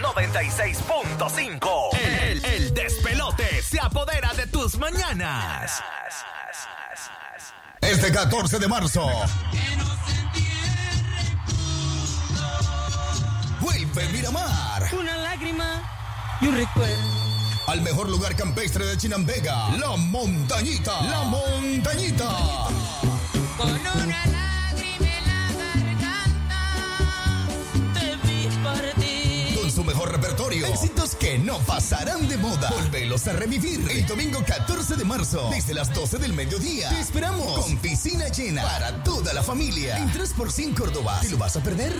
96.5. 0.00 1.98
El, 1.98 2.44
el 2.44 2.72
despelote 2.72 3.60
se 3.60 3.80
apodera 3.80 4.32
de 4.34 4.46
tus 4.46 4.78
mañanas. 4.78 5.82
Este 7.80 8.12
14 8.12 8.60
de 8.60 8.68
marzo. 8.68 9.04
Vuelve 13.58 14.08
Miramar. 14.10 14.94
Una 14.96 15.16
lágrima 15.16 15.82
y 16.40 16.46
un 16.46 16.56
recuerdo. 16.56 16.94
Al 17.66 17.80
mejor 17.80 18.08
lugar 18.08 18.36
campestre 18.36 18.86
de 18.86 18.96
Chinandega. 18.96 19.70
La 19.70 19.96
Montañita. 19.96 21.02
La 21.02 21.22
Montañita. 21.24 22.28
Con 23.58 23.70
una 23.70 23.94
Éxitos 30.70 31.16
que 31.16 31.38
no 31.38 31.58
pasarán 31.60 32.28
de 32.28 32.36
moda. 32.36 32.70
Volvelos 32.70 33.26
a 33.26 33.32
revivir. 33.32 33.80
El 33.90 34.06
domingo 34.06 34.42
14 34.46 34.96
de 34.96 35.04
marzo. 35.04 35.48
Desde 35.50 35.74
las 35.74 35.92
12 35.92 36.18
del 36.18 36.32
mediodía. 36.32 36.88
Te 36.90 37.00
esperamos. 37.00 37.64
Con 37.64 37.76
piscina 37.78 38.28
llena. 38.28 38.62
Para 38.62 39.02
toda 39.02 39.32
la 39.32 39.42
familia. 39.42 39.98
En 39.98 40.10
3x100 40.12 40.74
Córdoba. 40.74 41.18
¿Te 41.20 41.30
lo 41.30 41.38
vas 41.38 41.56
a 41.56 41.62
perder? 41.62 41.92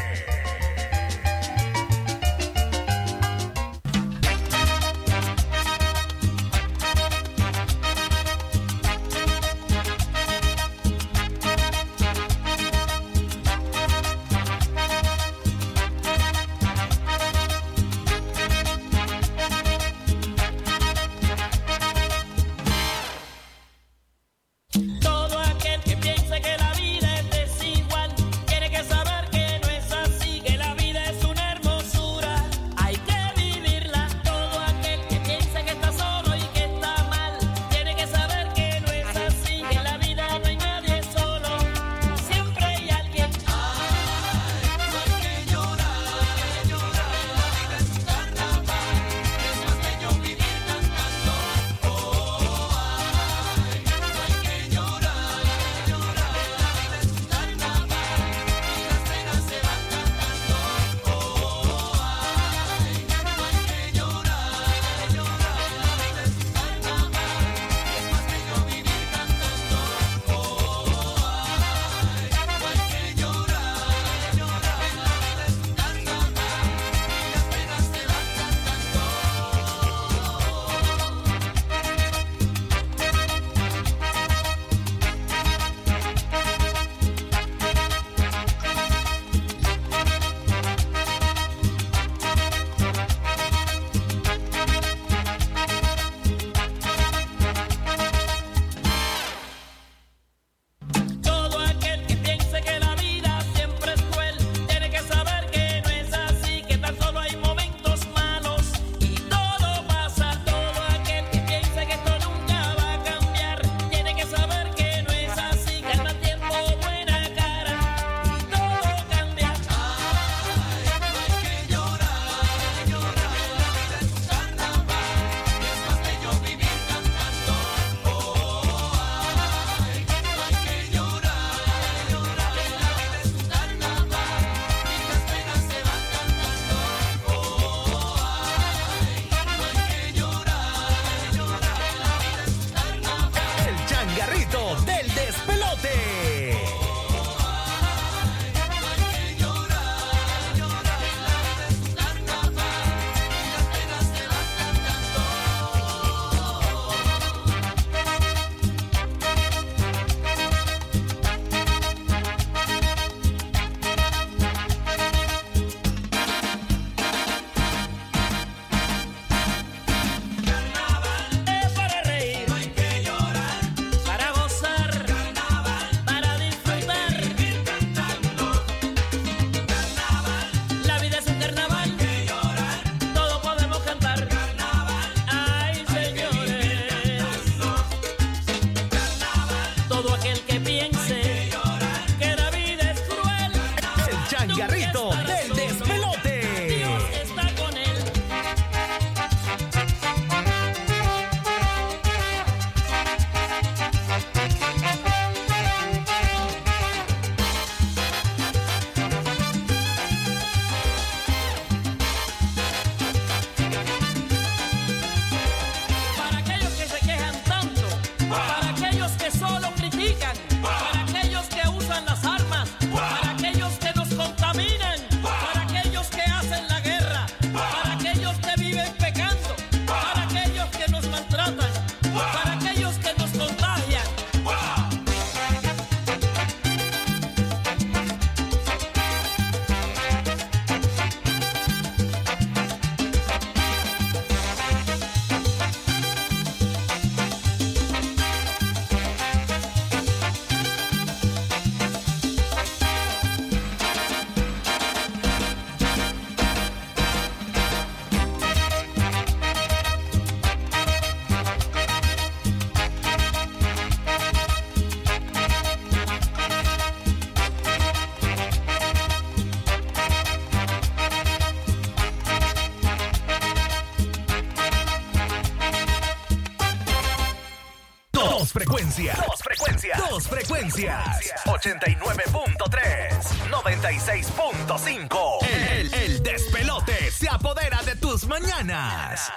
Dos 279.08 279.42
frecuencias. 279.42 279.98
Dos 280.10 280.28
frecuencias. 280.28 281.34
89.3, 281.46 283.10
96.5. 283.50 285.38
El, 285.48 285.94
el 285.94 286.22
despelote 286.22 287.10
se 287.12 287.30
apodera 287.30 287.82
de 287.84 287.96
tus 287.96 288.26
mañanas. 288.26 289.32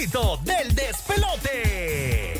Del 0.00 0.74
despelote. 0.74 2.34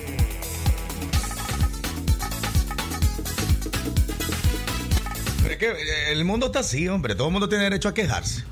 Pero 5.42 5.52
es 5.52 5.58
que 5.58 5.66
eh, 5.70 6.12
el 6.12 6.24
mundo 6.26 6.46
está 6.46 6.58
así, 6.58 6.86
hombre. 6.88 7.14
Todo 7.14 7.28
el 7.28 7.32
mundo 7.32 7.48
tiene 7.48 7.64
derecho 7.64 7.88
a 7.88 7.94
quejarse. 7.94 8.44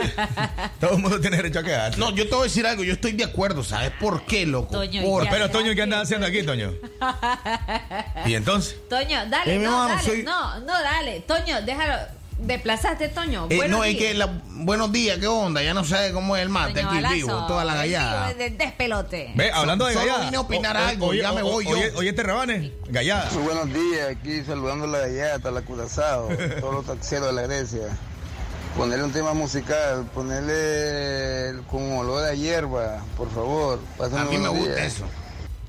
Todo 0.80 0.92
el 0.94 0.98
mundo 0.98 1.20
tiene 1.20 1.36
derecho 1.36 1.60
a 1.60 1.62
quejarse. 1.62 1.98
No, 2.00 2.10
yo 2.14 2.24
te 2.28 2.30
voy 2.34 2.40
a 2.40 2.44
decir 2.44 2.66
algo, 2.66 2.82
yo 2.82 2.94
estoy 2.94 3.12
de 3.12 3.24
acuerdo, 3.24 3.62
¿sabes 3.62 3.92
por 4.00 4.24
qué, 4.26 4.44
loco? 4.46 4.72
Toño, 4.72 5.02
Por- 5.02 5.28
Pero, 5.28 5.50
Toño, 5.50 5.74
¿qué 5.76 5.82
andas 5.82 6.02
haciendo 6.02 6.26
aquí, 6.26 6.42
Toño? 6.42 6.72
¿Y 8.26 8.34
entonces? 8.34 8.76
Toño, 8.88 9.24
dale, 9.28 9.54
Eh, 9.54 9.58
no, 9.58 9.64
hermano, 9.64 9.88
dale, 9.94 10.02
soy- 10.08 10.22
no, 10.24 10.60
no, 10.60 10.72
dale. 10.82 11.20
Toño, 11.20 11.62
déjalo. 11.62 11.94
Desplazaste, 12.38 13.08
Toño. 13.10 13.46
Eh, 13.50 13.68
no, 13.68 13.84
es 13.84 13.96
días. 13.96 14.02
que 14.02 14.14
la- 14.14 14.40
buenos 14.64 14.92
días, 14.92 15.18
¿qué 15.18 15.26
onda? 15.26 15.62
Ya 15.62 15.74
no 15.74 15.84
sé 15.84 16.12
cómo 16.12 16.36
es 16.36 16.42
el 16.42 16.48
mate 16.48 16.80
aquí 16.80 16.94
Balazo, 16.96 17.14
vivo, 17.14 17.46
toda 17.46 17.64
la 17.64 17.74
gallada. 17.74 18.32
despelote. 18.34 19.32
Ve, 19.34 19.50
hablando 19.52 19.86
de 19.86 19.94
Solo 19.94 20.06
gallada. 20.06 20.24
vine 20.26 20.36
a 20.36 20.40
opinar 20.40 20.76
O- 20.76 20.80
o- 20.80 20.84
algo, 20.86 21.14
ya 21.14 21.32
me 21.32 21.42
voy 21.42 21.64
yo. 21.64 21.70
Oye, 21.72 21.92
oye, 21.96 22.08
este 22.10 22.22
rebane, 22.22 22.72
gallada. 22.88 23.28
Muy 23.32 23.42
buenos 23.42 23.66
días, 23.72 24.08
aquí 24.10 24.42
saludando 24.44 24.84
a 24.84 24.88
la 24.88 24.98
gallata, 25.00 25.50
la 25.50 25.62
curazao, 25.62 26.28
todos 26.60 26.74
los 26.74 26.86
taxeros 26.86 27.28
de 27.28 27.32
la 27.34 27.42
Grecia. 27.42 27.82
Ponerle 28.76 29.04
un 29.04 29.12
tema 29.12 29.34
musical, 29.34 30.06
ponerle 30.14 31.60
con 31.70 31.92
olor 31.98 32.24
a 32.24 32.32
hierba, 32.34 33.02
por 33.18 33.30
favor. 33.30 33.78
A 34.00 34.24
mí 34.24 34.38
me 34.38 34.48
gusta 34.48 34.74
días. 34.76 34.94
eso. 34.94 35.04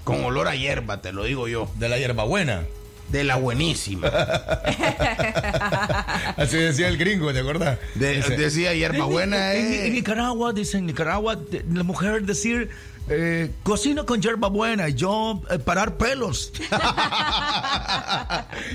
Con 0.05 0.23
olor 0.23 0.47
a 0.47 0.55
hierba, 0.55 1.01
te 1.01 1.11
lo 1.11 1.25
digo 1.25 1.49
yo. 1.49 1.67
De 1.75 1.89
la 1.89 1.97
hierba 1.97 2.23
buena. 2.23 2.63
De 3.09 3.25
la 3.25 3.35
buenísima. 3.35 4.09
Así 6.37 6.57
decía 6.57 6.87
el 6.87 6.97
gringo, 6.97 7.31
¿te 7.33 7.39
acuerdas? 7.39 7.77
De- 7.95 8.21
decía 8.21 8.73
hierba 8.73 9.05
buena 9.05 9.53
En, 9.53 9.73
es- 9.73 9.79
en 9.85 9.93
Nicaragua, 9.93 10.53
dice 10.53 10.77
en 10.77 10.85
Nicaragua, 10.87 11.35
de- 11.35 11.63
la 11.71 11.83
mujer 11.83 12.23
decir, 12.23 12.69
eh, 13.09 13.51
cocino 13.63 14.05
con 14.05 14.21
hierba 14.21 14.47
buena 14.47 14.87
y 14.89 14.93
yo 14.93 15.41
eh, 15.49 15.59
parar 15.59 15.97
pelos. 15.97 16.51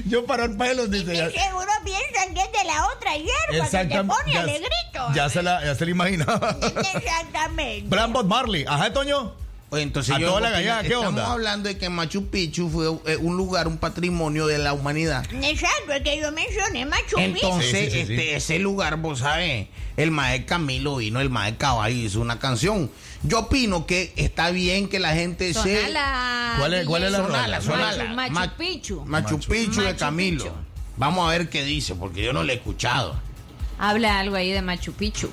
yo 0.06 0.24
parar 0.26 0.56
pelos, 0.56 0.90
dice. 0.90 1.14
Y 1.14 1.38
seguro 1.38 1.66
piensan 1.84 2.34
que 2.34 2.40
es 2.42 2.52
de 2.52 2.64
la 2.64 2.86
otra 2.94 3.16
hierba 3.16 3.68
que 3.70 3.84
te 3.86 4.04
pone 4.04 4.32
ya- 4.32 4.40
alegrito. 4.40 4.68
Ya 5.14 5.28
se 5.28 5.42
la, 5.42 5.64
ya 5.64 5.74
se 5.74 5.84
la 5.84 5.90
imaginaba. 5.90 6.56
Exactamente. 6.94 7.96
Bob 8.12 8.26
Marley. 8.26 8.64
Ajá, 8.68 8.92
Toño. 8.92 9.34
Oye, 9.70 9.82
entonces 9.82 10.14
A 10.16 10.18
yo 10.18 10.28
toda 10.28 10.40
la 10.40 10.50
gallada, 10.50 10.80
¿qué 10.80 10.88
estamos 10.88 11.08
onda? 11.08 11.30
hablando 11.30 11.68
de 11.68 11.76
que 11.76 11.90
Machu 11.90 12.28
Picchu 12.30 12.70
fue 12.70 12.86
eh, 13.12 13.16
un 13.18 13.36
lugar, 13.36 13.68
un 13.68 13.76
patrimonio 13.76 14.46
de 14.46 14.56
la 14.56 14.72
humanidad. 14.72 15.26
Exacto, 15.42 15.92
es 15.92 16.02
que 16.02 16.18
yo 16.18 16.32
mencioné 16.32 16.86
Machu 16.86 17.16
Picchu. 17.16 17.20
Entonces, 17.46 17.92
este, 17.94 18.34
ese 18.36 18.58
lugar, 18.60 18.96
vos 18.96 19.18
sabes, 19.18 19.66
el 19.98 20.10
Mae 20.10 20.46
Camilo 20.46 20.96
vino, 20.96 21.20
el 21.20 21.28
Mae 21.28 21.56
Caballo 21.58 21.94
hizo 21.94 22.20
una 22.22 22.38
canción. 22.38 22.90
Yo 23.24 23.40
opino 23.40 23.84
que 23.84 24.12
está 24.16 24.50
bien 24.50 24.88
que 24.88 24.98
la 25.00 25.12
gente 25.14 25.52
se... 25.52 25.76
Sonala, 25.86 26.54
¿Cuál 26.58 26.74
es- 26.74 26.86
cuál 26.86 27.04
es 27.04 27.12
la 27.12 27.18
Sonala, 27.18 27.60
rola? 27.60 27.60
sonala. 27.60 28.04
Machu, 28.14 28.14
Machu 28.14 28.32
Ma- 28.32 28.56
Picchu. 28.56 29.04
Machu 29.04 29.38
Picchu 29.40 29.80
de 29.82 29.86
Machu 29.88 29.98
Camilo. 29.98 30.44
Picchu. 30.44 30.56
Vamos 30.96 31.28
a 31.28 31.30
ver 31.36 31.50
qué 31.50 31.62
dice, 31.64 31.94
porque 31.94 32.22
yo 32.24 32.32
no 32.32 32.42
lo 32.42 32.50
he 32.52 32.56
escuchado. 32.56 33.16
Habla 33.78 34.18
algo 34.18 34.34
ahí 34.36 34.50
de 34.50 34.62
Machu 34.62 34.92
Picchu. 34.94 35.30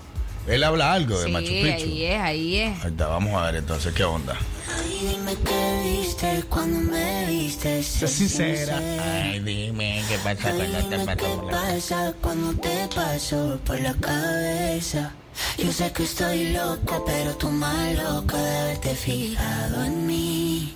Él 0.47 0.63
habla 0.63 0.93
algo 0.93 1.17
de 1.19 1.26
sí, 1.26 1.31
Machu 1.31 1.47
Picchu. 1.47 1.85
ahí 1.89 2.03
es, 2.05 2.22
ahí 2.22 2.55
es. 2.59 2.84
Ahí 2.84 2.91
está, 2.91 3.07
vamos 3.07 3.34
a 3.34 3.45
ver 3.47 3.55
entonces 3.55 3.93
qué 3.93 4.03
onda. 4.03 4.38
Ay, 4.77 5.07
dime 5.11 5.35
qué 5.43 5.81
viste 5.99 6.43
cuando 6.49 6.80
me 6.91 7.26
viste. 7.30 7.81
Sé 7.84 8.07
sincera. 8.07 8.77
Ay, 8.77 9.39
dime 9.39 10.03
qué 10.07 10.17
pasa 10.19 10.49
Ay, 10.49 10.57
cuando 10.57 10.77
te 10.89 10.97
dime 10.97 11.05
paso 11.05 11.17
qué 11.17 11.35
por 11.35 11.45
la- 11.45 11.51
pasa 11.51 12.13
cuando 12.22 12.53
te 12.61 12.88
paso 12.95 13.59
por 13.65 13.80
la 13.80 13.93
cabeza. 13.95 15.11
Yo 15.57 15.72
sé 15.72 15.91
que 15.91 16.03
estoy 16.03 16.49
loca, 16.53 16.99
pero 17.05 17.34
tú 17.35 17.49
más 17.49 17.93
loca 17.95 18.38
de 18.38 18.57
haberte 18.59 18.95
fijado 18.95 19.84
en 19.84 20.07
mí. 20.07 20.73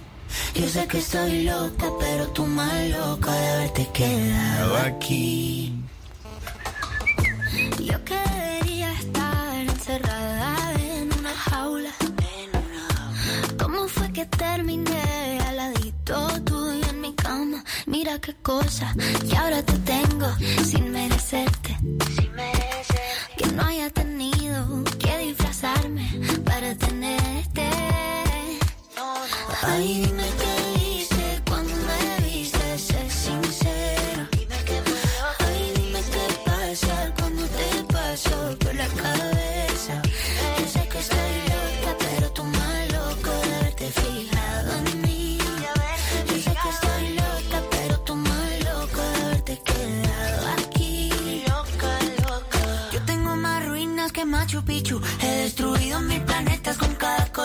Yo 0.53 0.67
sé 0.67 0.85
que 0.87 0.97
estoy 0.99 1.43
loca, 1.43 1.87
pero 1.99 2.27
tú 2.27 2.45
más 2.45 2.73
loca 2.89 3.31
de 3.33 3.47
haberte 3.49 3.87
quedado 3.93 4.77
aquí. 4.77 5.73
Yo 7.79 8.03
que 8.05 8.18
encerrada 9.89 10.73
en 10.79 11.09
una 11.19 11.33
jaula. 11.33 11.89
¿Cómo 13.59 13.87
fue 13.87 14.11
que 14.13 14.25
terminé 14.25 15.39
al 15.47 15.57
ladito 15.57 16.27
tuyo 16.43 16.87
en 16.89 17.01
mi 17.01 17.13
cama? 17.15 17.63
Mira 17.87 18.19
qué 18.19 18.35
cosa, 18.35 18.93
y 19.25 19.35
ahora 19.35 19.63
te 19.63 19.77
tengo 19.79 20.27
sin 20.63 20.91
merecerte. 20.91 21.75
Que 23.37 23.47
no 23.47 23.63
haya 23.63 23.89
tenido 23.89 24.83
que 24.99 25.17
disfrazarme 25.17 26.05
para 26.45 26.75
tenerte. 26.75 27.67
Ay, 29.63 30.05
dime 30.05 30.23
qué 30.39 30.58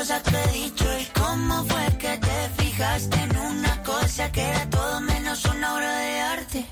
cada 0.07 0.23
cosa 0.23 0.23
que 0.23 0.37
he 0.37 0.65
dicho. 0.65 0.85
¿Y 1.01 1.05
cómo 1.19 1.65
fue 1.65 1.99
que 1.99 2.19
te 2.19 2.63
fijaste 2.63 3.17
en 3.21 3.37
una 3.37 3.83
cosa 3.83 4.31
que 4.31 4.43
era 4.43 4.69
todo 4.71 5.01
menos 5.01 5.45
una 5.45 5.75
obra 5.75 5.99
de 5.99 6.21
arte? 6.21 6.65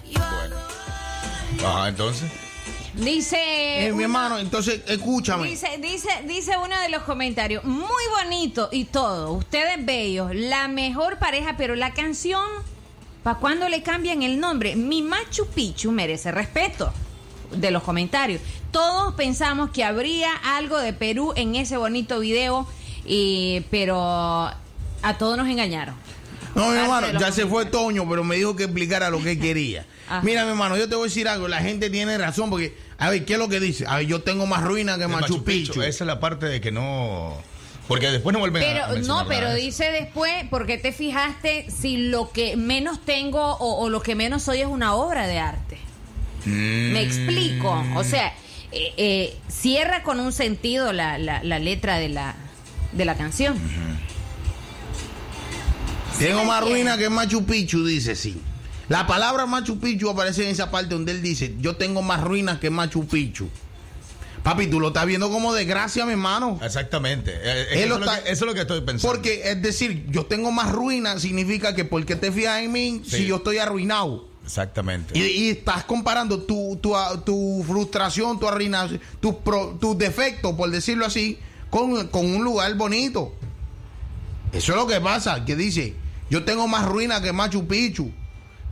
Ajá, 1.64 1.88
entonces. 1.88 2.30
Dice. 2.94 3.86
Eh, 3.86 3.92
mi 3.92 4.02
hermano, 4.02 4.38
entonces, 4.38 4.82
escúchame. 4.86 5.48
Dice, 5.48 5.78
dice, 5.80 6.08
dice 6.26 6.56
uno 6.62 6.78
de 6.80 6.88
los 6.90 7.02
comentarios, 7.02 7.64
muy 7.64 8.04
bonito 8.22 8.68
y 8.70 8.84
todo, 8.84 9.32
ustedes 9.32 9.84
bellos, 9.84 10.34
la 10.34 10.68
mejor 10.68 11.18
pareja, 11.18 11.54
pero 11.56 11.74
la 11.74 11.94
canción, 11.94 12.44
¿para 13.22 13.38
cuándo 13.38 13.68
le 13.68 13.82
cambian 13.82 14.22
el 14.22 14.40
nombre? 14.40 14.76
Mi 14.76 15.00
Machu 15.00 15.46
Picchu 15.46 15.90
merece 15.90 16.32
respeto 16.32 16.92
de 17.50 17.70
los 17.70 17.82
comentarios. 17.82 18.42
Todos 18.72 19.14
pensamos 19.14 19.70
que 19.70 19.84
habría 19.84 20.32
algo 20.56 20.78
de 20.78 20.92
Perú 20.92 21.32
en 21.36 21.54
ese 21.54 21.76
bonito 21.76 22.20
video, 22.20 22.66
y, 23.04 23.60
pero 23.70 24.00
a 24.00 25.18
todos 25.18 25.36
nos 25.36 25.48
engañaron. 25.48 25.94
No, 26.54 26.68
mi 26.70 26.76
hermano, 26.78 27.18
ya 27.18 27.32
se 27.32 27.46
fue 27.46 27.64
Toño, 27.64 28.06
pero 28.08 28.24
me 28.24 28.36
dijo 28.36 28.54
que 28.54 28.64
explicara 28.64 29.08
lo 29.08 29.22
que 29.22 29.38
quería. 29.38 29.86
Mira, 30.22 30.44
mi 30.44 30.50
hermano, 30.50 30.76
yo 30.76 30.86
te 30.88 30.94
voy 30.94 31.04
a 31.04 31.08
decir 31.08 31.26
algo. 31.26 31.48
La 31.48 31.60
gente 31.62 31.88
tiene 31.88 32.18
razón 32.18 32.50
porque, 32.50 32.76
a 32.98 33.08
ver, 33.08 33.24
¿qué 33.24 33.32
es 33.34 33.38
lo 33.38 33.48
que 33.48 33.58
dice? 33.58 33.86
A 33.88 33.96
ver, 33.96 34.06
yo 34.06 34.20
tengo 34.22 34.46
más 34.46 34.62
ruinas 34.62 34.98
que 34.98 35.08
Machu, 35.08 35.42
Picchu. 35.44 35.80
Esa 35.80 36.04
es 36.04 36.06
la 36.06 36.20
parte 36.20 36.44
de 36.46 36.60
que 36.60 36.70
no. 36.70 37.38
Porque 37.88 38.10
después 38.10 38.34
no 38.34 38.38
vuelven 38.40 38.62
a- 38.62 38.84
a. 38.84 38.88
Pero 38.90 39.02
no, 39.06 39.26
pero 39.26 39.54
dice 39.54 39.90
después, 39.90 40.30
porque 40.50 40.76
te 40.76 40.92
fijaste 40.92 41.70
si 41.70 41.96
lo 41.96 42.30
que 42.32 42.56
menos 42.58 43.02
tengo 43.04 43.40
o, 43.56 43.82
o 43.82 43.88
lo 43.88 44.02
que 44.02 44.14
menos 44.14 44.42
soy 44.42 44.60
es 44.60 44.66
una 44.66 44.94
obra 44.94 45.26
de 45.26 45.38
arte. 45.38 45.78
Mm. 46.44 46.92
Me 46.92 47.00
explico. 47.02 47.82
O 47.96 48.04
sea, 48.04 48.28
eh, 48.72 48.92
eh, 48.98 49.36
cierra 49.48 50.02
con 50.02 50.20
un 50.20 50.32
sentido 50.32 50.92
la, 50.92 51.16
la- 51.16 51.42
la 51.42 51.58
letra 51.58 51.98
de 51.98 52.10
la, 52.10 52.34
de 52.92 53.04
la 53.04 53.16
canción. 53.16 53.58
Tengo 56.18 56.44
más 56.44 56.62
ruinas 56.62 56.98
que 56.98 57.08
Machu 57.10 57.44
Picchu, 57.44 57.84
dice 57.84 58.14
sí. 58.14 58.40
La 58.88 59.06
palabra 59.06 59.46
Machu 59.46 59.78
Picchu 59.78 60.10
aparece 60.10 60.44
en 60.44 60.50
esa 60.50 60.70
parte 60.70 60.94
donde 60.94 61.12
él 61.12 61.22
dice, 61.22 61.54
yo 61.58 61.76
tengo 61.76 62.02
más 62.02 62.20
ruinas 62.22 62.58
que 62.58 62.70
Machu 62.70 63.06
Picchu. 63.06 63.48
Papi, 64.42 64.66
tú 64.66 64.80
lo 64.80 64.88
estás 64.88 65.06
viendo 65.06 65.30
como 65.30 65.54
desgracia, 65.54 66.04
mi 66.04 66.12
hermano. 66.12 66.58
Exactamente. 66.62 67.32
Eh, 67.32 67.66
es 67.82 67.88
lo 67.88 67.94
eso, 67.94 67.94
es 67.94 68.00
lo 68.00 68.04
está- 68.12 68.22
que, 68.24 68.32
eso 68.32 68.44
es 68.44 68.48
lo 68.48 68.54
que 68.54 68.60
estoy 68.62 68.80
pensando. 68.80 69.14
Porque, 69.14 69.42
es 69.50 69.62
decir, 69.62 70.04
yo 70.10 70.26
tengo 70.26 70.50
más 70.50 70.72
ruinas, 70.72 71.22
significa 71.22 71.74
que 71.76 71.84
porque 71.84 72.16
te 72.16 72.32
fijas 72.32 72.60
en 72.60 72.72
mí 72.72 73.02
Sí. 73.04 73.18
si 73.18 73.26
yo 73.26 73.36
estoy 73.36 73.58
arruinado. 73.58 74.26
Exactamente. 74.44 75.16
Y, 75.16 75.22
y 75.22 75.50
estás 75.50 75.84
comparando 75.84 76.40
tu, 76.42 76.76
tu, 76.82 76.92
tu 77.24 77.64
frustración, 77.66 78.40
tu 78.40 78.48
arruinación, 78.48 79.00
tus 79.20 79.36
pro- 79.36 79.78
tus 79.80 79.96
defectos, 79.96 80.54
por 80.56 80.68
decirlo 80.70 81.06
así, 81.06 81.38
con, 81.72 82.06
con 82.08 82.26
un 82.26 82.44
lugar 82.44 82.74
bonito. 82.74 83.32
Eso 84.52 84.72
es 84.72 84.78
lo 84.78 84.86
que 84.86 85.00
pasa, 85.00 85.42
que 85.46 85.56
dice, 85.56 85.94
yo 86.28 86.44
tengo 86.44 86.68
más 86.68 86.86
ruinas 86.86 87.22
que 87.22 87.32
Machu 87.32 87.66
Picchu. 87.66 88.12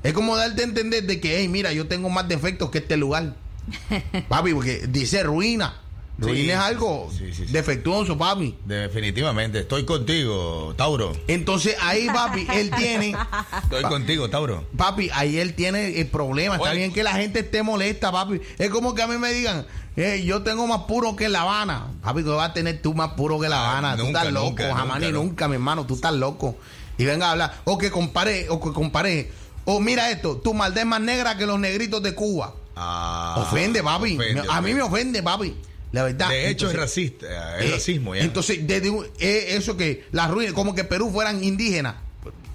Es 0.03 0.13
como 0.13 0.37
darte 0.37 0.61
a 0.61 0.65
entender 0.67 1.05
de 1.05 1.19
que, 1.19 1.39
hey, 1.39 1.49
mira, 1.49 1.73
yo 1.73 1.89
tengo 1.89 2.11
más 2.11 2.29
defectos 2.29 2.71
que 2.71 2.77
este 2.79 2.99
lugar. 2.99 3.37
papi, 4.29 4.53
porque 4.53 4.87
dice 4.87 5.23
ruina. 5.23 5.81
Ruina 6.19 6.37
Sí, 6.37 6.51
es 6.51 6.57
algo 6.59 7.11
sí, 7.11 7.33
sí, 7.33 7.47
sí. 7.47 7.53
defectuoso, 7.53 8.19
papi. 8.19 8.55
Definitivamente. 8.67 9.61
Estoy 9.61 9.87
contigo, 9.87 10.75
Tauro. 10.77 11.13
Entonces 11.27 11.77
ahí, 11.81 12.07
papi, 12.07 12.47
él 12.53 12.71
tiene... 12.77 13.17
Estoy 13.63 13.85
contigo, 13.85 14.29
Tauro. 14.29 14.67
Papi, 14.77 15.09
ahí 15.15 15.39
él 15.39 15.55
tiene 15.55 15.99
el 15.99 16.09
problema. 16.09 16.57
Está 16.57 16.75
bien 16.75 16.93
que 16.93 17.03
la 17.03 17.15
gente 17.15 17.41
esté 17.41 17.63
molesta, 17.63 18.13
papi. 18.13 18.43
Es 18.59 18.69
como 18.69 18.95
que 18.95 19.01
a 19.01 19.07
mí 19.07 19.17
me 19.17 19.33
digan, 19.33 19.67
eh, 20.01 20.25
yo 20.25 20.43
tengo 20.43 20.67
más 20.67 20.83
puro 20.83 21.17
que 21.17 21.29
La 21.29 21.43
Habana. 21.43 21.89
Papi, 22.03 22.23
tú 22.23 22.31
vas 22.31 22.51
a 22.51 22.53
tener 22.53 22.81
tú 22.81 22.95
más 22.95 23.13
puro 23.13 23.39
que 23.39 23.49
La 23.49 23.71
Habana. 23.71 23.97
tú 23.97 24.05
nunca, 24.05 24.21
estás 24.21 24.33
loco, 24.33 24.49
nunca, 24.49 24.75
jamás 24.75 24.87
nunca, 24.87 24.99
ni 24.99 25.13
no. 25.13 25.23
nunca, 25.23 25.49
mi 25.49 25.55
hermano. 25.55 25.87
Tú 25.87 25.95
estás 25.95 26.15
loco. 26.15 26.57
Y 26.99 27.05
venga 27.05 27.29
a 27.29 27.33
hablar. 27.33 27.61
O 27.65 27.79
que 27.79 27.91
compare, 27.91 28.49
o 28.49 28.61
que 28.61 28.73
compare. 28.73 29.31
O 29.65 29.81
mira 29.81 30.11
esto, 30.11 30.37
tu 30.37 30.55
maldad 30.55 30.83
es 30.83 30.87
más 30.87 31.01
negra 31.01 31.37
que 31.37 31.47
los 31.47 31.59
negritos 31.59 32.03
de 32.03 32.15
Cuba. 32.15 32.55
Ah, 32.77 33.37
ofende, 33.39 33.83
papi. 33.83 34.17
ofende, 34.17 34.43
a 34.49 34.61
mí 34.61 34.75
me 34.75 34.83
ofende, 34.83 35.23
papi. 35.23 35.55
La 35.93 36.05
verdad. 36.05 36.29
De 36.29 36.49
hecho, 36.49 36.69
es 36.71 36.77
racista, 36.77 37.59
es 37.59 37.67
eh, 37.67 37.71
racismo 37.73 38.15
ya. 38.15 38.23
Entonces, 38.23 38.59
eh, 38.69 39.47
eso 39.49 39.77
que 39.77 40.07
las 40.13 40.31
ruinas, 40.31 40.55
como 40.55 40.75
que 40.75 40.85
Perú 40.85 41.11
fueran 41.11 41.43
indígenas. 41.43 41.97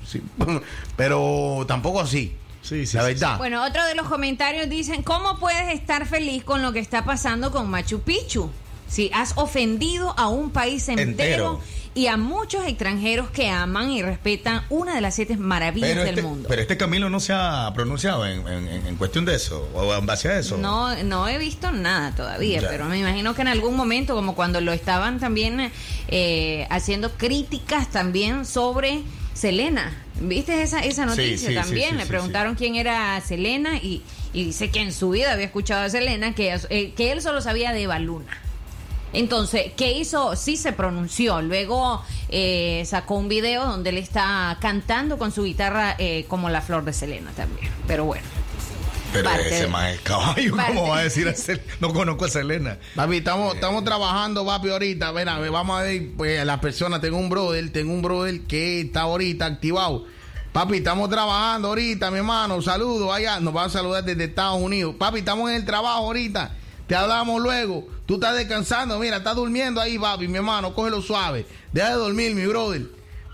Sí, 0.06 0.22
pero 0.96 1.66
tampoco 1.68 2.00
así. 2.00 2.36
Sí, 2.68 2.84
la 2.94 3.04
verdad. 3.04 3.38
Bueno, 3.38 3.64
otro 3.64 3.86
de 3.86 3.94
los 3.96 4.08
comentarios 4.08 4.68
dicen, 4.70 5.04
¿cómo 5.04 5.38
puedes 5.38 5.74
estar 5.74 6.08
feliz 6.08 6.44
con 6.44 6.62
lo 6.64 6.74
que 6.74 6.80
está 6.80 7.06
pasando 7.06 7.52
con 7.52 7.70
Machu 7.70 8.00
Picchu? 8.02 8.50
Si 8.88 9.12
has 9.14 9.34
ofendido 9.36 10.14
a 10.18 10.28
un 10.28 10.50
país 10.52 10.88
entero, 10.90 11.10
Entero. 11.12 11.60
y 11.96 12.08
a 12.08 12.18
muchos 12.18 12.66
extranjeros 12.68 13.30
que 13.32 13.50
aman 13.50 13.90
y 13.92 14.02
respetan 14.04 14.64
una 14.70 14.94
de 14.96 15.02
las 15.02 15.16
siete 15.16 15.38
maravillas 15.38 15.90
pero, 15.90 16.02
del 16.04 16.10
este, 16.10 16.22
mundo. 16.22 16.48
pero 16.50 16.62
este 16.62 16.78
Camilo 16.78 17.10
no 17.10 17.20
se 17.20 17.34
ha 17.34 17.72
pronunciado 17.74 18.26
en, 18.28 18.48
en- 18.48 18.68
en- 18.68 18.88
en 18.88 18.96
cuestión 18.96 19.26
de 19.26 19.36
eso, 19.36 19.68
o 19.74 19.94
en 19.96 20.06
base 20.06 20.30
a 20.30 20.38
eso. 20.40 20.58
No, 20.58 20.96
no 21.04 21.28
he 21.28 21.38
visto 21.40 21.72
nada 21.72 22.14
todavía, 22.16 22.62
Ya. 22.62 22.70
pero 22.70 22.86
me 22.86 22.98
imagino 23.00 23.34
que 23.34 23.42
en 23.42 23.48
algún 23.48 23.76
momento, 23.76 24.14
como 24.16 24.36
cuando 24.36 24.62
lo 24.62 24.72
estaban 24.72 25.20
también 25.20 25.72
eh, 26.08 26.68
haciendo 26.70 27.12
críticas 27.12 27.90
también 27.90 28.46
sobre 28.46 29.02
Selena. 29.36 29.94
¿Viste 30.20 30.64
esa, 30.64 30.80
esa 30.80 31.06
noticia 31.06 31.38
sí, 31.38 31.48
sí, 31.48 31.54
también? 31.54 31.92
sí, 31.92 31.96
Le 31.98 32.06
preguntaron 32.06 32.56
quién 32.56 32.76
era 32.76 33.20
Selena 33.22 33.78
y, 33.78 34.02
y 34.34 34.46
dice 34.46 34.72
que 34.72 34.80
en 34.80 34.94
su 34.94 35.10
vida 35.10 35.34
había 35.34 35.46
escuchado 35.46 35.84
a 35.84 35.90
Selena, 35.90 36.34
que, 36.34 36.58
eh, 36.70 36.94
que 36.96 37.12
él 37.12 37.22
solo 37.22 37.42
sabía 37.42 37.74
de 37.74 37.84
Eva 37.84 38.00
Luna. 38.00 38.42
Entonces, 39.12 39.72
¿qué 39.78 39.92
hizo? 39.92 40.36
Sí 40.36 40.58
se 40.58 40.72
pronunció. 40.72 41.42
Luego 41.42 42.02
eh, 42.30 42.84
sacó 42.86 43.16
un 43.16 43.28
video 43.28 43.66
donde 43.66 43.92
él 43.92 43.98
está 43.98 44.58
cantando 44.60 45.18
con 45.18 45.32
su 45.32 45.44
guitarra 45.44 45.96
eh, 45.98 46.26
como 46.28 46.50
la 46.50 46.62
flor 46.62 46.84
de 46.86 46.94
Selena 46.94 47.32
también. 47.32 47.70
Pero 47.88 48.06
bueno. 48.06 48.24
Pero 49.16 49.30
Parte 49.30 49.56
ese 49.56 49.68
más 49.68 49.92
es 49.94 50.00
caballo, 50.02 50.56
parte- 50.56 50.74
¿cómo 50.74 50.90
va 50.90 51.00
a 51.00 51.04
decir 51.04 51.28
a 51.28 51.32
Sel- 51.34 51.62
No 51.80 51.94
conozco 51.94 52.26
a 52.26 52.30
Selena. 52.30 52.78
Papi, 52.96 53.18
estamos, 53.18 53.56
estamos 53.56 53.84
trabajando, 53.84 54.46
papi, 54.46 54.70
ahorita. 54.70 55.12
Ven, 55.12 55.30
a 55.30 55.40
ver, 55.40 55.52
vamos 55.52 55.80
a 55.80 55.84
ver, 55.84 56.10
pues, 56.18 56.46
las 56.46 56.60
personas. 56.60 57.02
Tengo 57.02 57.18
un 57.18 57.30
brother, 57.30 57.72
tengo 57.72 57.94
un 57.94 58.02
brother 58.02 58.42
que 58.42 58.82
está 58.82 59.02
ahorita 59.02 59.46
activado. 59.46 60.06
Papi, 60.54 60.78
estamos 60.78 61.10
trabajando 61.10 61.68
ahorita, 61.70 62.10
mi 62.12 62.18
hermano. 62.18 62.62
Saludos 62.62 63.14
allá. 63.14 63.40
Nos 63.40 63.54
van 63.54 63.66
a 63.66 63.70
saludar 63.70 64.04
desde 64.06 64.24
Estados 64.26 64.62
Unidos. 64.62 64.96
Papi, 64.98 65.20
estamos 65.20 65.50
en 65.50 65.58
el 65.58 65.66
trabajo 65.66 65.98
ahorita. 66.06 66.52
Te 66.88 66.96
hablamos 66.96 67.42
luego. 67.42 67.88
Tú 68.06 68.14
estás 68.16 68.36
descansando. 68.36 68.98
Mira, 69.00 69.18
estás 69.18 69.36
durmiendo 69.36 69.82
ahí, 69.82 69.98
papi, 70.00 70.28
mi 70.28 70.38
hermano. 70.38 70.74
Cógelo 70.74 71.02
suave. 71.02 71.46
Deja 71.74 71.90
de 71.90 71.96
dormir, 71.96 72.36
mi 72.36 72.46
brother. 72.46 72.84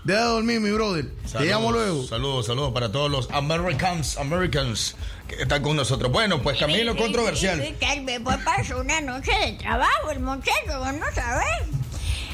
Deja 0.04 0.20
de 0.20 0.26
dormir, 0.26 0.58
mi 0.60 0.70
brother. 0.72 1.06
Te 1.30 1.44
llamo 1.44 1.70
luego. 1.70 2.02
Saludos, 2.08 2.46
saludos 2.46 2.72
para 2.72 2.90
todos 2.90 3.08
los 3.08 3.30
Americans, 3.30 4.16
Americans 4.16 4.96
están 5.38 5.62
con 5.62 5.76
nosotros. 5.76 6.10
Bueno, 6.10 6.42
pues 6.42 6.58
Camilo 6.58 6.96
controversial. 6.96 7.58
Vez 7.58 8.20
pues 8.22 8.38
pasó 8.44 8.80
una 8.80 9.00
noche 9.00 9.32
de 9.44 9.52
trabajo 9.52 10.10
el 10.10 10.20
muchacho, 10.20 10.78
vos 10.78 10.94
no 10.94 11.06
sabés. 11.14 11.82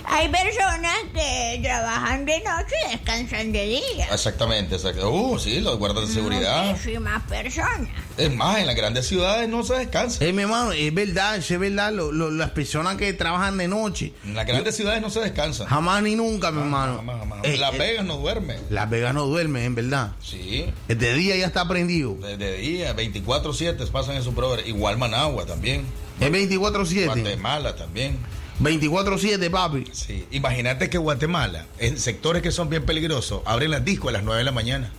Hay 0.04 0.28
personas 0.28 0.96
que 1.12 1.60
trabajan 1.62 2.24
de 2.24 2.38
noche 2.40 2.74
y 2.88 2.92
descansan 2.92 3.52
de 3.52 3.66
día. 3.66 4.06
Exactamente, 4.12 4.76
exacto. 4.76 5.10
Uh, 5.10 5.38
sí, 5.38 5.60
los 5.60 5.78
guardas 5.78 6.08
de 6.08 6.14
seguridad. 6.14 6.66
Muchísimas 6.70 7.22
personas. 7.24 7.88
Es 8.16 8.34
más, 8.34 8.58
en 8.58 8.66
las 8.66 8.74
grandes 8.74 9.06
ciudades 9.06 9.48
no 9.48 9.62
se 9.64 9.74
descansa. 9.74 10.24
Eh, 10.24 10.32
mi 10.32 10.42
hermano, 10.42 10.72
es 10.72 10.92
verdad, 10.94 11.36
es 11.36 11.58
verdad. 11.58 11.92
lo- 11.92 12.10
lo- 12.12 12.30
las 12.30 12.50
personas 12.50 12.96
que 12.96 13.12
trabajan 13.12 13.58
de 13.58 13.68
noche. 13.68 14.12
En 14.24 14.34
las 14.34 14.46
grandes 14.46 14.76
ciudades 14.76 15.00
no 15.02 15.10
se 15.10 15.20
descansa. 15.20 15.66
Jamás 15.66 16.02
ni 16.02 16.14
nunca, 16.16 16.50
mi 16.50 16.60
hermano. 16.60 17.02
Eh, 17.42 17.56
Las 17.58 17.74
eh, 17.74 17.78
Vegas 17.78 18.04
no 18.04 18.16
duerme. 18.16 18.56
Las 18.70 18.88
Vegas 18.90 19.14
no 19.14 19.26
duermen, 19.26 19.62
en 19.64 19.74
verdad. 19.74 20.12
Sí. 20.22 20.66
De 20.88 21.14
día 21.14 21.36
ya 21.36 21.46
está 21.46 21.68
prendido. 21.68 22.14
Desde 22.20 22.56
día, 22.58 22.94
24-7 22.96 23.86
pasan 23.90 24.16
en 24.16 24.22
su 24.22 24.34
programa. 24.34 24.66
Igual 24.66 24.96
Managua 24.98 25.44
también. 25.46 25.84
Es 26.20 26.30
24-7. 26.30 27.04
Guatemala 27.06 27.76
también. 27.76 28.18
24-7, 28.60 29.51
papi. 29.51 29.85
Sí. 29.93 30.26
Imagínate 30.30 30.90
que 30.90 30.98
Guatemala, 30.98 31.66
en 31.78 31.98
sectores 31.98 32.43
que 32.43 32.51
son 32.51 32.68
bien 32.68 32.85
peligrosos, 32.85 33.43
abren 33.44 33.70
las 33.70 33.85
discos 33.85 34.09
a 34.09 34.12
las 34.12 34.24
9 34.24 34.39
de 34.39 34.44
la 34.44 34.52
mañana 34.52 34.90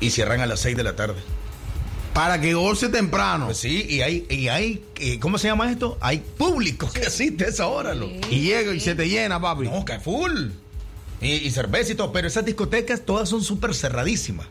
y 0.00 0.10
cierran 0.10 0.40
a 0.40 0.46
las 0.46 0.60
6 0.60 0.76
de 0.76 0.82
la 0.82 0.96
tarde. 0.96 1.20
Para 2.14 2.40
que 2.40 2.54
goce 2.54 2.88
temprano. 2.88 3.46
Pues 3.46 3.58
sí, 3.58 3.86
y 3.88 4.00
hay, 4.00 4.26
y 4.28 4.48
hay 4.48 4.82
eh, 4.98 5.18
¿cómo 5.20 5.38
se 5.38 5.48
llama 5.48 5.70
esto? 5.70 5.96
Hay 6.00 6.18
público 6.18 6.90
que 6.90 7.02
asiste 7.02 7.44
a 7.44 7.48
esa 7.48 7.66
hora, 7.66 7.94
loco. 7.94 8.14
Y 8.30 8.40
llega 8.40 8.74
y 8.74 8.80
se 8.80 8.94
te 8.94 9.08
llena, 9.08 9.40
papi. 9.40 9.64
No, 9.64 9.84
que 9.84 10.00
full. 10.00 10.48
Y, 11.20 11.32
y 11.32 11.50
cerveza 11.50 11.92
y 11.92 11.94
todo, 11.94 12.12
pero 12.12 12.26
esas 12.26 12.44
discotecas 12.44 13.02
todas 13.04 13.28
son 13.28 13.44
súper 13.44 13.74
cerradísimas. 13.74 14.46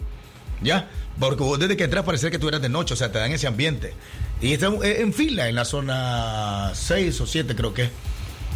¿Ya? 0.62 0.90
Porque 1.20 1.44
vos 1.44 1.60
desde 1.60 1.76
que 1.76 1.86
entras 1.86 2.06
parece 2.06 2.32
que 2.32 2.40
tú 2.40 2.48
eras 2.48 2.62
de 2.62 2.70
noche, 2.70 2.94
o 2.94 2.98
sea, 2.98 3.12
te 3.12 3.20
dan 3.20 3.32
ese 3.32 3.48
ambiente. 3.48 3.94
Y 4.42 4.54
está 4.54 4.68
en 4.68 4.84
en 4.84 5.14
fila 5.14 5.50
en 5.50 5.56
la 5.56 5.66
zona 5.66 6.72
6 6.74 7.22
o 7.22 7.28
7 7.28 7.56
creo 7.56 7.74
que. 7.74 7.90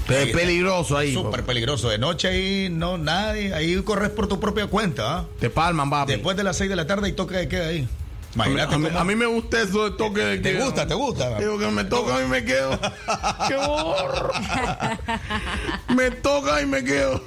Pero 0.07 0.19
es 0.21 0.31
peligroso 0.35 0.97
ahí. 0.97 1.13
Súper 1.13 1.43
peligroso. 1.43 1.89
De 1.89 1.97
noche 1.97 2.27
ahí 2.27 2.69
no 2.69 2.97
nadie, 2.97 3.53
ahí 3.53 3.75
corres 3.83 4.09
por 4.09 4.27
tu 4.27 4.39
propia 4.39 4.67
cuenta. 4.67 5.19
¿ah? 5.19 5.25
Te 5.39 5.49
palman, 5.49 5.89
papi. 5.89 6.13
Después 6.13 6.35
de 6.37 6.43
las 6.43 6.57
6 6.57 6.69
de 6.69 6.75
la 6.75 6.85
tarde 6.87 7.09
y 7.09 7.13
toque 7.13 7.35
de 7.35 7.47
queda 7.47 7.67
ahí. 7.67 7.79
A 7.79 7.83
mí, 7.83 7.89
Imagínate 8.35 8.75
a 8.75 8.77
mí- 8.79 8.87
cómo- 8.87 8.99
a 8.99 9.03
mí 9.03 9.15
me 9.15 9.25
gusta 9.27 9.61
eso 9.61 9.89
de 9.89 9.95
toque 9.95 10.21
de 10.21 10.37
¿Te 10.39 10.53
queda. 10.53 10.65
gusta? 10.65 10.87
¿Te 10.87 10.93
gusta? 10.95 11.37
Digo 11.37 11.57
que 11.59 11.67
me 11.67 11.83
toca 11.85 12.23
y 12.23 12.27
me 12.27 12.43
quedo. 12.43 12.79
¡Qué 13.47 13.55
horror! 13.55 14.33
me 15.95 16.11
toca 16.11 16.61
y 16.61 16.65
me 16.65 16.83
quedo. 16.83 17.21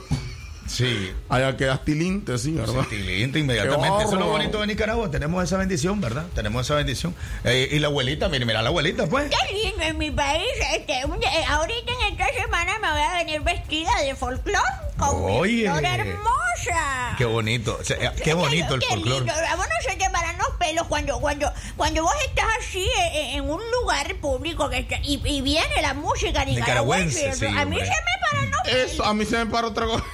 Sí. 0.68 1.12
Allá 1.28 1.56
quedas 1.56 1.84
tilinte, 1.84 2.36
sí, 2.38 2.52
¿verdad? 2.52 2.84
Tilinte 2.88 3.38
inmediatamente. 3.38 4.04
Eso 4.04 4.14
es 4.14 4.18
lo 4.18 4.26
bonito 4.26 4.60
de 4.60 4.66
Nicaragua. 4.66 5.10
Tenemos 5.10 5.42
esa 5.44 5.56
bendición, 5.56 6.00
¿verdad? 6.00 6.26
Tenemos 6.34 6.66
esa 6.66 6.74
bendición. 6.74 7.14
Eh, 7.44 7.68
y 7.72 7.78
la 7.78 7.86
abuelita, 7.88 8.28
mire, 8.28 8.44
mira 8.44 8.62
la 8.62 8.68
abuelita, 8.68 9.06
pues. 9.06 9.30
Qué 9.30 9.54
lindo 9.54 9.82
en 9.82 9.98
mi 9.98 10.10
país. 10.10 10.46
Este, 10.74 11.04
un- 11.06 11.22
eh, 11.22 11.44
ahorita 11.48 11.92
en 11.92 12.12
esta 12.12 12.26
semana 12.42 12.78
me 12.80 12.90
voy 12.90 13.00
a 13.02 13.14
venir 13.18 13.40
vestida 13.42 13.90
de 14.04 14.14
folclore 14.14 14.60
con 14.98 15.08
Oye. 15.24 15.68
mi 15.70 15.78
flor 15.78 15.84
hermosa. 15.84 17.14
Qué 17.18 17.24
bonito. 17.24 17.78
O 17.80 17.84
sea, 17.84 17.96
eh, 17.98 18.10
qué 18.22 18.34
bonito 18.34 18.74
el 18.74 18.80
lindo. 19.02 19.32
A 19.32 19.56
vos 19.56 19.66
no 19.66 19.90
se 19.90 19.96
te 19.96 20.10
paran 20.10 20.36
los 20.38 20.48
pelos 20.58 20.86
cuando, 20.88 21.18
cuando, 21.20 21.50
cuando 21.76 22.02
vos 22.02 22.14
estás 22.28 22.46
así 22.60 22.82
eh, 22.84 23.10
eh, 23.14 23.36
en 23.36 23.48
un 23.48 23.60
lugar 23.80 24.14
público 24.16 24.68
que 24.68 24.78
está- 24.78 24.98
y, 25.02 25.20
y 25.24 25.40
viene 25.42 25.80
la 25.82 25.94
música 25.94 26.44
nicaragüense. 26.44 27.28
Nicaragüense, 27.28 27.32
sí, 27.38 27.46
a 27.46 27.64
mí 27.64 27.76
hombre. 27.76 27.84
se 27.86 27.90
me 27.92 28.30
paran 28.30 28.50
los 28.50 28.92
Eso, 28.92 29.04
a 29.04 29.14
mí 29.14 29.24
se 29.24 29.38
me 29.44 29.46
para 29.50 29.68
otra 29.68 29.86
cosa. 29.86 30.04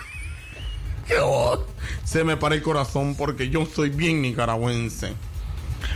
Se 2.04 2.24
me 2.24 2.36
para 2.36 2.54
el 2.54 2.62
corazón 2.62 3.14
porque 3.16 3.48
yo 3.50 3.66
soy 3.66 3.90
bien 3.90 4.22
nicaragüense. 4.22 5.12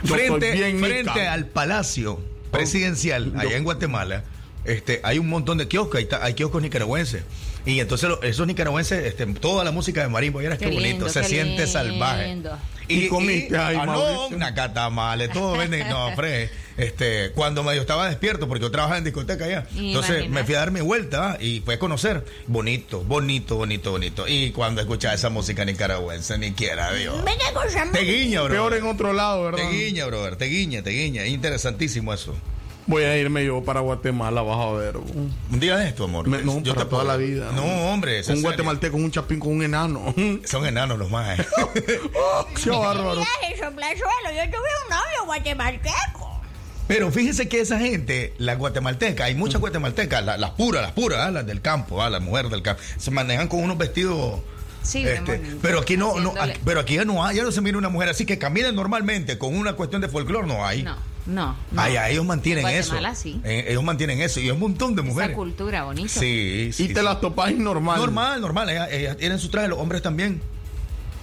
Yo 0.03 0.15
frente 0.15 0.53
bien 0.53 1.09
al 1.29 1.47
Palacio 1.47 2.21
Presidencial, 2.51 3.33
allá 3.37 3.57
en 3.57 3.65
Guatemala, 3.65 4.25
este, 4.65 5.01
hay 5.05 5.19
un 5.19 5.29
montón 5.29 5.59
de 5.59 5.69
kioscos, 5.69 5.97
hay, 6.01 6.09
hay 6.23 6.35
kioscos 6.35 6.63
nicaragüenses. 6.63 7.23
Y 7.65 7.81
entonces 7.81 8.09
lo- 8.09 8.23
esos 8.23 8.47
nicaragüenses, 8.47 9.05
este, 9.05 9.27
toda 9.27 9.65
la 9.65 9.73
música 9.73 10.01
de 10.03 10.09
marimba, 10.09 10.41
vieras 10.41 10.59
qué, 10.59 10.67
Qué 10.67 10.71
bonito, 10.75 10.89
lindo, 10.91 11.09
se 11.09 11.21
qué 11.21 11.27
siente 11.29 11.65
lindo. 11.65 11.67
salvaje. 11.67 12.39
¿Y 12.89 13.09
comiste 13.09 13.57
ahí, 13.59 13.77
ah, 13.81 13.87
no, 13.87 13.93
Mauricio? 13.93 14.37
una 14.37 14.55
catamales, 14.55 15.31
todo 15.33 15.57
venden, 15.57 15.89
no, 15.89 16.11
Fred, 16.17 16.49
este, 16.77 17.33
cuando 17.33 17.63
medio 17.63 17.81
estaba 17.81 18.09
despierto, 18.09 18.49
porque 18.49 18.63
yo 18.63 18.71
trabajaba 18.71 18.99
en 18.99 19.05
discoteca 19.05 19.45
allá, 19.45 19.67
entonces 19.77 20.11
Imagínate. 20.25 20.29
me 20.29 20.45
fui 20.45 20.55
a 20.55 20.59
dar 20.59 20.71
mi 20.71 20.81
vuelta 20.81 21.37
y 21.41 21.61
fui 21.61 21.75
a 21.75 21.79
conocer, 21.79 22.25
bonito, 22.47 23.03
bonito, 23.05 23.57
bonito, 23.57 23.91
bonito, 23.93 24.29
y 24.29 24.51
cuando 24.53 24.81
escuchaba 24.81 25.15
esa 25.15 25.31
música 25.31 25.65
nicaragüense, 25.65 26.37
ni 26.39 26.53
quiera 26.53 26.93
Dios. 26.93 27.15
Te 27.93 28.01
guiña, 28.01 28.43
bro. 28.43 28.53
Peor 28.53 28.75
en 28.75 28.87
otro 28.87 29.13
lado, 29.13 29.43
¿verdad? 29.45 29.59
Te 29.69 29.71
guiña, 29.77 30.07
brother, 30.07 30.37
te 30.37 30.47
guiña, 30.47 30.83
te 30.83 30.91
guiña. 30.91 31.23
Es 31.23 31.31
interesantísimo 31.31 32.13
eso. 32.13 32.35
Voy 32.89 33.03
a 33.03 33.17
irme 33.17 33.45
yo 33.45 33.65
para 33.65 33.81
Guatemala, 33.81 34.43
vas 34.43 34.59
a 34.65 34.71
ver. 34.73 34.97
Un 34.97 35.35
día 35.51 35.77
de 35.77 35.89
esto, 35.89 36.05
amor. 36.05 36.29
Me- 36.29 36.39
no, 36.43 36.61
Yo 36.63 36.73
para 36.73 36.85
te 36.85 36.91
toda 36.91 37.03
puedo- 37.03 37.05
la 37.05 37.17
vida. 37.17 37.51
No, 37.53 37.65
hombre. 37.91 38.19
Un 38.19 38.25
serio. 38.25 38.43
guatemalteco, 38.43 38.97
un 38.97 39.11
chapín 39.11 39.41
con 39.41 39.51
un 39.57 39.65
enano. 39.65 40.15
Son 40.45 40.65
enanos 40.65 40.97
los 40.97 41.11
más. 41.11 41.37
Qué 42.63 42.71
bárbaro. 42.71 43.17
viaje, 43.17 43.57
soplazuelo. 43.59 44.31
Yo 44.37 44.45
tuve 44.51 44.69
un 44.85 44.91
novio 44.91 45.25
guatemalteco. 45.27 46.26
Pero 46.89 47.11
fíjense 47.11 47.49
que 47.49 47.61
esa 47.61 47.79
gente, 47.79 48.33
las 48.39 48.59
guatemaltecas, 48.59 49.27
hay 49.27 49.35
muchas 49.35 49.61
guatemaltecas, 49.61 50.25
la- 50.25 50.37
las 50.37 50.51
puras, 50.51 50.83
las 50.83 50.93
puras, 50.93 51.19
ah, 51.21 51.31
las 51.31 51.47
del 51.47 51.61
campo, 51.61 52.01
ah, 52.03 52.11
las 52.11 52.23
mujeres 52.23 52.51
del 52.51 52.63
campo, 52.63 52.81
se 52.97 53.11
manejan 53.11 53.49
con 53.49 53.61
unos 53.61 53.77
vestidos. 53.77 54.41
Sí, 54.83 55.03
este, 55.05 55.41
pero 55.61 55.81
aquí 55.81 55.97
no, 55.97 56.21
no 56.21 56.33
aquí- 56.41 56.61
pero 56.65 56.79
aquí 56.79 56.95
ya 56.95 57.05
no 57.05 57.25
hay, 57.25 57.37
ya 57.39 57.43
no 57.43 57.51
se 57.51 57.61
mira 57.61 57.77
una 57.77 57.89
mujer 57.89 58.09
así 58.09 58.25
que 58.25 58.39
camina 58.39 58.71
normalmente 58.71 59.37
con 59.37 59.57
una 59.57 59.73
cuestión 59.73 60.01
de 60.01 60.09
folclore, 60.09 60.47
no 60.47 60.65
hay. 60.65 60.85
No, 60.85 60.95
no. 61.27 61.57
no. 61.73 61.83
Ay, 61.83 61.97
ay, 61.97 62.13
ellos 62.13 62.25
mantienen 62.25 62.65
En 62.69 62.77
eso. 62.77 62.95
Sí. 63.17 63.41
Eh, 63.43 63.65
ellos 63.69 63.83
mantienen 63.83 64.21
eso 64.21 64.39
y 64.39 64.45
hay 64.45 64.51
un 64.53 64.61
montón 64.61 64.95
de 64.95 65.03
Esa 65.03 65.11
mujeres. 65.11 65.35
cultura 65.35 65.83
bonita. 65.83 66.09
Sí, 66.09 66.71
sí. 66.73 66.85
y 66.85 66.89
te 66.89 67.01
sí. 67.01 67.05
las 67.05 67.21
topas 67.21 67.53
normal. 67.53 67.99
Normal, 67.99 68.41
normal. 68.41 68.71
Ellas, 68.71 68.89
ellas 68.93 69.17
tienen 69.17 69.41
su 69.41 69.49
traje, 69.49 69.67
los 69.67 69.81
hombres 69.81 70.03
también. 70.03 70.41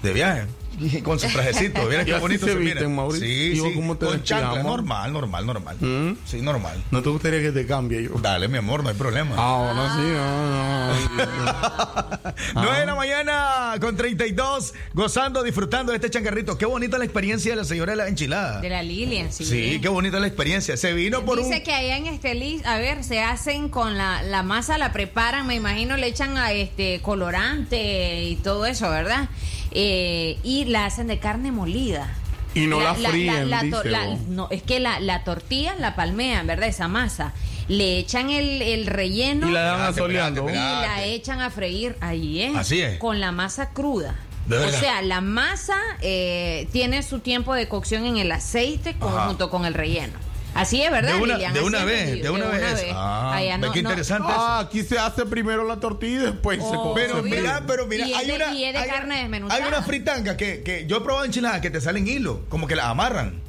de 0.02 0.12
viaje. 0.12 0.44
Y 0.80 1.02
con 1.04 1.20
su 1.20 1.28
trajecito, 1.28 1.84
mira 1.90 2.06
qué 2.06 2.14
bonito 2.16 2.46
se 2.46 2.56
visten, 2.56 2.96
Mauricio. 2.96 3.28
Sí, 3.28 3.52
¿Y 3.56 3.60
vos 3.60 3.70
sí, 3.70 3.76
cómo 3.76 3.98
te 3.98 4.06
con 4.06 4.24
chancla, 4.24 4.64
normal, 4.64 5.14
normal, 5.14 5.46
normal. 5.46 5.78
¿Mm? 5.80 6.18
Sí, 6.26 6.42
normal. 6.42 6.84
¿No 6.92 7.02
te 7.02 7.10
gustaría 7.10 7.42
que 7.42 7.52
te 7.52 7.66
cambie 7.66 8.04
yo? 8.04 8.12
Dale, 8.22 8.48
mi 8.48 8.58
amor, 8.58 8.84
no 8.84 8.90
hay 8.90 8.96
problema. 8.96 9.36
Ahora 9.36 9.96
sí, 9.96 10.02
no, 10.02 10.94
no. 11.16 12.34
9 12.56 12.80
de 12.80 12.86
la 12.86 12.96
mañana 12.96 13.76
con 13.80 13.96
32, 13.96 14.74
gozando, 14.94 15.44
disfrutando 15.44 15.92
de 15.92 15.98
este 15.98 16.10
changarrito. 16.10 16.58
Qué 16.58 16.66
bonita 16.66 16.98
la 16.98 17.06
experiencia 17.06 17.52
de 17.52 17.58
la 17.58 17.66
señora 17.66 17.92
de 17.92 17.98
la 17.98 18.08
enchilada. 18.08 18.62
De 18.62 18.70
la 18.70 18.84
Lilian, 18.84 19.32
sí. 19.32 19.46
Sí, 19.46 19.80
qué 19.82 19.90
bonita 19.90 20.20
la 20.20 20.28
experiencia. 20.28 20.78
Se 20.78 20.94
vino 20.94 21.24
por 21.26 21.38
Dice 21.38 21.58
un... 21.58 21.64
que 21.64 21.74
allá 21.74 21.98
en 21.98 22.08
Estelis, 22.08 22.66
a 22.66 22.78
ver, 22.78 23.04
se 23.04 23.22
hacen 23.22 23.70
con 23.70 23.98
la, 23.98 24.24
la 24.24 24.44
masa, 24.44 24.78
la 24.78 24.92
preparan, 24.92 25.48
me 25.48 25.56
imagino, 25.56 25.98
le 25.98 26.08
echan 26.08 26.38
a 26.38 26.52
este 26.52 27.02
colorante 27.02 28.24
y 28.24 28.36
todo 28.38 28.66
eso, 28.66 28.90
¿verdad? 28.90 29.30
Eh, 29.74 30.38
y 30.44 30.66
la 30.66 30.86
hacen 30.86 31.08
de 31.08 31.20
carne 31.20 31.52
molida. 31.52 32.14
Y 32.56 32.68
no 32.68 32.80
la 32.80 32.94
fríen, 32.94 33.50
to- 33.72 33.82
dice, 33.82 33.90
la- 33.90 34.16
no, 34.28 34.48
es 34.52 34.62
que 34.62 34.80
la, 34.80 35.00
la 35.00 35.24
tortilla 35.24 35.74
la 35.80 35.96
palmean, 35.96 36.46
¿verdad? 36.46 36.68
Esa 36.70 36.88
masa. 36.88 37.34
Le 37.68 37.98
echan 37.98 38.30
el, 38.30 38.62
el 38.62 38.86
relleno 38.86 39.50
Y 39.50 39.52
la 39.54 39.64
dejan 39.64 39.82
asoleando. 39.82 40.50
y 40.50 40.54
la 40.54 41.04
echan 41.04 41.42
a 41.42 41.50
freír. 41.50 41.96
Ahí 42.02 42.42
es. 42.42 42.56
Así 42.56 42.82
es. 42.82 43.00
Con 43.00 43.20
la 43.20 43.32
masa 43.32 43.70
cruda. 43.70 44.16
De 44.48 44.58
O 44.58 44.70
sea, 44.70 45.02
la 45.02 45.22
masa 45.22 45.78
eh, 46.02 46.68
tiene 46.74 47.02
su 47.02 47.20
tiempo 47.20 47.56
de 47.56 47.68
cocción 47.70 48.06
en 48.06 48.18
el 48.18 48.32
aceite 48.32 48.94
con- 49.00 49.14
junto 49.14 49.50
con 49.50 49.66
el 49.66 49.74
relleno. 49.74 50.14
Así 50.56 50.82
es, 50.84 50.92
¿verdad? 50.92 51.14
De 51.16 51.20
una- 51.22 51.34
Lilian? 51.34 51.54
de 51.54 51.62
una 51.62 51.84
vez, 51.84 52.22
de 52.22 52.30
una 52.30 52.46
vez. 52.48 52.86
Ah, 52.94 53.34
Allá 53.36 53.58
ve 53.58 53.68
no- 53.68 53.74
qué 53.74 53.82
no- 53.82 53.90
interesante 53.90 54.32
eso. 54.32 54.40
Ah, 54.40 54.60
aquí 54.60 54.84
se 54.84 55.00
hace 55.00 55.26
primero 55.26 55.64
la 55.64 55.80
tortilla 55.80 56.14
y 56.22 56.26
después 56.26 56.60
se 56.60 56.66
Oh, 56.76 56.84
come. 56.90 57.02
Pero 57.02 57.20
Obvio. 57.20 57.36
mira, 57.36 57.64
pero 57.66 57.88
mira, 57.88 58.06
hay 58.06 58.28
de- 58.28 58.34
una. 58.36 58.54
y 58.54 58.64
es 58.66 58.74
de 58.74 58.80
hay- 58.80 58.90
carne 58.90 59.18
desmenuzada. 59.22 59.62
Hay 59.64 59.68
una 59.68 59.82
fritanga 59.82 60.38
que, 60.38 60.62
que 60.64 60.86
yo 60.86 60.98
he 60.98 61.02
probado 61.02 61.26
enchiladas 61.26 61.60
que 61.62 61.70
te 61.72 61.82
salen 61.82 62.08
hilo, 62.08 62.42
como 62.50 62.68
que 62.68 62.76
las 62.76 62.86
amarran. 62.86 63.42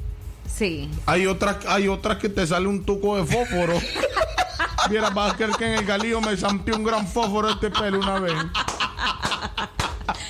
Sí. 0.51 0.89
Hay 1.05 1.27
otras, 1.27 1.57
hay 1.67 1.87
otras 1.87 2.17
que 2.17 2.29
te 2.29 2.47
sale 2.47 2.67
un 2.67 2.83
tuco 2.85 3.17
de 3.17 3.25
fósforo. 3.25 3.73
Mira, 4.89 5.09
va 5.09 5.31
a 5.31 5.35
creer 5.35 5.51
que 5.51 5.65
en 5.65 5.73
el 5.79 5.85
galillo 5.85 6.21
me 6.21 6.35
zampió 6.37 6.75
un 6.75 6.83
gran 6.83 7.07
fósforo 7.07 7.49
este 7.49 7.69
pelo 7.71 7.99
una 7.99 8.19
vez. 8.19 8.33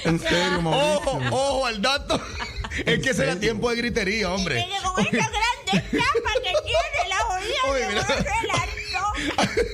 En 0.04 0.20
serio, 0.20 0.62
Mauricio. 0.62 0.98
Ojo, 0.98 1.20
ojo 1.32 1.66
al 1.66 1.82
dato. 1.82 2.20
Es 2.86 3.00
que 3.00 3.10
ese 3.12 3.24
era 3.24 3.36
tiempo 3.40 3.70
de 3.70 3.78
gritería, 3.78 4.32
hombre. 4.32 4.56
Mire, 4.56 4.82
con 4.84 5.00
esta 5.00 5.30
grande 5.32 5.90
chapa 5.92 6.32
que 6.44 6.52
tiene 6.64 7.10
la 7.10 7.18
jodida 7.18 7.62
Oye, 7.70 7.88
mira. 7.88 8.06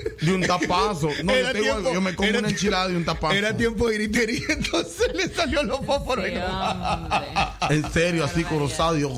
De 0.22 0.34
un 0.34 0.42
tapazo. 0.42 1.10
No, 1.24 1.34
Era 1.34 1.48
yo, 1.50 1.54
te 1.54 1.60
tiempo- 1.62 1.78
algo, 1.78 1.94
yo 1.94 2.02
me 2.02 2.16
como 2.16 2.30
una 2.30 2.50
enchilada 2.50 2.88
de 2.90 2.96
un 2.98 3.06
tapazo. 3.06 3.34
Era 3.34 3.58
tiempo 3.58 3.88
de 3.88 3.96
gritería, 3.96 4.46
entonces 4.50 5.08
le 5.16 5.28
salió 5.30 5.64
los 5.64 5.84
fósforos. 5.86 6.26
no. 6.32 7.70
En 7.70 7.92
serio, 7.92 8.24
así 8.26 8.44
corozado. 8.44 8.94
Dios. 8.96 9.12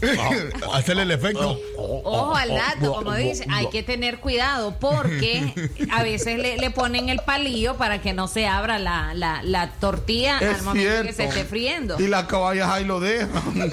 Hacerle 0.74 1.02
el 1.02 1.10
efecto. 1.10 1.58
Ojo 1.76 2.34
al 2.34 2.48
dato, 2.50 2.94
como 2.94 3.14
dice, 3.14 3.44
hay 3.50 3.68
que 3.70 3.82
tener 3.82 4.20
cuidado 4.20 4.76
porque 4.78 5.52
a 5.90 6.02
veces 6.02 6.38
le, 6.38 6.56
le 6.56 6.70
ponen 6.70 7.08
el 7.08 7.20
palillo 7.20 7.76
para 7.76 8.00
que 8.00 8.12
no 8.12 8.28
se 8.28 8.46
abra 8.46 8.78
la, 8.78 9.12
la, 9.14 9.42
la 9.42 9.70
tortilla 9.72 10.38
Es 10.38 10.58
al 10.58 10.62
momento 10.62 10.88
cierto. 10.90 11.06
que 11.08 11.12
se 11.12 11.24
esté 11.24 11.44
friendo. 11.44 11.96
Y 12.00 12.06
las 12.08 12.24
caballas 12.26 12.68
ahí 12.70 12.84
lo 12.84 13.00
dejan. 13.00 13.30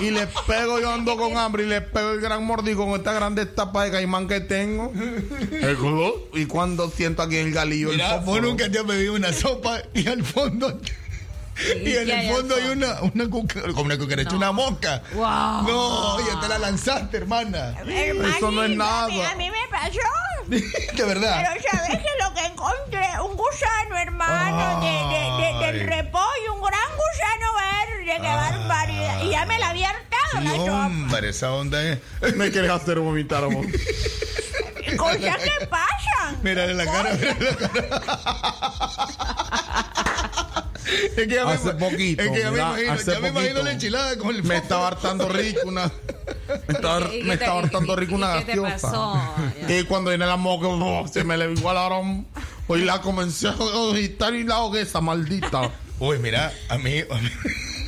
y 0.00 0.10
le 0.10 0.26
pego, 0.46 0.80
yo 0.80 0.90
ando 0.92 1.16
con 1.16 1.36
hambre 1.36 1.64
y 1.64 1.66
le 1.66 1.80
pego 1.80 2.10
el 2.12 2.20
gran 2.20 2.44
mordido 2.44 2.78
con 2.78 2.90
esta 2.98 3.12
grande 3.12 3.46
tapa 3.46 3.84
de 3.84 3.90
caimán 3.90 4.26
que 4.28 4.40
tengo. 4.40 4.92
El 5.60 5.76
y 6.34 6.46
cuando 6.46 6.90
siento 6.90 7.22
aquí 7.22 7.36
el 7.36 7.52
galillo, 7.52 7.90
Mira, 7.90 8.16
el 8.16 8.20
vos 8.20 8.40
nunca 8.40 8.70
te 8.70 8.78
has 8.78 8.86
bebido 8.86 9.14
una 9.14 9.32
sopa 9.32 9.82
y 9.94 10.06
al 10.08 10.24
fondo. 10.24 10.80
Y 11.84 11.92
en 11.94 12.06
¿qué 12.06 12.12
hay 12.14 12.28
el 12.28 12.34
fondo 12.34 12.54
hay 12.54 12.64
una, 12.70 13.00
una, 13.02 13.28
como 13.28 13.82
una 13.82 13.98
cucaracha, 13.98 14.34
una 14.34 14.50
mosca. 14.52 15.02
Wow. 15.12 15.62
No, 15.68 16.26
ya 16.26 16.40
te 16.40 16.48
la 16.48 16.58
lanzaste, 16.58 17.18
hermana. 17.18 17.76
Eso 17.86 18.50
no 18.50 18.64
es 18.64 18.70
nada. 18.76 19.30
A 19.30 19.34
mí 19.36 19.50
me 19.50 19.68
pasó. 19.70 19.98
De 20.48 21.04
verdad. 21.04 21.44
Pero 21.52 21.62
¿sabes 21.70 21.98
que 21.98 22.08
lo 22.24 22.34
que 22.34 22.46
encontré? 22.46 23.06
Un 23.22 23.36
gusano, 23.36 23.98
hermano, 23.98 24.80
de, 24.80 24.86
de- 24.88 25.42
de- 25.42 25.66
Ay. 25.66 25.78
del 25.78 25.86
repollo, 25.86 26.54
un 26.54 26.62
gran 26.62 26.88
gusano 26.96 27.52
verde, 27.54 28.16
qué 28.20 28.26
barbaridad. 28.26 29.22
Y 29.24 29.30
ya 29.30 29.44
me 29.44 29.58
la 29.58 29.68
había 29.70 29.90
hartado 29.90 30.42
la 30.42 30.56
sopa. 30.56 30.86
hombre, 30.86 31.28
esa 31.28 31.52
onda 31.52 31.82
es. 31.84 31.98
Me 32.36 32.50
quieres 32.50 32.70
hacer 32.70 32.98
vomitar, 33.00 33.44
amor. 33.44 33.66
Cosas 34.96 35.16
que 35.18 35.66
pasan. 35.66 36.38
Mírale 36.42 36.74
la 36.74 36.84
cara, 36.84 37.14
mírale 37.14 37.50
la 37.50 37.56
cara. 37.56 38.00
Es 41.16 41.26
que 41.28 41.34
ya 41.34 41.44
me, 41.44 41.52
Hace 41.52 41.70
poquito, 41.74 42.22
es 42.22 42.30
que 42.30 42.38
ya 42.40 42.44
me 42.46 42.50
mira, 42.52 42.68
imagino, 42.70 42.92
hace 42.92 43.12
ya 43.12 43.20
me 43.20 43.28
imagino 43.28 43.50
poquito. 43.50 43.62
la 43.64 43.72
enchilada 43.72 44.16
con 44.18 44.34
el 44.34 44.42
Me 44.42 44.56
estaba 44.56 44.88
hartando 44.88 45.28
rico 45.28 45.60
una. 45.66 45.90
Me 46.66 46.74
estaba, 46.74 47.00
¿Y 47.06 47.18
qué 47.20 47.24
me 47.24 47.36
te- 47.36 47.44
estaba 47.44 47.60
hartando 47.60 47.96
rico 47.96 48.14
una 48.16 48.36
y 48.40 48.44
qué 48.44 48.52
te 48.54 48.60
gaseosa. 48.60 48.88
pasó? 48.88 49.20
Y 49.68 49.84
cuando 49.84 50.10
viene 50.10 50.26
la 50.26 50.36
moca, 50.36 50.66
oh, 50.66 51.06
se 51.06 51.22
me 51.22 51.36
le 51.36 51.52
igualaron. 51.52 52.26
Hoy 52.66 52.84
la 52.84 53.00
comencé 53.00 53.48
a 53.48 53.54
agitar 53.92 54.34
y 54.34 54.42
la 54.44 54.56
ahogué 54.56 54.80
esa 54.82 55.00
maldita. 55.00 55.70
Uy, 56.00 56.18
mira, 56.18 56.52
a 56.68 56.78
mí. 56.78 57.00
a 57.08 57.14
mí- 57.14 57.30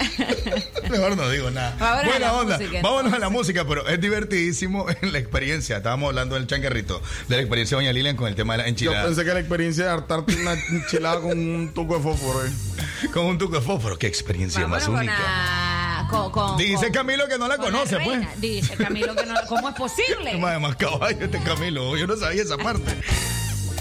Mejor 0.91 1.17
no 1.17 1.29
digo 1.31 1.51
nada. 1.51 2.03
Buena 2.05 2.19
la 2.19 2.33
onda. 2.35 2.59
música, 2.59 2.81
Vámonos 2.83 3.13
a 3.13 3.19
la 3.19 3.29
música, 3.31 3.65
pero 3.67 3.87
es 3.89 4.01
divertidísimo 4.01 4.87
en 5.01 5.13
la 5.13 5.19
experiencia. 5.19 5.79
Estábamos 5.79 6.09
hablando 6.09 6.35
del 6.35 6.47
changarrito, 6.47 7.01
de 7.29 7.37
la 7.37 7.43
experiencia 7.43 7.77
de 7.77 7.85
Doña 7.85 7.93
Lilian 7.93 8.17
con 8.17 8.29
el 8.29 8.35
tema 8.35 8.55
de 8.55 8.59
la 8.59 8.65
Yo 8.65 8.69
enchilada. 8.71 9.05
pensé 9.05 9.25
que 9.25 9.33
la 9.35 9.41
experiencia 9.41 9.85
de 9.85 9.91
hartarte 9.91 10.35
una 10.37 10.53
enchilada 10.53 11.21
con 11.21 11.39
un 11.39 11.73
tuco 11.75 11.97
de 11.97 12.03
fósforo. 12.03 12.47
eh. 12.47 12.51
Con 13.13 13.25
un 13.27 13.37
tuco 13.39 13.57
de 13.57 13.63
fósforo. 13.63 13.99
Qué 13.99 14.07
experiencia 14.07 14.63
Vámonos 14.63 14.89
más 14.89 14.99
única. 14.99 15.19
la- 15.19 16.07
con- 16.09 16.31
con- 16.31 16.57
Dice 16.57 16.85
con- 16.87 16.93
Camilo 16.93 17.27
que 17.29 17.37
no 17.39 17.49
la 17.49 17.57
con 17.57 17.67
conoce, 17.73 17.99
pues. 18.01 18.21
Dice 18.41 18.77
Camilo 18.77 19.15
que 19.17 19.27
no. 19.27 19.35
¿Cómo 19.49 19.69
es 19.69 19.75
posible? 19.75 20.35
Más, 20.39 20.61
más 20.61 20.77
caballo 20.77 21.25
este 21.25 21.41
Camilo. 21.43 21.97
Yo 21.97 22.07
no 22.07 22.17
sabía 22.17 22.43
esa 22.43 22.57
parte. 22.59 22.95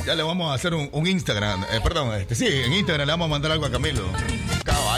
Ya 0.05 0.15
le 0.15 0.23
vamos 0.23 0.49
a 0.51 0.55
hacer 0.55 0.73
un, 0.73 0.89
un 0.91 1.05
Instagram. 1.05 1.63
eh, 1.71 1.79
perdón, 1.83 2.13
este, 2.15 2.33
sí, 2.33 2.47
en 2.47 2.73
Instagram 2.73 3.05
le 3.05 3.13
vamos 3.13 3.25
a 3.25 3.29
mandar 3.29 3.51
algo 3.51 3.65
a 3.67 3.71
Camilo. 3.71 4.01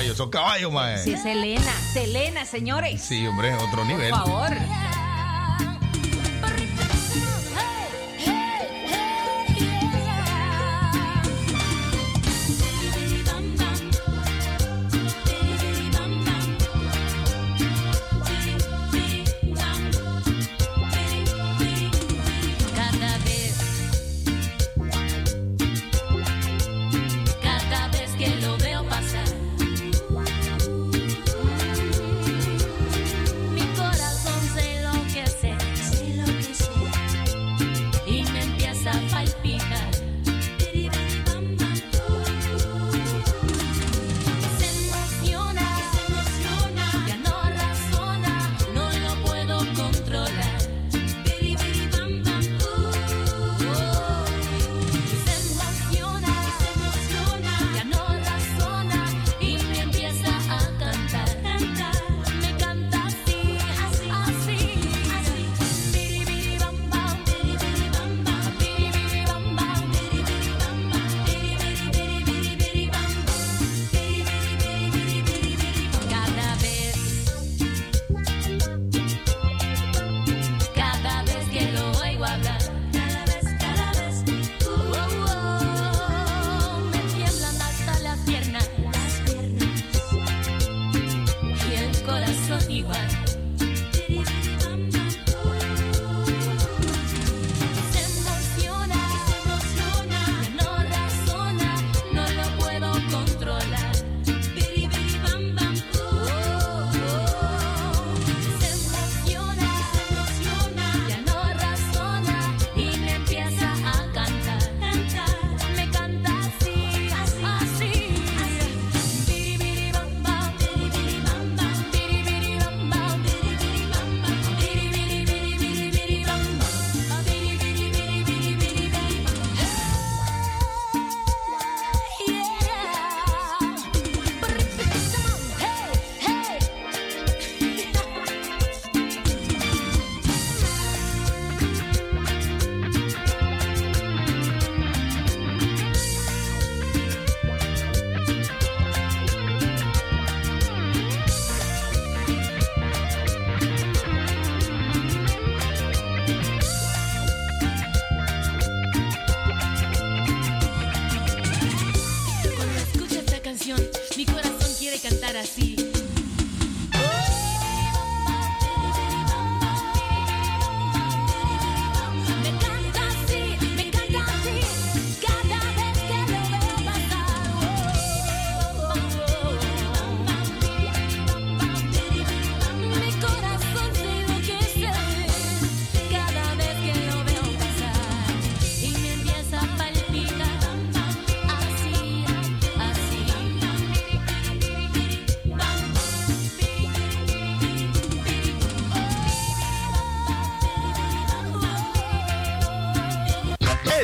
Caballos, 0.03 0.17
son 0.17 0.29
caballos, 0.29 0.71
mae. 0.71 0.97
Sí, 0.97 1.15
Selena, 1.15 1.71
Selena, 1.93 2.45
señores. 2.45 3.01
Sí, 3.01 3.25
hombre, 3.25 3.55
otro 3.55 3.85
nivel. 3.85 4.09
Por 4.09 4.19
favor. 4.19 4.57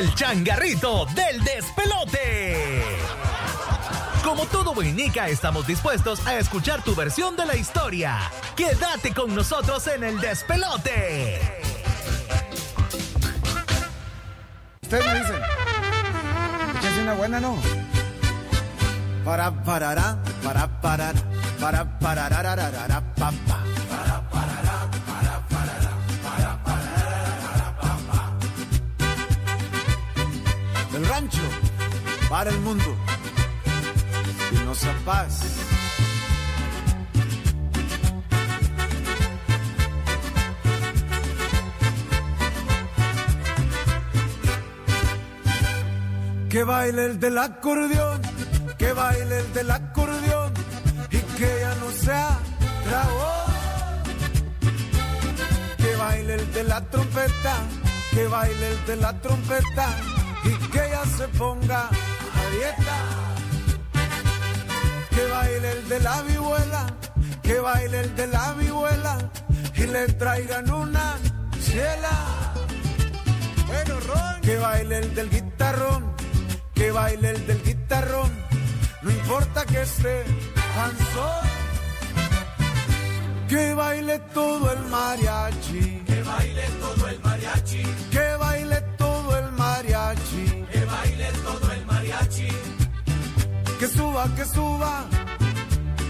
El 0.00 0.14
changarrito 0.14 1.04
del 1.14 1.44
despelote. 1.44 2.82
Como 4.24 4.46
todo 4.46 4.72
buenica, 4.72 5.28
estamos 5.28 5.66
dispuestos 5.66 6.26
a 6.26 6.38
escuchar 6.38 6.82
tu 6.82 6.94
versión 6.94 7.36
de 7.36 7.44
la 7.44 7.54
historia. 7.54 8.18
Quédate 8.56 9.12
con 9.12 9.34
nosotros 9.34 9.86
en 9.88 10.04
el 10.04 10.18
despelote. 10.18 11.38
Ustedes 14.80 15.04
me 15.04 15.20
dicen. 15.20 15.42
Échense 16.78 17.02
una 17.02 17.12
buena, 17.12 17.40
¿no? 17.40 17.58
Para 19.22 19.50
parará, 19.64 20.22
para 20.42 20.80
parar, 20.80 21.14
para 21.60 21.98
pararararara, 21.98 23.14
pa, 23.16 23.32
pa. 23.46 23.50
Del 23.50 23.59
para 32.30 32.50
el 32.50 32.60
mundo. 32.60 32.96
Y 34.52 34.74
sea 34.76 34.96
paz. 35.04 35.40
Que 46.48 46.64
baile 46.64 47.06
el 47.06 47.20
del 47.20 47.38
acordeón, 47.38 48.22
que 48.78 48.92
baile 48.92 49.38
el 49.38 49.52
del 49.52 49.70
acordeón 49.70 50.52
y 51.10 51.18
que 51.18 51.50
ya 51.60 51.74
no 51.76 51.90
sea 51.90 52.38
dragón. 52.86 53.50
Que 55.78 55.96
baile 55.96 56.34
el 56.34 56.52
de 56.52 56.64
la 56.64 56.80
trompeta, 56.90 57.54
que 58.12 58.26
baile 58.28 58.68
el 58.68 58.86
de 58.86 58.96
la 58.96 59.12
trompeta 59.20 59.88
y 60.44 60.52
que 60.70 60.82
ya 60.92 61.04
se 61.04 61.28
ponga 61.28 61.90
Que 65.10 65.26
baile 65.26 65.72
el 65.72 65.88
de 65.88 66.00
la 66.00 66.22
vihuela, 66.22 66.86
que 67.42 67.60
baile 67.60 68.00
el 68.00 68.16
de 68.16 68.26
la 68.26 68.52
vihuela 68.54 69.30
y 69.74 69.86
le 69.86 70.06
traigan 70.14 70.70
una 70.70 71.16
ciela. 71.60 72.52
Bueno. 73.66 74.00
Que 74.42 74.56
baile 74.56 74.98
el 74.98 75.14
del 75.14 75.30
guitarrón, 75.30 76.12
que 76.74 76.90
baile 76.90 77.30
el 77.30 77.46
del 77.46 77.62
guitarrón, 77.62 78.30
no 79.02 79.10
importa 79.10 79.64
que 79.64 79.82
esté 79.82 80.24
cansón. 80.74 81.50
Que 83.48 83.74
baile 83.74 84.18
todo 84.34 84.72
el 84.72 84.80
mariachi, 84.86 86.02
que 86.06 86.22
baile 86.22 86.64
todo 86.80 87.08
el 87.08 87.20
mariachi, 87.20 87.82
Que 93.80 93.88
suba, 93.88 94.28
que 94.36 94.44
suba, 94.44 95.06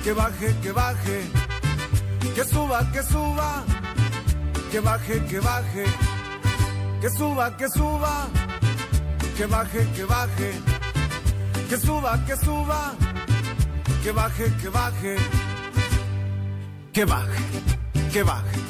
que 0.03 0.13
baje, 0.13 0.57
que 0.61 0.73
baje, 0.73 1.23
que 2.35 2.45
suba, 2.45 2.85
que 2.93 3.01
suba, 3.01 3.65
que 4.73 4.81
baje, 4.81 5.21
que 5.29 5.39
baje, 5.39 5.85
que 7.01 7.09
suba, 7.11 7.57
que 7.57 7.69
suba, 7.69 8.29
que 9.37 9.47
baje, 9.47 9.87
que 9.95 10.05
baje, 10.05 10.51
que 11.69 11.77
suba, 11.77 12.19
que 12.27 12.37
suba, 12.45 12.97
que 14.03 14.11
baje, 14.11 14.51
que 14.61 14.69
baje, 14.69 15.17
que 16.93 17.05
baje, 17.05 17.45
que 18.13 18.23
baje, 18.25 18.61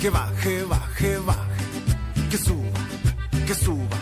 que 0.00 0.10
baje, 0.10 0.64
baje, 0.64 1.18
baje, 1.18 1.64
que 2.28 2.38
suba, 2.38 2.80
que 3.46 3.54
suba, 3.54 3.98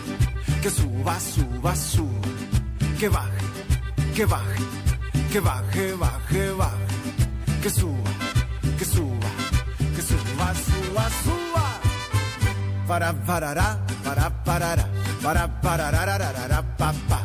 que 0.63 0.69
suba, 0.71 1.19
suba, 1.19 1.75
suba, 1.75 2.27
que 2.97 3.07
baje, 3.07 3.40
que 4.15 4.25
baje, 4.25 4.63
que 5.31 5.39
baje, 5.39 5.93
baje, 5.95 6.51
baje, 6.57 6.87
que 7.61 7.69
suba, 7.69 8.11
que 8.77 8.85
suba, 8.85 9.29
que 9.95 10.01
suba, 10.01 10.53
suba, 10.65 11.05
suba. 11.23 11.65
Para 12.87 13.13
parará, 13.13 13.79
para 14.03 14.29
parará, 14.43 14.85
para 15.23 15.47
pararararara, 15.61 16.63
pa 16.77 16.93
pa. 17.07 17.21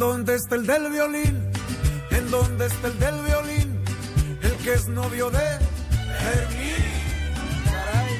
Dónde 0.00 0.34
está 0.34 0.54
el 0.54 0.66
del 0.66 0.90
violín? 0.90 1.52
¿En 2.10 2.30
dónde 2.30 2.66
está 2.66 2.88
el 2.88 2.98
del 2.98 3.22
violín? 3.22 3.84
El 4.42 4.56
que 4.56 4.72
es 4.72 4.88
novio 4.88 5.30
de 5.30 5.46
Fermín. 6.20 6.84
Caray. 7.66 8.14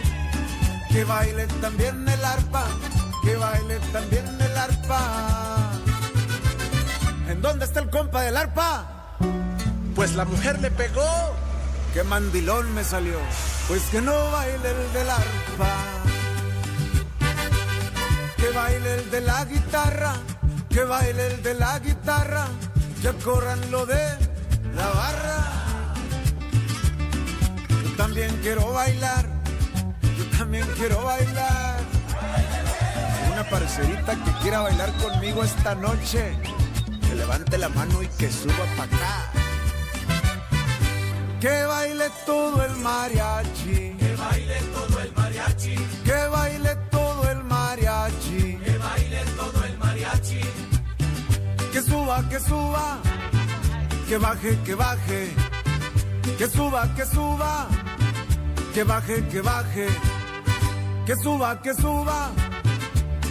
Que 0.93 1.05
baile 1.05 1.47
también 1.63 2.07
el 2.07 2.23
arpa, 2.23 2.67
que 3.25 3.35
baile 3.35 3.81
también 3.93 4.27
el 4.41 4.59
arpa. 4.59 5.73
¿En 7.29 7.41
dónde 7.41 7.65
está 7.65 7.81
el 7.81 7.89
compa 7.89 8.21
del 8.23 8.37
arpa? 8.37 9.17
Pues 9.95 10.15
la 10.15 10.27
mujer 10.27 10.61
le 10.61 10.71
pegó. 10.71 11.11
Qué 11.95 12.05
mandilón 12.05 12.75
me 12.75 12.85
salió. 12.85 13.19
Pues 13.69 13.83
que 13.91 14.03
no 14.03 14.13
baile 14.33 14.71
el 14.71 14.93
del 14.93 15.11
arpa. 15.11 15.73
Que 18.37 18.51
baile 18.51 18.95
el 18.97 19.11
de 19.11 19.21
la 19.23 19.45
guitarra, 19.47 20.13
que 20.71 20.85
baile 20.85 21.27
el 21.27 21.43
de 21.43 21.55
la 21.55 21.79
guitarra, 21.81 22.47
que 23.03 23.13
corran 23.25 23.71
lo 23.71 23.85
de 23.87 24.03
la 24.75 24.89
barra. 24.89 25.95
Yo 27.69 27.97
también 27.97 28.39
quiero 28.41 28.73
bailar, 28.73 29.27
yo 30.17 30.39
también 30.39 30.67
quiero 30.77 31.03
bailar. 31.03 31.81
Una 33.33 33.45
parcerita 33.49 34.15
que 34.25 34.33
quiera 34.43 34.61
bailar 34.61 34.93
conmigo 34.99 35.43
esta 35.43 35.75
noche, 35.75 36.37
que 37.07 37.15
levante 37.15 37.59
la 37.59 37.69
mano 37.69 38.03
y 38.03 38.07
que 38.07 38.31
suba 38.31 38.65
para 38.77 38.85
acá. 38.85 39.33
Que 41.41 41.65
baile 41.65 42.11
todo 42.27 42.65
el 42.65 42.77
mariachi. 42.77 43.97
Que 43.99 44.15
baile 44.17 44.61
todo 44.75 44.90
que 52.29 52.41
suba. 52.41 52.99
Que 54.09 54.19
baje, 54.19 54.59
que 54.65 54.75
baje. 54.75 55.35
Que 56.39 56.47
suba, 56.49 56.89
que 56.97 57.07
suba. 57.07 57.69
Que 58.75 58.85
baje, 58.85 59.23
que 59.31 59.41
baje. 59.41 59.87
Que 61.07 61.17
suba, 61.17 61.61
que 61.63 61.75
suba. 61.75 62.31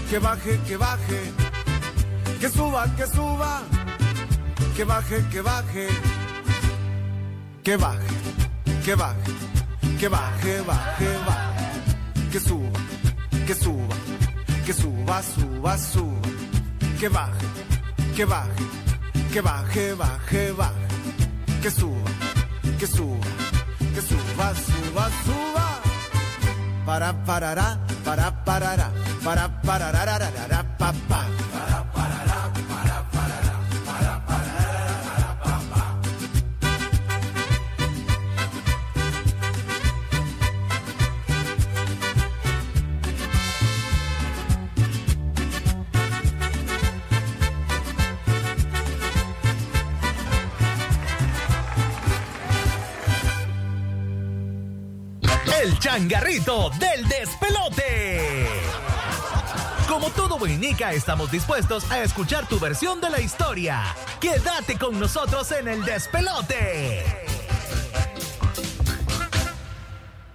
Que 0.10 0.20
baje, 0.20 0.60
que 0.68 0.78
baje. 0.78 1.22
Que 2.40 2.50
suba, 2.50 2.88
que 2.98 3.08
suba. 3.08 3.62
Que 4.76 4.84
baje, 4.86 5.24
que 5.32 5.42
baje 5.42 5.88
que 7.70 7.78
baje, 7.78 8.00
que 8.84 8.96
baje, 8.96 9.32
que 10.00 10.08
baje, 10.10 10.62
baje, 10.66 11.10
baje, 11.28 12.32
que 12.32 12.40
suba, 12.40 12.80
que 13.46 13.54
suba, 13.54 13.96
que 14.66 14.74
suba, 14.74 15.22
suba, 15.22 15.78
suba, 15.78 16.30
que 17.00 17.10
baje, 17.10 17.46
que 18.20 18.26
baje, 18.26 18.66
que 19.32 19.40
baje, 19.40 19.94
baje, 19.94 20.52
baje, 20.52 20.88
que 21.62 21.72
suba, 21.72 22.12
que 22.78 22.86
suba, 22.86 23.28
que 23.96 24.02
suba, 24.02 24.54
suba, 24.56 25.10
suba, 25.24 25.68
para 26.86 27.14
parará, 27.24 27.80
para 28.04 28.30
parará, 28.44 28.92
para 29.24 29.48
parará, 29.62 30.66
pa 30.78 30.94
pa. 31.08 31.22
El 31.24 31.49
changarrito 56.00 56.70
del 56.80 57.06
despelote. 57.10 58.48
Como 59.90 60.10
todo 60.12 60.38
Boinica, 60.38 60.94
estamos 60.94 61.30
dispuestos 61.30 61.92
a 61.92 62.02
escuchar 62.02 62.48
tu 62.48 62.58
versión 62.58 63.02
de 63.02 63.10
la 63.10 63.20
historia. 63.20 63.84
Quédate 64.22 64.78
con 64.78 64.98
nosotros 64.98 65.52
en 65.52 65.68
el 65.68 65.84
despelote. 65.84 67.04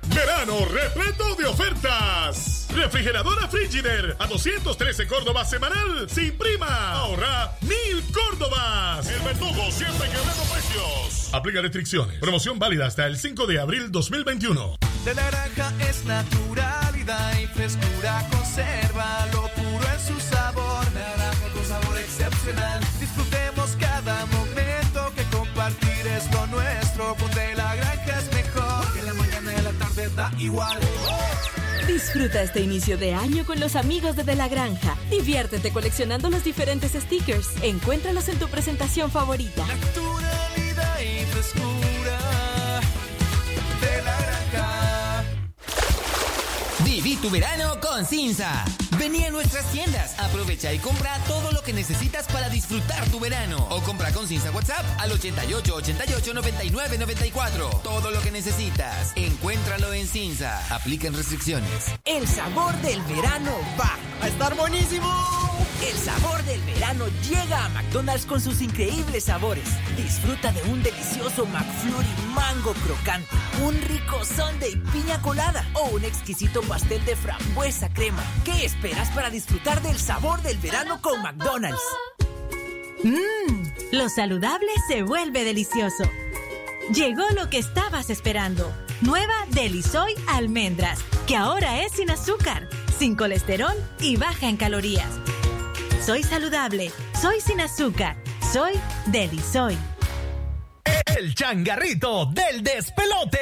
Verano 0.08 0.66
repleto 0.66 1.34
de 1.36 1.46
ofertas. 1.46 2.66
Refrigeradora 2.74 3.48
Frigider 3.48 4.16
a 4.18 4.26
213 4.26 5.06
Córdobas 5.06 5.48
semanal 5.48 6.10
sin 6.10 6.36
prima. 6.36 6.92
Ahorra 6.92 7.52
mil 7.62 8.04
Córdobas. 8.12 9.08
El 9.08 9.20
verdugo 9.20 9.70
siempre 9.70 10.10
quebrando 10.10 10.42
precios. 10.52 11.32
Aplica 11.32 11.62
restricciones. 11.62 12.18
Promoción 12.20 12.58
válida 12.58 12.84
hasta 12.86 13.06
el 13.06 13.16
5 13.16 13.46
de 13.46 13.60
abril 13.60 13.90
2021. 13.90 14.93
De 15.04 15.14
la 15.14 15.30
granja 15.30 15.70
es 15.86 16.02
naturalidad 16.06 17.38
y 17.38 17.46
frescura 17.48 18.26
conserva 18.30 19.26
lo 19.34 19.42
puro 19.48 19.84
en 19.92 20.00
su 20.00 20.18
sabor. 20.18 20.82
Naranja 20.94 21.48
con 21.52 21.64
sabor 21.66 21.98
excepcional. 21.98 22.80
Disfrutemos 22.98 23.76
cada 23.78 24.24
momento 24.24 25.12
que 25.14 25.24
compartir 25.24 26.06
es 26.06 26.32
lo 26.32 26.46
nuestro. 26.46 27.16
De 27.34 27.54
la 27.54 27.76
granja 27.76 28.18
es 28.18 28.32
mejor. 28.32 28.94
Que 28.94 29.02
la 29.02 29.12
mañana 29.12 29.52
y 29.52 29.62
la 29.62 29.72
tarde 29.72 30.08
da 30.16 30.32
igual. 30.38 30.78
Disfruta 31.86 32.40
este 32.40 32.60
inicio 32.60 32.96
de 32.96 33.12
año 33.12 33.44
con 33.44 33.60
los 33.60 33.76
amigos 33.76 34.16
de 34.16 34.24
De 34.24 34.36
la 34.36 34.48
Granja. 34.48 34.96
Diviértete 35.10 35.70
coleccionando 35.70 36.30
los 36.30 36.44
diferentes 36.44 36.92
stickers. 36.92 37.48
Encuéntralos 37.60 38.30
en 38.30 38.38
tu 38.38 38.48
presentación 38.48 39.10
favorita. 39.10 39.66
Naturalidad 39.66 41.00
y 41.00 41.26
frescura 41.26 41.73
Viví 46.94 47.16
tu 47.16 47.28
verano 47.28 47.80
con 47.80 48.06
Cinza. 48.06 48.64
Vení 49.00 49.24
a 49.24 49.30
nuestras 49.32 49.64
tiendas, 49.72 50.16
aprovecha 50.16 50.72
y 50.72 50.78
compra 50.78 51.18
todo 51.26 51.50
lo 51.50 51.60
que 51.60 51.72
necesitas 51.72 52.24
para 52.28 52.48
disfrutar 52.48 53.04
tu 53.08 53.18
verano. 53.18 53.66
O 53.70 53.80
compra 53.80 54.12
con 54.12 54.28
Cinza 54.28 54.52
WhatsApp 54.52 54.86
al 55.00 55.10
88 55.10 55.74
88 55.74 56.34
99 56.34 56.98
94. 56.98 57.80
Todo 57.82 58.12
lo 58.12 58.20
que 58.20 58.30
necesitas, 58.30 59.12
encuéntralo 59.16 59.92
en 59.92 60.06
Cinza. 60.06 60.62
Aplican 60.72 61.14
restricciones. 61.14 61.86
El 62.04 62.28
sabor 62.28 62.72
del 62.82 63.02
verano 63.02 63.50
va 63.76 63.98
a 64.22 64.28
estar 64.28 64.54
buenísimo. 64.54 65.10
El 65.82 65.96
sabor 65.98 66.42
del 66.44 66.60
verano 66.62 67.06
llega 67.28 67.64
a 67.64 67.68
McDonald's 67.70 68.26
con 68.26 68.40
sus 68.40 68.62
increíbles 68.62 69.24
sabores. 69.24 69.64
Disfruta 69.96 70.52
de 70.52 70.62
un 70.70 70.82
delicioso 70.82 71.46
McFlurry 71.46 72.06
mango 72.34 72.72
crocante, 72.84 73.28
un 73.62 73.80
rico 73.82 74.24
sundae 74.24 74.76
piña 74.92 75.20
colada 75.20 75.66
o 75.74 75.90
un 75.90 76.04
exquisito 76.04 76.62
pastel 76.62 77.04
de 77.04 77.16
frambuesa 77.16 77.88
crema. 77.92 78.22
¿Qué 78.44 78.64
esperas 78.64 79.10
para 79.10 79.30
disfrutar 79.30 79.82
del 79.82 79.98
sabor 79.98 80.40
del 80.42 80.58
verano 80.58 81.00
con 81.02 81.20
McDonald's? 81.22 81.82
Mmm, 83.02 83.62
lo 83.92 84.08
saludable 84.08 84.68
se 84.88 85.02
vuelve 85.02 85.44
delicioso. 85.44 86.04
Llegó 86.92 87.24
lo 87.34 87.50
que 87.50 87.58
estabas 87.58 88.10
esperando. 88.10 88.72
Nueva 89.00 89.34
Delisoy 89.48 90.14
Almendras, 90.28 91.00
que 91.26 91.36
ahora 91.36 91.82
es 91.82 91.92
sin 91.92 92.10
azúcar, 92.10 92.68
sin 92.98 93.16
colesterol 93.16 93.74
y 94.00 94.16
baja 94.16 94.48
en 94.48 94.56
calorías. 94.56 95.08
Soy 96.04 96.22
saludable, 96.22 96.92
soy 97.18 97.40
sin 97.40 97.62
azúcar, 97.62 98.14
soy 98.52 98.74
Delisoy. 99.06 99.74
El 101.16 101.34
changarrito 101.34 102.26
del 102.26 102.62
despelote. 102.62 103.40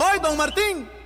¡Hoy, 0.00 0.18
don 0.20 0.36
Martín! 0.36 0.99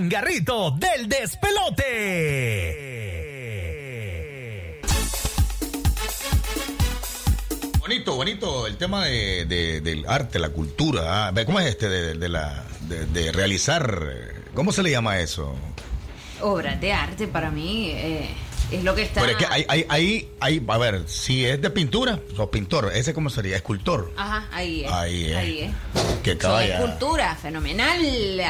Changarrito 0.00 0.72
del 0.72 1.08
despelote. 1.08 1.86
Bonito, 7.80 8.14
bonito 8.16 8.66
el 8.66 8.76
tema 8.76 9.06
de, 9.06 9.46
de- 9.46 9.80
del 9.80 10.04
arte, 10.06 10.38
la 10.38 10.50
cultura. 10.50 11.28
ah. 11.28 11.32
¿Cómo 11.46 11.60
es 11.60 11.66
este 11.68 11.88
de, 11.88 12.12
de 12.14 12.28
la, 12.28 12.62
de, 12.82 13.06
de 13.06 13.32
realizar? 13.32 14.02
¿Cómo 14.54 14.70
se 14.72 14.82
le 14.82 14.90
llama 14.90 15.18
eso? 15.20 15.54
Obras 16.42 16.78
de 16.78 16.92
arte 16.92 17.26
para 17.26 17.50
mí 17.50 17.88
eh, 17.94 18.28
es 18.70 18.84
lo 18.84 18.94
que 18.94 19.00
está. 19.02 19.20
Pero 19.22 19.32
es 19.32 19.38
que 19.38 19.46
hay, 19.48 19.64
hay, 19.68 19.86
hay, 19.88 20.28
hay- 20.40 20.62
a 20.68 20.76
ver, 20.76 21.04
si 21.08 21.46
es 21.46 21.62
de 21.62 21.70
pintura, 21.70 22.20
sos 22.36 22.50
pintor. 22.50 22.90
¿Ese 22.94 23.14
cómo 23.14 23.30
sería? 23.30 23.56
Escultor. 23.56 24.12
Ajá, 24.18 24.46
ahí 24.52 24.84
es. 24.84 24.92
Ahí 24.92 25.24
es. 25.30 25.36
Ahí 25.36 25.58
es. 25.60 25.95
Caballa. 26.36 26.78
esculturas, 26.78 27.38
fenomenal. 27.38 28.00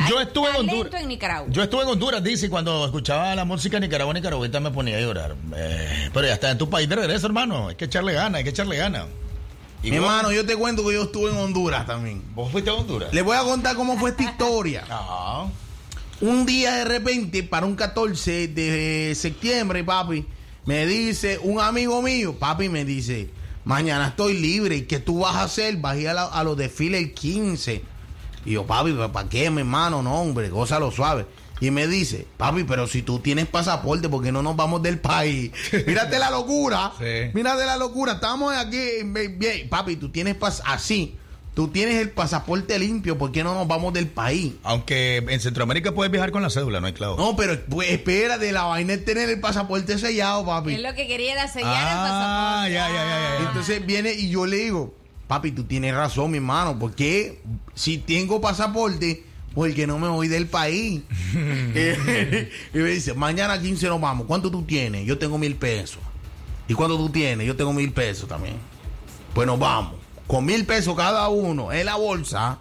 Yo 0.09 0.19
Hay 0.19 0.27
estuve 0.27 0.51
en 0.51 0.57
Honduras. 0.57 1.03
en 1.03 1.09
Nicaragua. 1.09 1.48
Yo 1.51 1.62
estuve 1.62 1.82
en 1.82 1.89
Honduras, 1.89 2.23
dice, 2.24 2.47
y 2.47 2.48
cuando 2.48 2.85
escuchaba 2.86 3.35
la 3.35 3.44
música 3.44 3.78
nicaragua 3.81 4.15
nicaragüita 4.15 4.61
me 4.61 4.70
ponía 4.70 4.97
a 4.97 5.01
llorar. 5.01 5.35
Eh, 5.57 6.11
pero 6.15 6.27
ya 6.27 6.35
está 6.35 6.51
en 6.51 6.59
tu 6.59 6.70
país 6.70 6.89
de 6.89 6.97
regreso, 6.97 7.27
hermano. 7.27 7.69
Hay 7.69 7.74
que 7.77 7.85
echarle 7.86 8.12
ganas, 8.15 8.39
hay 8.39 8.44
que 8.44 8.51
echarle 8.51 8.77
ganas. 8.77 9.07
Y 9.82 9.90
Mi 9.90 9.97
hermano, 9.97 10.32
yo 10.32 10.44
te 10.47 10.57
cuento 10.57 10.86
que 10.86 10.94
yo 10.94 11.03
estuve 11.05 11.31
en 11.31 11.36
Honduras 11.36 11.86
también. 11.86 12.23
¿Vos 12.35 12.51
fuiste 12.51 12.70
a 12.70 12.74
Honduras? 12.74 13.12
Les 13.12 13.23
voy 13.23 13.36
a 13.36 13.40
contar 13.43 13.77
cómo 13.77 13.97
fue 13.98 14.11
esta 14.11 14.23
historia. 14.31 14.85
Un 16.20 16.47
día 16.47 16.77
de 16.77 16.85
repente, 16.86 17.43
para 17.43 17.66
un 17.66 17.77
14 17.77 18.48
de 18.48 19.12
septiembre, 19.15 19.85
papi, 19.85 20.24
me 20.65 20.86
dice 20.86 21.39
un 21.43 21.61
amigo 21.61 22.01
mío, 22.01 22.35
papi 22.39 22.69
me 22.70 22.85
dice, 22.86 23.28
mañana 23.66 24.06
estoy 24.09 24.38
libre, 24.38 24.76
¿y 24.76 24.82
qué 24.82 24.98
tú 25.01 25.18
vas 25.20 25.34
a 25.36 25.43
hacer? 25.43 25.76
Vas 25.76 25.97
a 25.97 25.98
ir 25.98 26.09
a, 26.09 26.14
la- 26.14 26.24
a 26.24 26.43
los 26.44 26.56
desfiles 26.56 27.02
el 27.02 27.12
15. 27.12 27.84
Y 28.47 28.52
yo, 28.52 28.64
papi, 28.64 28.93
¿para 29.12 29.28
qué, 29.28 29.51
mi 29.51 29.60
hermano? 29.60 30.02
No, 30.02 30.14
hombre, 30.22 30.48
lo 30.78 30.90
suave. 30.90 31.26
Y 31.60 31.70
me 31.70 31.86
dice, 31.86 32.26
papi, 32.36 32.64
pero 32.64 32.86
si 32.86 33.02
tú 33.02 33.18
tienes 33.18 33.47
pasaporte, 33.47 34.09
¿por 34.09 34.22
qué 34.22 34.30
no 34.30 34.43
nos 34.43 34.55
vamos 34.56 34.82
del 34.82 34.98
país? 35.01 35.51
Mírate 35.86 36.18
la 36.18 36.30
locura. 36.30 36.93
Sí. 36.98 37.30
Mírate 37.34 37.66
la 37.66 37.76
locura. 37.76 38.12
Estamos 38.14 38.55
aquí, 38.55 38.78
papi, 39.68 39.97
tú 39.97 40.10
tienes 40.10 40.36
pas 40.36 40.62
así. 40.64 41.16
Tú 41.56 41.68
tienes 41.68 41.94
el 42.02 42.10
pasaporte 42.10 42.78
limpio, 42.78 43.16
¿por 43.16 43.32
qué 43.32 43.42
no 43.42 43.54
nos 43.54 43.66
vamos 43.66 43.94
del 43.94 44.08
país? 44.08 44.52
Aunque 44.62 45.24
en 45.26 45.40
Centroamérica 45.40 45.94
puedes 45.94 46.12
viajar 46.12 46.30
con 46.30 46.42
la 46.42 46.50
cédula, 46.50 46.82
no 46.82 46.86
hay 46.86 46.92
clavo. 46.92 47.16
No, 47.16 47.34
pero 47.34 47.58
pues, 47.64 47.88
espérate, 47.88 48.52
la 48.52 48.64
vaina 48.64 48.92
es 48.92 49.06
tener 49.06 49.30
el 49.30 49.40
pasaporte 49.40 49.96
sellado, 49.96 50.44
papi. 50.44 50.74
Él 50.74 50.82
lo 50.82 50.94
que 50.94 51.06
quería 51.08 51.32
era 51.32 51.48
sellar 51.48 51.70
el 51.70 51.98
Ah, 51.98 52.58
pasaporte. 52.66 52.72
ya, 52.74 52.88
ya, 52.88 52.94
ya, 53.08 53.38
ya. 53.40 53.48
Entonces 53.48 53.86
viene 53.86 54.12
y 54.12 54.28
yo 54.28 54.44
le 54.44 54.58
digo, 54.58 54.94
papi, 55.28 55.50
tú 55.52 55.64
tienes 55.64 55.94
razón, 55.94 56.30
mi 56.30 56.36
hermano, 56.36 56.78
porque 56.78 57.40
si 57.74 57.96
tengo 57.96 58.38
pasaporte, 58.38 59.24
porque 59.54 59.86
no 59.86 59.98
me 59.98 60.08
voy 60.08 60.28
del 60.28 60.48
país. 60.48 61.00
y 61.32 62.76
me 62.78 62.90
dice, 62.90 63.14
mañana 63.14 63.58
15 63.58 63.86
nos 63.88 63.98
vamos. 64.02 64.26
¿Cuánto 64.26 64.50
tú 64.50 64.62
tienes? 64.64 65.06
Yo 65.06 65.16
tengo 65.16 65.38
mil 65.38 65.54
pesos. 65.56 66.00
¿Y 66.68 66.74
cuánto 66.74 66.98
tú 66.98 67.08
tienes? 67.08 67.46
Yo 67.46 67.56
tengo 67.56 67.72
mil 67.72 67.92
pesos 67.92 68.28
también. 68.28 68.56
Pues 69.32 69.46
nos 69.46 69.58
vamos. 69.58 69.94
Con 70.27 70.44
mil 70.44 70.65
pesos 70.66 70.97
cada 70.97 71.28
uno 71.28 71.73
en 71.73 71.86
la 71.86 71.97
bolsa. 71.97 72.59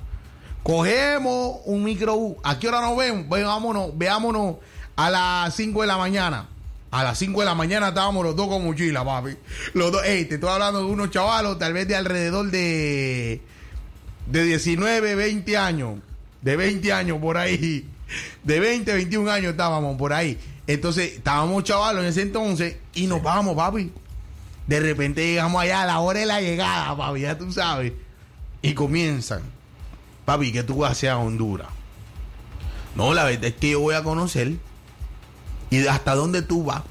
Cogemos 0.63 1.59
un 1.65 1.83
microbús. 1.83 2.37
¿A 2.43 2.57
qué 2.59 2.67
hora 2.67 2.81
nos 2.81 2.97
vemos? 2.97 3.29
Veámonos, 3.29 3.97
veámonos 3.97 4.55
a 4.95 5.09
las 5.09 5.55
5 5.55 5.81
de 5.81 5.87
la 5.87 5.97
mañana. 5.97 6.49
A 6.91 7.03
las 7.03 7.17
5 7.19 7.39
de 7.39 7.45
la 7.45 7.55
mañana 7.55 7.89
estábamos 7.89 8.23
los 8.23 8.35
dos 8.35 8.47
con 8.47 8.63
mochila, 8.63 9.03
papi. 9.03 9.35
Los 9.73 9.91
dos, 9.91 10.03
ey, 10.05 10.25
te 10.25 10.35
estoy 10.35 10.49
hablando 10.49 10.79
de 10.79 10.85
unos 10.85 11.09
chavalos, 11.11 11.59
tal 11.59 11.73
vez 11.73 11.87
de 11.87 11.95
alrededor 11.95 12.49
de, 12.51 13.41
de 14.27 14.43
19, 14.43 15.15
20 15.15 15.57
años. 15.57 15.99
De 16.41 16.55
20 16.55 16.93
años 16.93 17.19
por 17.19 17.37
ahí. 17.37 17.87
De 18.43 18.59
20, 18.59 18.93
21 18.93 19.31
años 19.31 19.51
estábamos 19.51 19.97
por 19.97 20.13
ahí. 20.13 20.37
Entonces, 20.67 21.13
estábamos 21.13 21.63
chavalos 21.63 22.03
en 22.03 22.09
ese 22.09 22.21
entonces 22.21 22.77
y 22.93 23.07
nos 23.07 23.21
vamos, 23.21 23.55
papi. 23.55 23.91
De 24.67 24.79
repente 24.79 25.25
llegamos 25.25 25.61
allá 25.61 25.83
a 25.83 25.85
la 25.85 25.99
hora 25.99 26.19
de 26.19 26.25
la 26.25 26.41
llegada, 26.41 26.95
papi, 26.97 27.21
ya 27.21 27.37
tú 27.37 27.51
sabes. 27.51 27.93
Y 28.61 28.73
comienzan. 28.73 29.41
Papi, 30.25 30.51
¿qué 30.51 30.63
tú 30.63 30.77
vas 30.77 30.89
a 30.89 30.91
hacer 30.93 31.09
a 31.11 31.17
Honduras? 31.17 31.67
No, 32.95 33.13
la 33.13 33.25
verdad 33.25 33.45
es 33.45 33.55
que 33.55 33.71
yo 33.71 33.79
voy 33.81 33.93
a 33.93 34.03
conocer. 34.03 34.53
¿Y 35.69 35.85
hasta 35.87 36.15
dónde 36.15 36.41
tú 36.41 36.63
vas? 36.63 36.81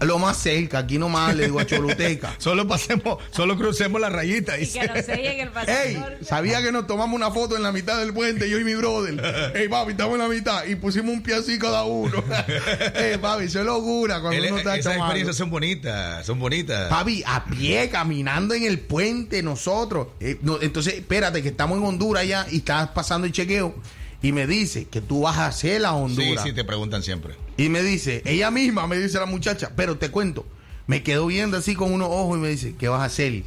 Lo 0.00 0.18
más 0.18 0.36
cerca, 0.36 0.78
aquí 0.78 0.98
nomás 0.98 1.34
le 1.34 1.44
digo 1.46 1.58
a 1.60 1.66
Choluteca. 1.66 2.34
solo 2.38 2.66
pasemos, 2.68 3.18
solo 3.30 3.56
crucemos 3.56 4.00
la 4.00 4.08
rayita. 4.08 4.58
Y 4.58 4.66
que 4.66 4.86
nos 4.86 5.04
sellen 5.04 5.40
el 5.40 5.48
Ey, 5.66 5.94
pasaporte. 5.96 6.24
sabía 6.24 6.62
que 6.62 6.70
nos 6.72 6.86
tomamos 6.86 7.16
una 7.16 7.30
foto 7.30 7.56
en 7.56 7.62
la 7.62 7.72
mitad 7.72 7.98
del 7.98 8.12
puente, 8.14 8.48
yo 8.48 8.58
y 8.58 8.64
mi 8.64 8.74
brother. 8.74 9.52
Ey, 9.56 9.68
papi, 9.68 9.92
estamos 9.92 10.14
en 10.14 10.20
la 10.20 10.28
mitad 10.28 10.64
y 10.66 10.76
pusimos 10.76 11.12
un 11.12 11.22
pie 11.22 11.34
así 11.34 11.58
cada 11.58 11.84
uno. 11.84 12.22
Ey, 12.94 13.18
papi, 13.18 13.44
eso 13.44 13.60
es 13.60 13.66
locura 13.66 14.20
cuando 14.20 14.38
Él- 14.38 14.46
uno 14.52 14.58
está 14.58 14.76
esas 14.76 14.96
experiencias 14.96 15.36
son 15.36 15.50
bonitas, 15.50 16.24
son 16.24 16.38
bonitas. 16.38 16.88
Papi, 16.88 17.22
a 17.26 17.44
pie, 17.46 17.88
caminando 17.90 18.54
en 18.54 18.64
el 18.64 18.78
puente, 18.78 19.42
nosotros. 19.42 20.08
Eh, 20.20 20.38
no, 20.42 20.58
entonces, 20.60 20.94
espérate, 20.94 21.42
que 21.42 21.48
estamos 21.48 21.78
en 21.78 21.84
Honduras 21.84 22.26
ya 22.26 22.46
y 22.50 22.58
estás 22.58 22.88
pasando 22.90 23.26
el 23.26 23.32
chequeo. 23.32 23.74
Y 24.20 24.32
me 24.32 24.46
dice 24.46 24.86
que 24.86 25.00
tú 25.00 25.22
vas 25.22 25.38
a 25.38 25.46
hacer 25.46 25.84
a 25.86 25.90
Sí, 25.90 25.94
Honduras. 25.96 26.44
sí, 26.44 26.52
te 26.52 26.64
preguntan 26.64 27.02
siempre. 27.02 27.34
Y 27.56 27.68
me 27.68 27.82
dice, 27.82 28.22
ella 28.24 28.50
misma 28.50 28.86
me 28.86 28.98
dice 28.98 29.18
la 29.18 29.26
muchacha, 29.26 29.70
pero 29.76 29.96
te 29.96 30.10
cuento, 30.10 30.44
me 30.88 31.02
quedó 31.02 31.26
viendo 31.26 31.56
así 31.56 31.74
con 31.74 31.92
unos 31.92 32.08
ojos 32.10 32.36
y 32.38 32.40
me 32.40 32.48
dice, 32.48 32.74
¿qué 32.78 32.88
vas 32.88 33.00
a 33.02 33.04
hacer? 33.04 33.44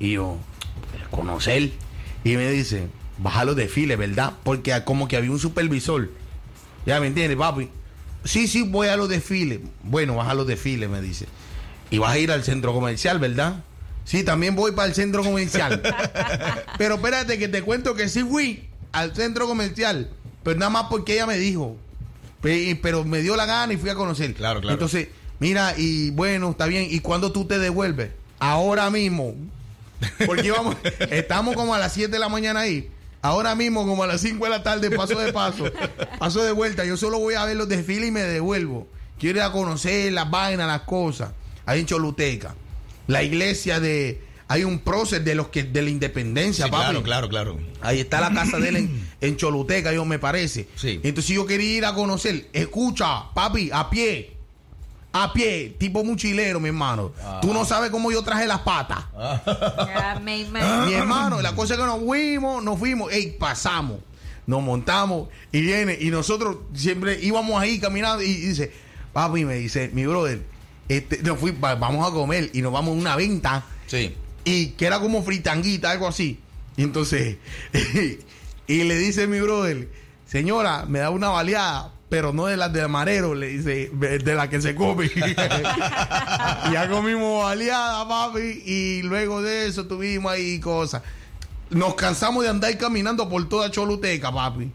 Y 0.00 0.12
yo, 0.12 0.36
"Pues, 0.92 1.08
conocer. 1.08 1.70
Y 2.24 2.36
me 2.36 2.50
dice, 2.50 2.88
vas 3.18 3.36
a 3.36 3.44
los 3.44 3.56
desfiles, 3.56 3.96
¿verdad? 3.96 4.34
Porque 4.44 4.78
como 4.84 5.08
que 5.08 5.16
había 5.16 5.30
un 5.30 5.38
supervisor. 5.38 6.10
Ya 6.84 7.00
me 7.00 7.06
entiendes, 7.06 7.38
papi. 7.38 7.68
Sí, 8.24 8.46
sí, 8.46 8.62
voy 8.62 8.88
a 8.88 8.96
los 8.96 9.08
desfiles. 9.08 9.60
Bueno, 9.82 10.16
vas 10.16 10.28
a 10.28 10.34
los 10.34 10.46
desfiles, 10.46 10.88
me 10.90 11.00
dice. 11.00 11.26
Y 11.90 11.98
vas 11.98 12.12
a 12.12 12.18
ir 12.18 12.30
al 12.30 12.44
centro 12.44 12.74
comercial, 12.74 13.18
¿verdad? 13.18 13.64
Sí, 14.04 14.22
también 14.24 14.54
voy 14.54 14.72
para 14.72 14.88
el 14.88 14.94
centro 14.94 15.22
comercial. 15.22 15.80
pero 16.78 16.96
espérate 16.96 17.38
que 17.38 17.48
te 17.48 17.62
cuento 17.62 17.94
que 17.94 18.08
sí 18.08 18.22
fui 18.22 18.68
al 18.92 19.14
centro 19.14 19.46
comercial. 19.46 20.10
Pero 20.42 20.58
nada 20.58 20.70
más 20.70 20.84
porque 20.90 21.14
ella 21.14 21.26
me 21.26 21.36
dijo. 21.38 21.76
Pe- 22.40 22.78
Pero 22.82 23.04
me 23.04 23.20
dio 23.20 23.36
la 23.36 23.46
gana 23.46 23.72
y 23.72 23.76
fui 23.76 23.90
a 23.90 23.94
conocer. 23.94 24.34
Claro, 24.34 24.60
claro. 24.60 24.74
Entonces, 24.74 25.08
mira, 25.40 25.74
y 25.76 26.10
bueno, 26.10 26.50
está 26.50 26.66
bien. 26.66 26.86
¿Y 26.90 27.00
cuándo 27.00 27.32
tú 27.32 27.44
te 27.46 27.58
devuelves? 27.58 28.10
Ahora 28.38 28.90
mismo. 28.90 29.34
Porque 30.26 30.46
íbamos, 30.46 30.76
estamos 31.10 31.56
como 31.56 31.74
a 31.74 31.78
las 31.78 31.92
7 31.92 32.10
de 32.10 32.18
la 32.18 32.28
mañana 32.28 32.60
ahí. 32.60 32.88
Ahora 33.20 33.56
mismo, 33.56 33.84
como 33.84 34.04
a 34.04 34.06
las 34.06 34.20
5 34.20 34.44
de 34.44 34.50
la 34.50 34.62
tarde, 34.62 34.90
paso 34.92 35.18
de 35.18 35.32
paso. 35.32 35.64
Paso 36.20 36.44
de 36.44 36.52
vuelta. 36.52 36.84
Yo 36.84 36.96
solo 36.96 37.18
voy 37.18 37.34
a 37.34 37.44
ver 37.44 37.56
los 37.56 37.68
desfiles 37.68 38.08
y 38.08 38.12
me 38.12 38.20
devuelvo. 38.22 38.86
Quiero 39.18 39.38
ir 39.38 39.42
a 39.42 39.50
conocer 39.50 40.12
las 40.12 40.30
vainas, 40.30 40.68
las 40.68 40.82
cosas. 40.82 41.30
Ahí 41.66 41.80
en 41.80 41.86
Choluteca. 41.86 42.54
La 43.08 43.24
iglesia 43.24 43.80
de. 43.80 44.22
Hay 44.50 44.64
un 44.64 44.78
prócer 44.78 45.22
de 45.24 45.34
los 45.34 45.48
que 45.48 45.62
de 45.64 45.82
la 45.82 45.90
independencia, 45.90 46.64
Sí, 46.66 46.70
papi. 46.70 46.84
claro, 46.84 47.02
claro, 47.02 47.28
claro. 47.28 47.58
Ahí 47.82 48.00
está 48.00 48.20
la 48.20 48.32
casa 48.32 48.58
de 48.58 48.68
él 48.70 48.76
en, 48.76 49.08
en 49.20 49.36
Choluteca, 49.36 49.92
yo 49.92 50.04
me 50.06 50.18
parece. 50.18 50.68
Sí. 50.74 51.00
Entonces 51.02 51.34
yo 51.34 51.44
quería 51.46 51.76
ir 51.78 51.84
a 51.84 51.94
conocer. 51.94 52.48
Escucha, 52.52 53.32
papi, 53.34 53.70
a 53.72 53.90
pie. 53.90 54.34
A 55.12 55.32
pie, 55.32 55.74
tipo 55.78 56.04
mochilero, 56.04 56.60
mi 56.60 56.68
hermano. 56.68 57.12
Tú 57.42 57.52
no 57.54 57.64
sabes 57.64 57.90
cómo 57.90 58.10
yo 58.12 58.22
traje 58.22 58.46
las 58.46 58.60
patas. 58.60 59.04
Mi 60.86 60.92
hermano, 60.94 61.40
la 61.40 61.54
cosa 61.54 61.74
es 61.74 61.80
que 61.80 61.86
nos 61.86 62.00
fuimos, 62.00 62.62
nos 62.62 62.78
fuimos, 62.78 63.12
ey, 63.12 63.36
pasamos, 63.38 63.98
nos 64.46 64.62
montamos 64.62 65.28
y 65.52 65.60
viene, 65.62 65.96
y 66.00 66.10
nosotros 66.10 66.58
siempre 66.74 67.18
íbamos 67.22 67.60
ahí 67.60 67.78
caminando 67.80 68.22
y 68.22 68.34
dice, 68.34 68.72
papi, 69.12 69.44
me 69.44 69.54
dice, 69.54 69.90
mi 69.92 70.06
brother, 70.06 70.42
este, 70.88 71.22
nos 71.22 71.38
fui, 71.38 71.52
va- 71.52 71.74
vamos 71.74 72.06
a 72.08 72.12
comer 72.12 72.50
y 72.52 72.62
nos 72.62 72.72
vamos 72.72 72.90
a 72.96 73.00
una 73.00 73.16
venta 73.16 73.64
Sí. 73.86 74.14
Y 74.48 74.68
que 74.68 74.86
era 74.86 74.98
como 74.98 75.22
fritanguita, 75.22 75.90
algo 75.90 76.08
así. 76.08 76.40
Y 76.76 76.82
entonces, 76.82 77.36
y 78.66 78.84
le 78.84 78.96
dice 78.96 79.26
mi 79.26 79.40
brother, 79.40 79.90
señora, 80.26 80.86
me 80.88 81.00
da 81.00 81.10
una 81.10 81.28
baleada, 81.28 81.92
pero 82.08 82.32
no 82.32 82.46
de 82.46 82.56
las 82.56 82.72
de 82.72 82.88
marero, 82.88 83.34
le 83.34 83.48
dice, 83.48 83.90
de 83.90 84.34
la 84.34 84.48
que 84.48 84.62
se 84.62 84.74
come. 84.74 85.10
ya 86.72 86.88
comimos 86.88 87.44
baleada, 87.44 88.08
papi, 88.08 88.62
y 88.64 89.02
luego 89.02 89.42
de 89.42 89.66
eso 89.66 89.86
tuvimos 89.86 90.32
ahí 90.32 90.58
cosas. 90.60 91.02
Nos 91.68 91.94
cansamos 91.94 92.42
de 92.42 92.48
andar 92.48 92.78
caminando 92.78 93.28
por 93.28 93.46
toda 93.50 93.70
Choluteca, 93.70 94.32
papi. 94.32 94.72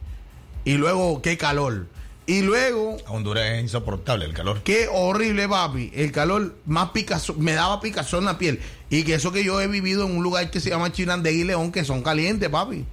Y 0.65 0.73
luego, 0.73 1.19
qué 1.23 1.35
calor. 1.35 1.87
Y 2.25 2.41
luego, 2.41 2.97
A 3.05 3.11
Honduras 3.11 3.45
es 3.51 3.61
insoportable 3.63 4.25
el 4.25 4.33
calor. 4.33 4.61
Qué 4.63 4.87
horrible, 4.89 5.47
papi. 5.49 5.91
El 5.93 6.11
calor 6.13 6.55
más 6.65 6.91
picazón, 6.91 7.41
me 7.43 7.51
daba 7.53 7.81
picazón 7.81 8.19
en 8.19 8.25
la 8.25 8.37
piel. 8.37 8.61
Y 8.89 9.03
que 9.03 9.15
eso 9.15 9.31
que 9.33 9.43
yo 9.43 9.59
he 9.59 9.67
vivido 9.67 10.05
en 10.05 10.15
un 10.15 10.23
lugar 10.23 10.49
que 10.49 10.59
se 10.61 10.69
llama 10.69 10.91
Chinandegui 10.91 11.41
y 11.41 11.43
León, 11.43 11.71
que 11.71 11.83
son 11.83 12.01
calientes, 12.01 12.47
papi. 12.49 12.85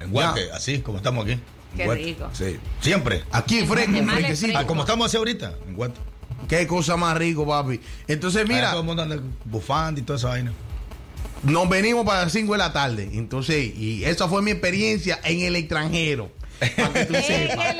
En 0.00 0.10
Guate, 0.10 0.50
así 0.52 0.80
como 0.80 0.98
estamos 0.98 1.24
aquí. 1.24 1.40
Qué 1.74 1.84
Guate. 1.86 2.02
rico. 2.02 2.30
Sí. 2.34 2.58
Siempre. 2.80 3.24
Aquí 3.32 3.64
fresco, 3.66 3.92
fresquecito. 4.06 4.58
Ah, 4.58 4.66
como 4.66 4.82
estamos 4.82 5.06
así 5.06 5.16
ahorita, 5.16 5.54
en 5.66 5.74
Guate. 5.74 5.98
Qué 6.48 6.66
cosa 6.66 6.96
más 6.98 7.16
rico, 7.16 7.46
papi. 7.46 7.80
Entonces, 8.08 8.42
Allá 8.44 8.52
mira, 8.54 8.70
todo 8.72 8.80
el 8.80 8.86
mundo 8.86 9.02
anda 9.02 9.18
bufando 9.46 10.00
y 10.00 10.02
toda 10.04 10.18
esa 10.18 10.28
vaina. 10.28 10.52
nos 11.42 11.68
venimos 11.68 12.04
para 12.04 12.24
las 12.24 12.32
5 12.32 12.52
de 12.52 12.58
la 12.58 12.72
tarde. 12.74 13.08
Entonces, 13.14 13.74
y 13.74 14.04
esa 14.04 14.28
fue 14.28 14.42
mi 14.42 14.50
experiencia 14.50 15.18
en 15.24 15.40
el 15.40 15.56
extranjero. 15.56 16.30
Que 16.60 17.04
tú 17.04 17.14
sepas. 17.14 17.74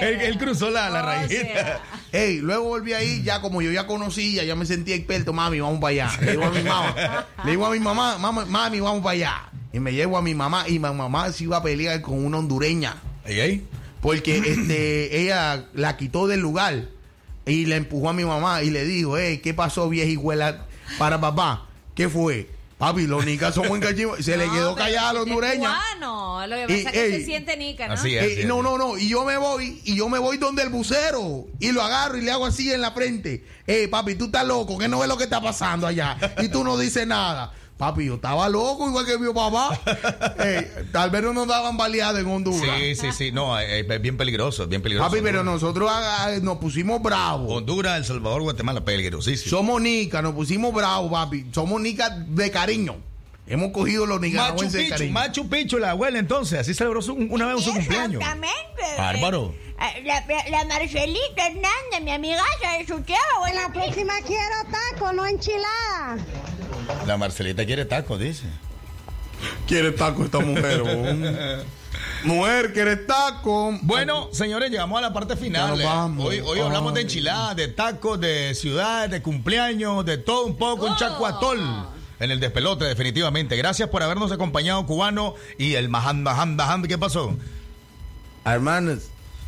Él, 0.00 0.20
él 0.20 0.38
cruzó 0.38 0.70
la, 0.70 0.90
la 0.90 1.02
O 1.02 1.06
rayita. 1.06 1.80
Ey, 2.12 2.38
luego 2.38 2.64
volví 2.64 2.92
ahí, 2.92 3.22
ya 3.22 3.40
como 3.40 3.62
yo 3.62 3.70
ya 3.70 3.86
conocía, 3.86 4.44
ya 4.44 4.56
me 4.56 4.66
sentía 4.66 4.94
experto, 4.96 5.32
mami, 5.32 5.60
vamos 5.60 5.80
para 5.80 5.90
allá. 6.06 6.10
Le 6.20 6.32
digo 6.32 6.44
a 6.44 6.50
mi 6.50 6.62
mamá, 6.62 7.26
le 7.44 7.50
digo 7.52 7.66
a 7.66 7.70
mi 7.70 7.78
mamá, 7.80 8.18
"Mama- 8.18 8.46
mami, 8.46 8.80
vamos 8.80 9.02
para 9.02 9.12
allá. 9.12 9.42
Y 9.72 9.78
me 9.78 9.92
llevo 9.92 10.18
a 10.18 10.22
mi 10.22 10.34
mamá 10.34 10.64
y 10.68 10.72
mi 10.72 10.78
mamá 10.80 11.30
se 11.32 11.44
iba 11.44 11.58
a 11.58 11.62
pelear 11.62 12.00
con 12.00 12.24
una 12.24 12.38
hondureña. 12.38 12.96
¿Y 13.28 13.38
ahí? 13.38 13.66
Porque 14.00 14.38
este, 14.38 15.20
ella 15.22 15.66
la 15.74 15.96
quitó 15.96 16.26
del 16.26 16.40
lugar 16.40 16.86
y 17.46 17.66
le 17.66 17.76
empujó 17.76 18.08
a 18.08 18.12
mi 18.12 18.24
mamá 18.24 18.62
y 18.64 18.70
le 18.70 18.84
dijo, 18.84 19.16
hey, 19.18 19.38
¿qué 19.38 19.54
pasó, 19.54 19.88
viejijuela, 19.88 20.66
para 20.98 21.20
papá? 21.20 21.66
¿Qué 21.94 22.08
fue? 22.08 22.48
Papi, 22.80 23.06
los 23.06 23.26
nicas 23.26 23.54
somos 23.54 23.72
encachivados. 23.76 24.24
Se 24.24 24.38
le 24.38 24.48
quedó 24.48 24.74
callada 24.74 25.10
a 25.10 25.12
la 25.12 25.18
es 25.20 25.26
hondureña. 25.26 25.68
cubano. 25.68 26.46
Lo 26.46 26.56
que 26.56 26.62
Y, 26.78 26.82
pasa 26.84 26.88
es 26.88 26.92
que 26.94 27.04
ey, 27.14 27.20
se 27.20 27.24
siente 27.26 27.56
nica, 27.58 27.88
¿no? 27.88 28.04
Eh, 28.06 28.44
no, 28.46 28.62
no, 28.62 28.78
no. 28.78 28.96
Y 28.96 29.06
yo 29.10 29.22
me 29.26 29.36
voy, 29.36 29.82
y 29.84 29.94
yo 29.96 30.08
me 30.08 30.18
voy 30.18 30.38
donde 30.38 30.62
el 30.62 30.70
bucero. 30.70 31.46
Y 31.58 31.72
lo 31.72 31.82
agarro 31.82 32.16
y 32.16 32.22
le 32.22 32.30
hago 32.32 32.46
así 32.46 32.72
en 32.72 32.80
la 32.80 32.92
frente. 32.92 33.44
Ey, 33.66 33.86
papi, 33.86 34.14
tú 34.14 34.24
estás 34.24 34.46
loco, 34.46 34.78
que 34.78 34.88
no 34.88 34.98
ves 34.98 35.08
lo 35.08 35.18
que 35.18 35.24
está 35.24 35.42
pasando 35.42 35.86
allá. 35.86 36.16
Y 36.40 36.48
tú 36.48 36.64
no 36.64 36.78
dices 36.78 37.06
nada. 37.06 37.52
Papi, 37.80 38.04
yo 38.04 38.16
estaba 38.16 38.46
loco, 38.50 38.86
igual 38.90 39.06
que 39.06 39.16
mi 39.18 39.32
papá. 39.32 39.70
Ey, 40.38 40.66
tal 40.92 41.08
vez 41.08 41.22
no 41.22 41.32
nos 41.32 41.48
daban 41.48 41.78
baleadas 41.78 42.20
en 42.20 42.26
Honduras. 42.28 42.78
Sí, 42.78 42.94
sí, 42.94 43.10
sí. 43.10 43.32
No, 43.32 43.58
eh, 43.58 43.86
es 43.88 44.02
bien 44.02 44.18
peligroso, 44.18 44.66
bien 44.66 44.82
peligroso. 44.82 45.08
Papi, 45.08 45.22
pero 45.22 45.42
nosotros 45.42 45.90
ah, 45.90 46.30
nos 46.42 46.58
pusimos 46.58 47.00
bravos. 47.00 47.50
Honduras, 47.50 47.96
El 47.96 48.04
Salvador, 48.04 48.42
Guatemala, 48.42 48.84
peligrosísimo. 48.84 49.48
Somos 49.48 49.80
nicas, 49.80 50.22
nos 50.22 50.34
pusimos 50.34 50.74
bravos, 50.74 51.10
papi. 51.10 51.46
Somos 51.54 51.80
nicas 51.80 52.12
de 52.36 52.50
cariño. 52.50 52.96
Hemos 53.46 53.72
cogido 53.72 54.04
los 54.04 54.20
Machu 54.20 54.26
nicaragüenses 54.30 54.72
de 54.82 54.88
cariño. 54.90 55.12
Machu 55.12 55.48
Picchu, 55.48 55.78
la 55.78 55.92
abuela 55.92 56.18
entonces, 56.18 56.58
así 56.60 56.74
celebró 56.74 57.00
su- 57.00 57.14
una 57.14 57.46
vez 57.46 57.64
su 57.64 57.72
cumpleaños. 57.72 58.20
Exactamente. 58.20 58.82
Bárbaro. 58.98 59.54
Eh, 59.80 60.02
La, 60.04 60.22
la 60.50 60.64
Marcelita 60.66 61.46
Hernández, 61.46 62.02
mi 62.02 62.12
amigaza 62.12 62.76
de 62.78 62.86
su 62.86 63.02
chavo. 63.04 63.46
La 63.54 63.72
próxima 63.72 64.12
quiero 64.26 64.54
taco, 64.70 65.14
no 65.14 65.24
enchilada. 65.26 66.18
La 67.06 67.16
Marcelita 67.16 67.64
quiere 67.64 67.84
tacos, 67.84 68.18
dice. 68.18 68.46
Quiere 69.66 69.92
taco 69.92 70.24
esta 70.24 70.40
mujer. 70.40 70.82
Mujer, 72.24 72.72
¿quieres 72.72 73.06
taco? 73.06 73.78
Bueno, 73.82 74.28
señores, 74.32 74.70
llegamos 74.70 74.98
a 74.98 75.02
la 75.02 75.12
parte 75.12 75.36
final. 75.36 75.70
Nos 75.70 75.80
eh. 75.80 75.84
vamos. 75.84 76.26
Hoy, 76.26 76.40
hoy 76.40 76.60
hablamos 76.60 76.92
de 76.92 77.00
enchiladas, 77.02 77.56
de 77.56 77.68
tacos, 77.68 78.20
de 78.20 78.54
ciudades, 78.54 79.10
de 79.10 79.22
cumpleaños, 79.22 80.04
de 80.04 80.18
todo 80.18 80.44
un 80.44 80.56
poco, 80.56 80.86
un 80.86 80.96
chacuatol. 80.96 81.60
En 82.18 82.30
el 82.30 82.38
despelote, 82.38 82.84
definitivamente. 82.84 83.56
Gracias 83.56 83.88
por 83.88 84.02
habernos 84.02 84.30
acompañado, 84.30 84.84
cubano. 84.84 85.34
Y 85.56 85.74
el 85.74 85.88
Mahan, 85.88 86.22
Mahan, 86.22 86.56
Mahan, 86.56 86.82
¿qué 86.82 86.98
pasó? 86.98 87.34
Hermanos. 88.44 89.04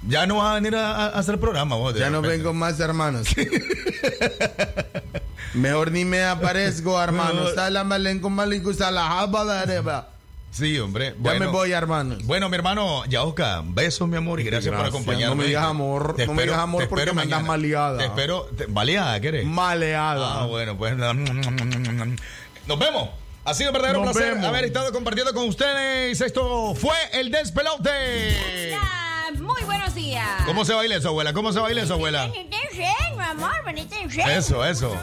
Ya 0.08 0.26
no 0.26 0.36
vas 0.36 0.52
a 0.52 0.54
venir 0.54 0.74
a, 0.74 0.92
a 0.92 1.06
hacer 1.08 1.38
programa 1.38 1.76
vos. 1.76 1.94
Ya 1.94 2.08
no 2.08 2.22
vengo 2.22 2.54
más, 2.54 2.80
hermanos. 2.80 3.28
Mejor 5.54 5.90
ni 5.92 6.04
me 6.04 6.24
aparezco, 6.24 7.00
hermano. 7.02 7.48
Está 7.48 7.70
la 7.70 7.84
malenco 7.84 8.30
malico, 8.30 8.70
está 8.70 8.90
la. 8.90 10.08
Sí, 10.50 10.78
hombre. 10.78 11.14
Ya 11.22 11.34
me 11.34 11.46
voy, 11.46 11.72
hermano. 11.72 12.16
Bueno, 12.24 12.50
mi 12.50 12.56
hermano 12.56 13.06
Yaoka, 13.06 13.62
besos, 13.64 14.06
mi 14.06 14.16
amor, 14.18 14.38
y 14.38 14.44
gracias, 14.44 14.70
por 14.70 14.80
Gracias. 14.82 14.94
acompañarme. 14.94 15.34
No 15.34 15.40
me 15.42 15.46
digas 15.48 15.64
amor, 15.64 16.14
Te 16.14 16.26
no 16.26 16.34
me 16.34 16.42
digas 16.42 16.58
amor 16.58 16.88
porque 16.88 17.10
me 17.12 17.22
andas 17.22 17.42
maleada. 17.42 17.96
Te 17.98 18.04
espero, 18.04 18.42
te- 18.56 18.66
¿baleada 18.66 19.18
quieres? 19.18 19.46
Maleada. 19.46 20.42
Ah, 20.42 20.46
bueno, 20.46 20.76
pues. 20.76 20.94
Nos 20.96 22.78
vemos. 22.78 23.08
Ha 23.44 23.54
sido 23.54 23.70
un 23.70 23.74
verdadero 23.74 24.04
Nos 24.04 24.12
placer 24.12 24.34
vemos. 24.34 24.46
haber 24.46 24.64
estado 24.66 24.92
compartiendo 24.92 25.32
con 25.34 25.48
ustedes. 25.48 26.20
Esto 26.20 26.74
fue 26.74 26.94
el 27.14 27.30
despelote. 27.30 27.90
Ah, 28.80 29.01
Muy 29.38 29.62
buenos 29.64 29.94
días. 29.94 30.26
¿Cómo 30.44 30.64
se 30.64 30.74
baila 30.74 30.96
eso, 30.96 31.08
abuela? 31.08 31.32
¿Cómo 31.32 31.52
se 31.52 31.60
baila 31.60 31.82
eso, 31.82 31.94
abuela? 31.94 32.30
Amor. 33.20 33.52
Eso, 34.30 34.64
eso. 34.64 34.98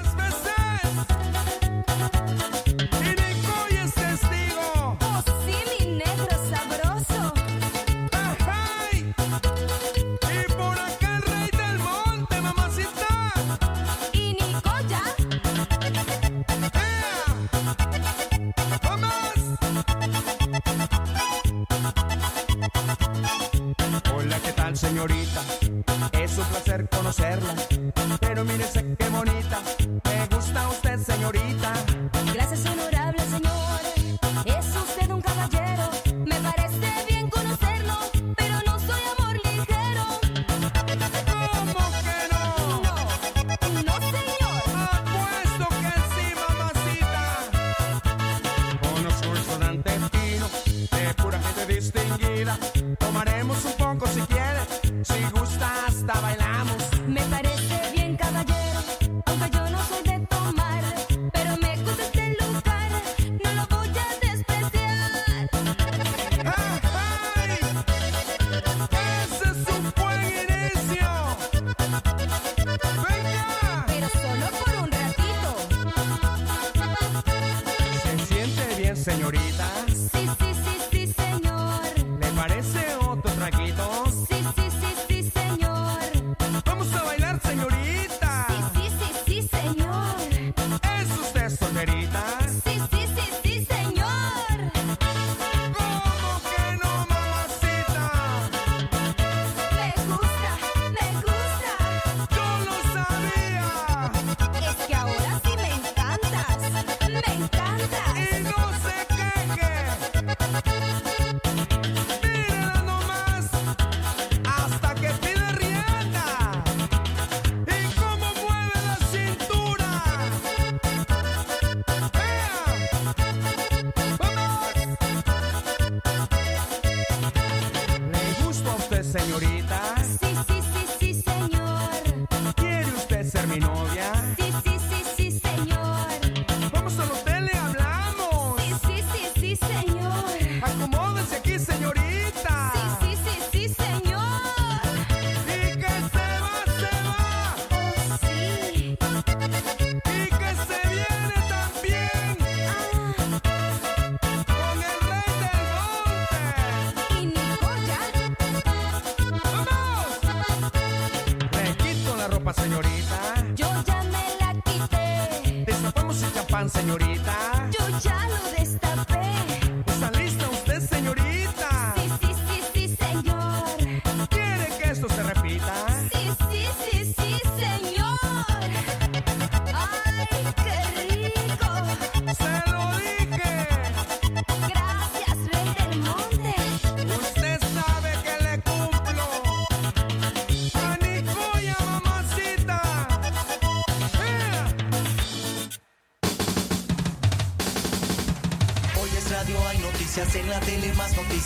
Señorita? 24.79 25.41
Es 26.13 26.37
un 26.37 26.45
placer 26.45 26.87
conocerla. 26.89 27.53
Pero 28.21 28.45
mírese 28.45 28.95
qué 28.97 29.09
bonita. 29.09 29.61
Me 30.05 30.35
gusta 30.35 30.69
usted, 30.69 30.99
señorita. 30.99 31.73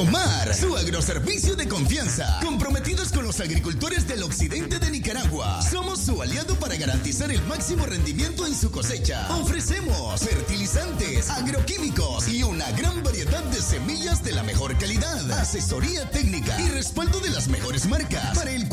Agromar, 0.00 0.54
su 0.54 0.74
agroservicio 0.78 1.56
de 1.56 1.68
confianza. 1.68 2.40
Comprometidos 2.42 3.12
con 3.12 3.22
los 3.22 3.38
agricultores 3.38 4.08
del 4.08 4.22
occidente 4.22 4.78
de 4.78 4.90
Nicaragua. 4.90 5.60
Somos 5.60 6.00
su 6.00 6.22
aliado 6.22 6.54
para 6.54 6.74
garantizar 6.76 7.30
el 7.30 7.42
máximo 7.42 7.84
rendimiento 7.84 8.46
en 8.46 8.54
su 8.54 8.70
cosecha. 8.70 9.28
Ofrecemos 9.36 10.22
fertilizantes, 10.22 11.28
agroquímicos 11.28 12.28
y 12.28 12.42
una 12.42 12.70
gran 12.70 13.02
variedad 13.02 13.42
de 13.44 13.60
semillas 13.60 14.24
de 14.24 14.32
la 14.32 14.42
mejor 14.42 14.78
calidad. 14.78 15.30
Asesoría 15.32 16.08
técnica 16.08 16.58
y 16.62 16.70
respaldo 16.70 17.20
de 17.20 17.28
las 17.28 17.48
mejores 17.48 17.86
marcas 17.86 18.34
para 18.34 18.52
el 18.52 18.68
cuidado 18.68 18.70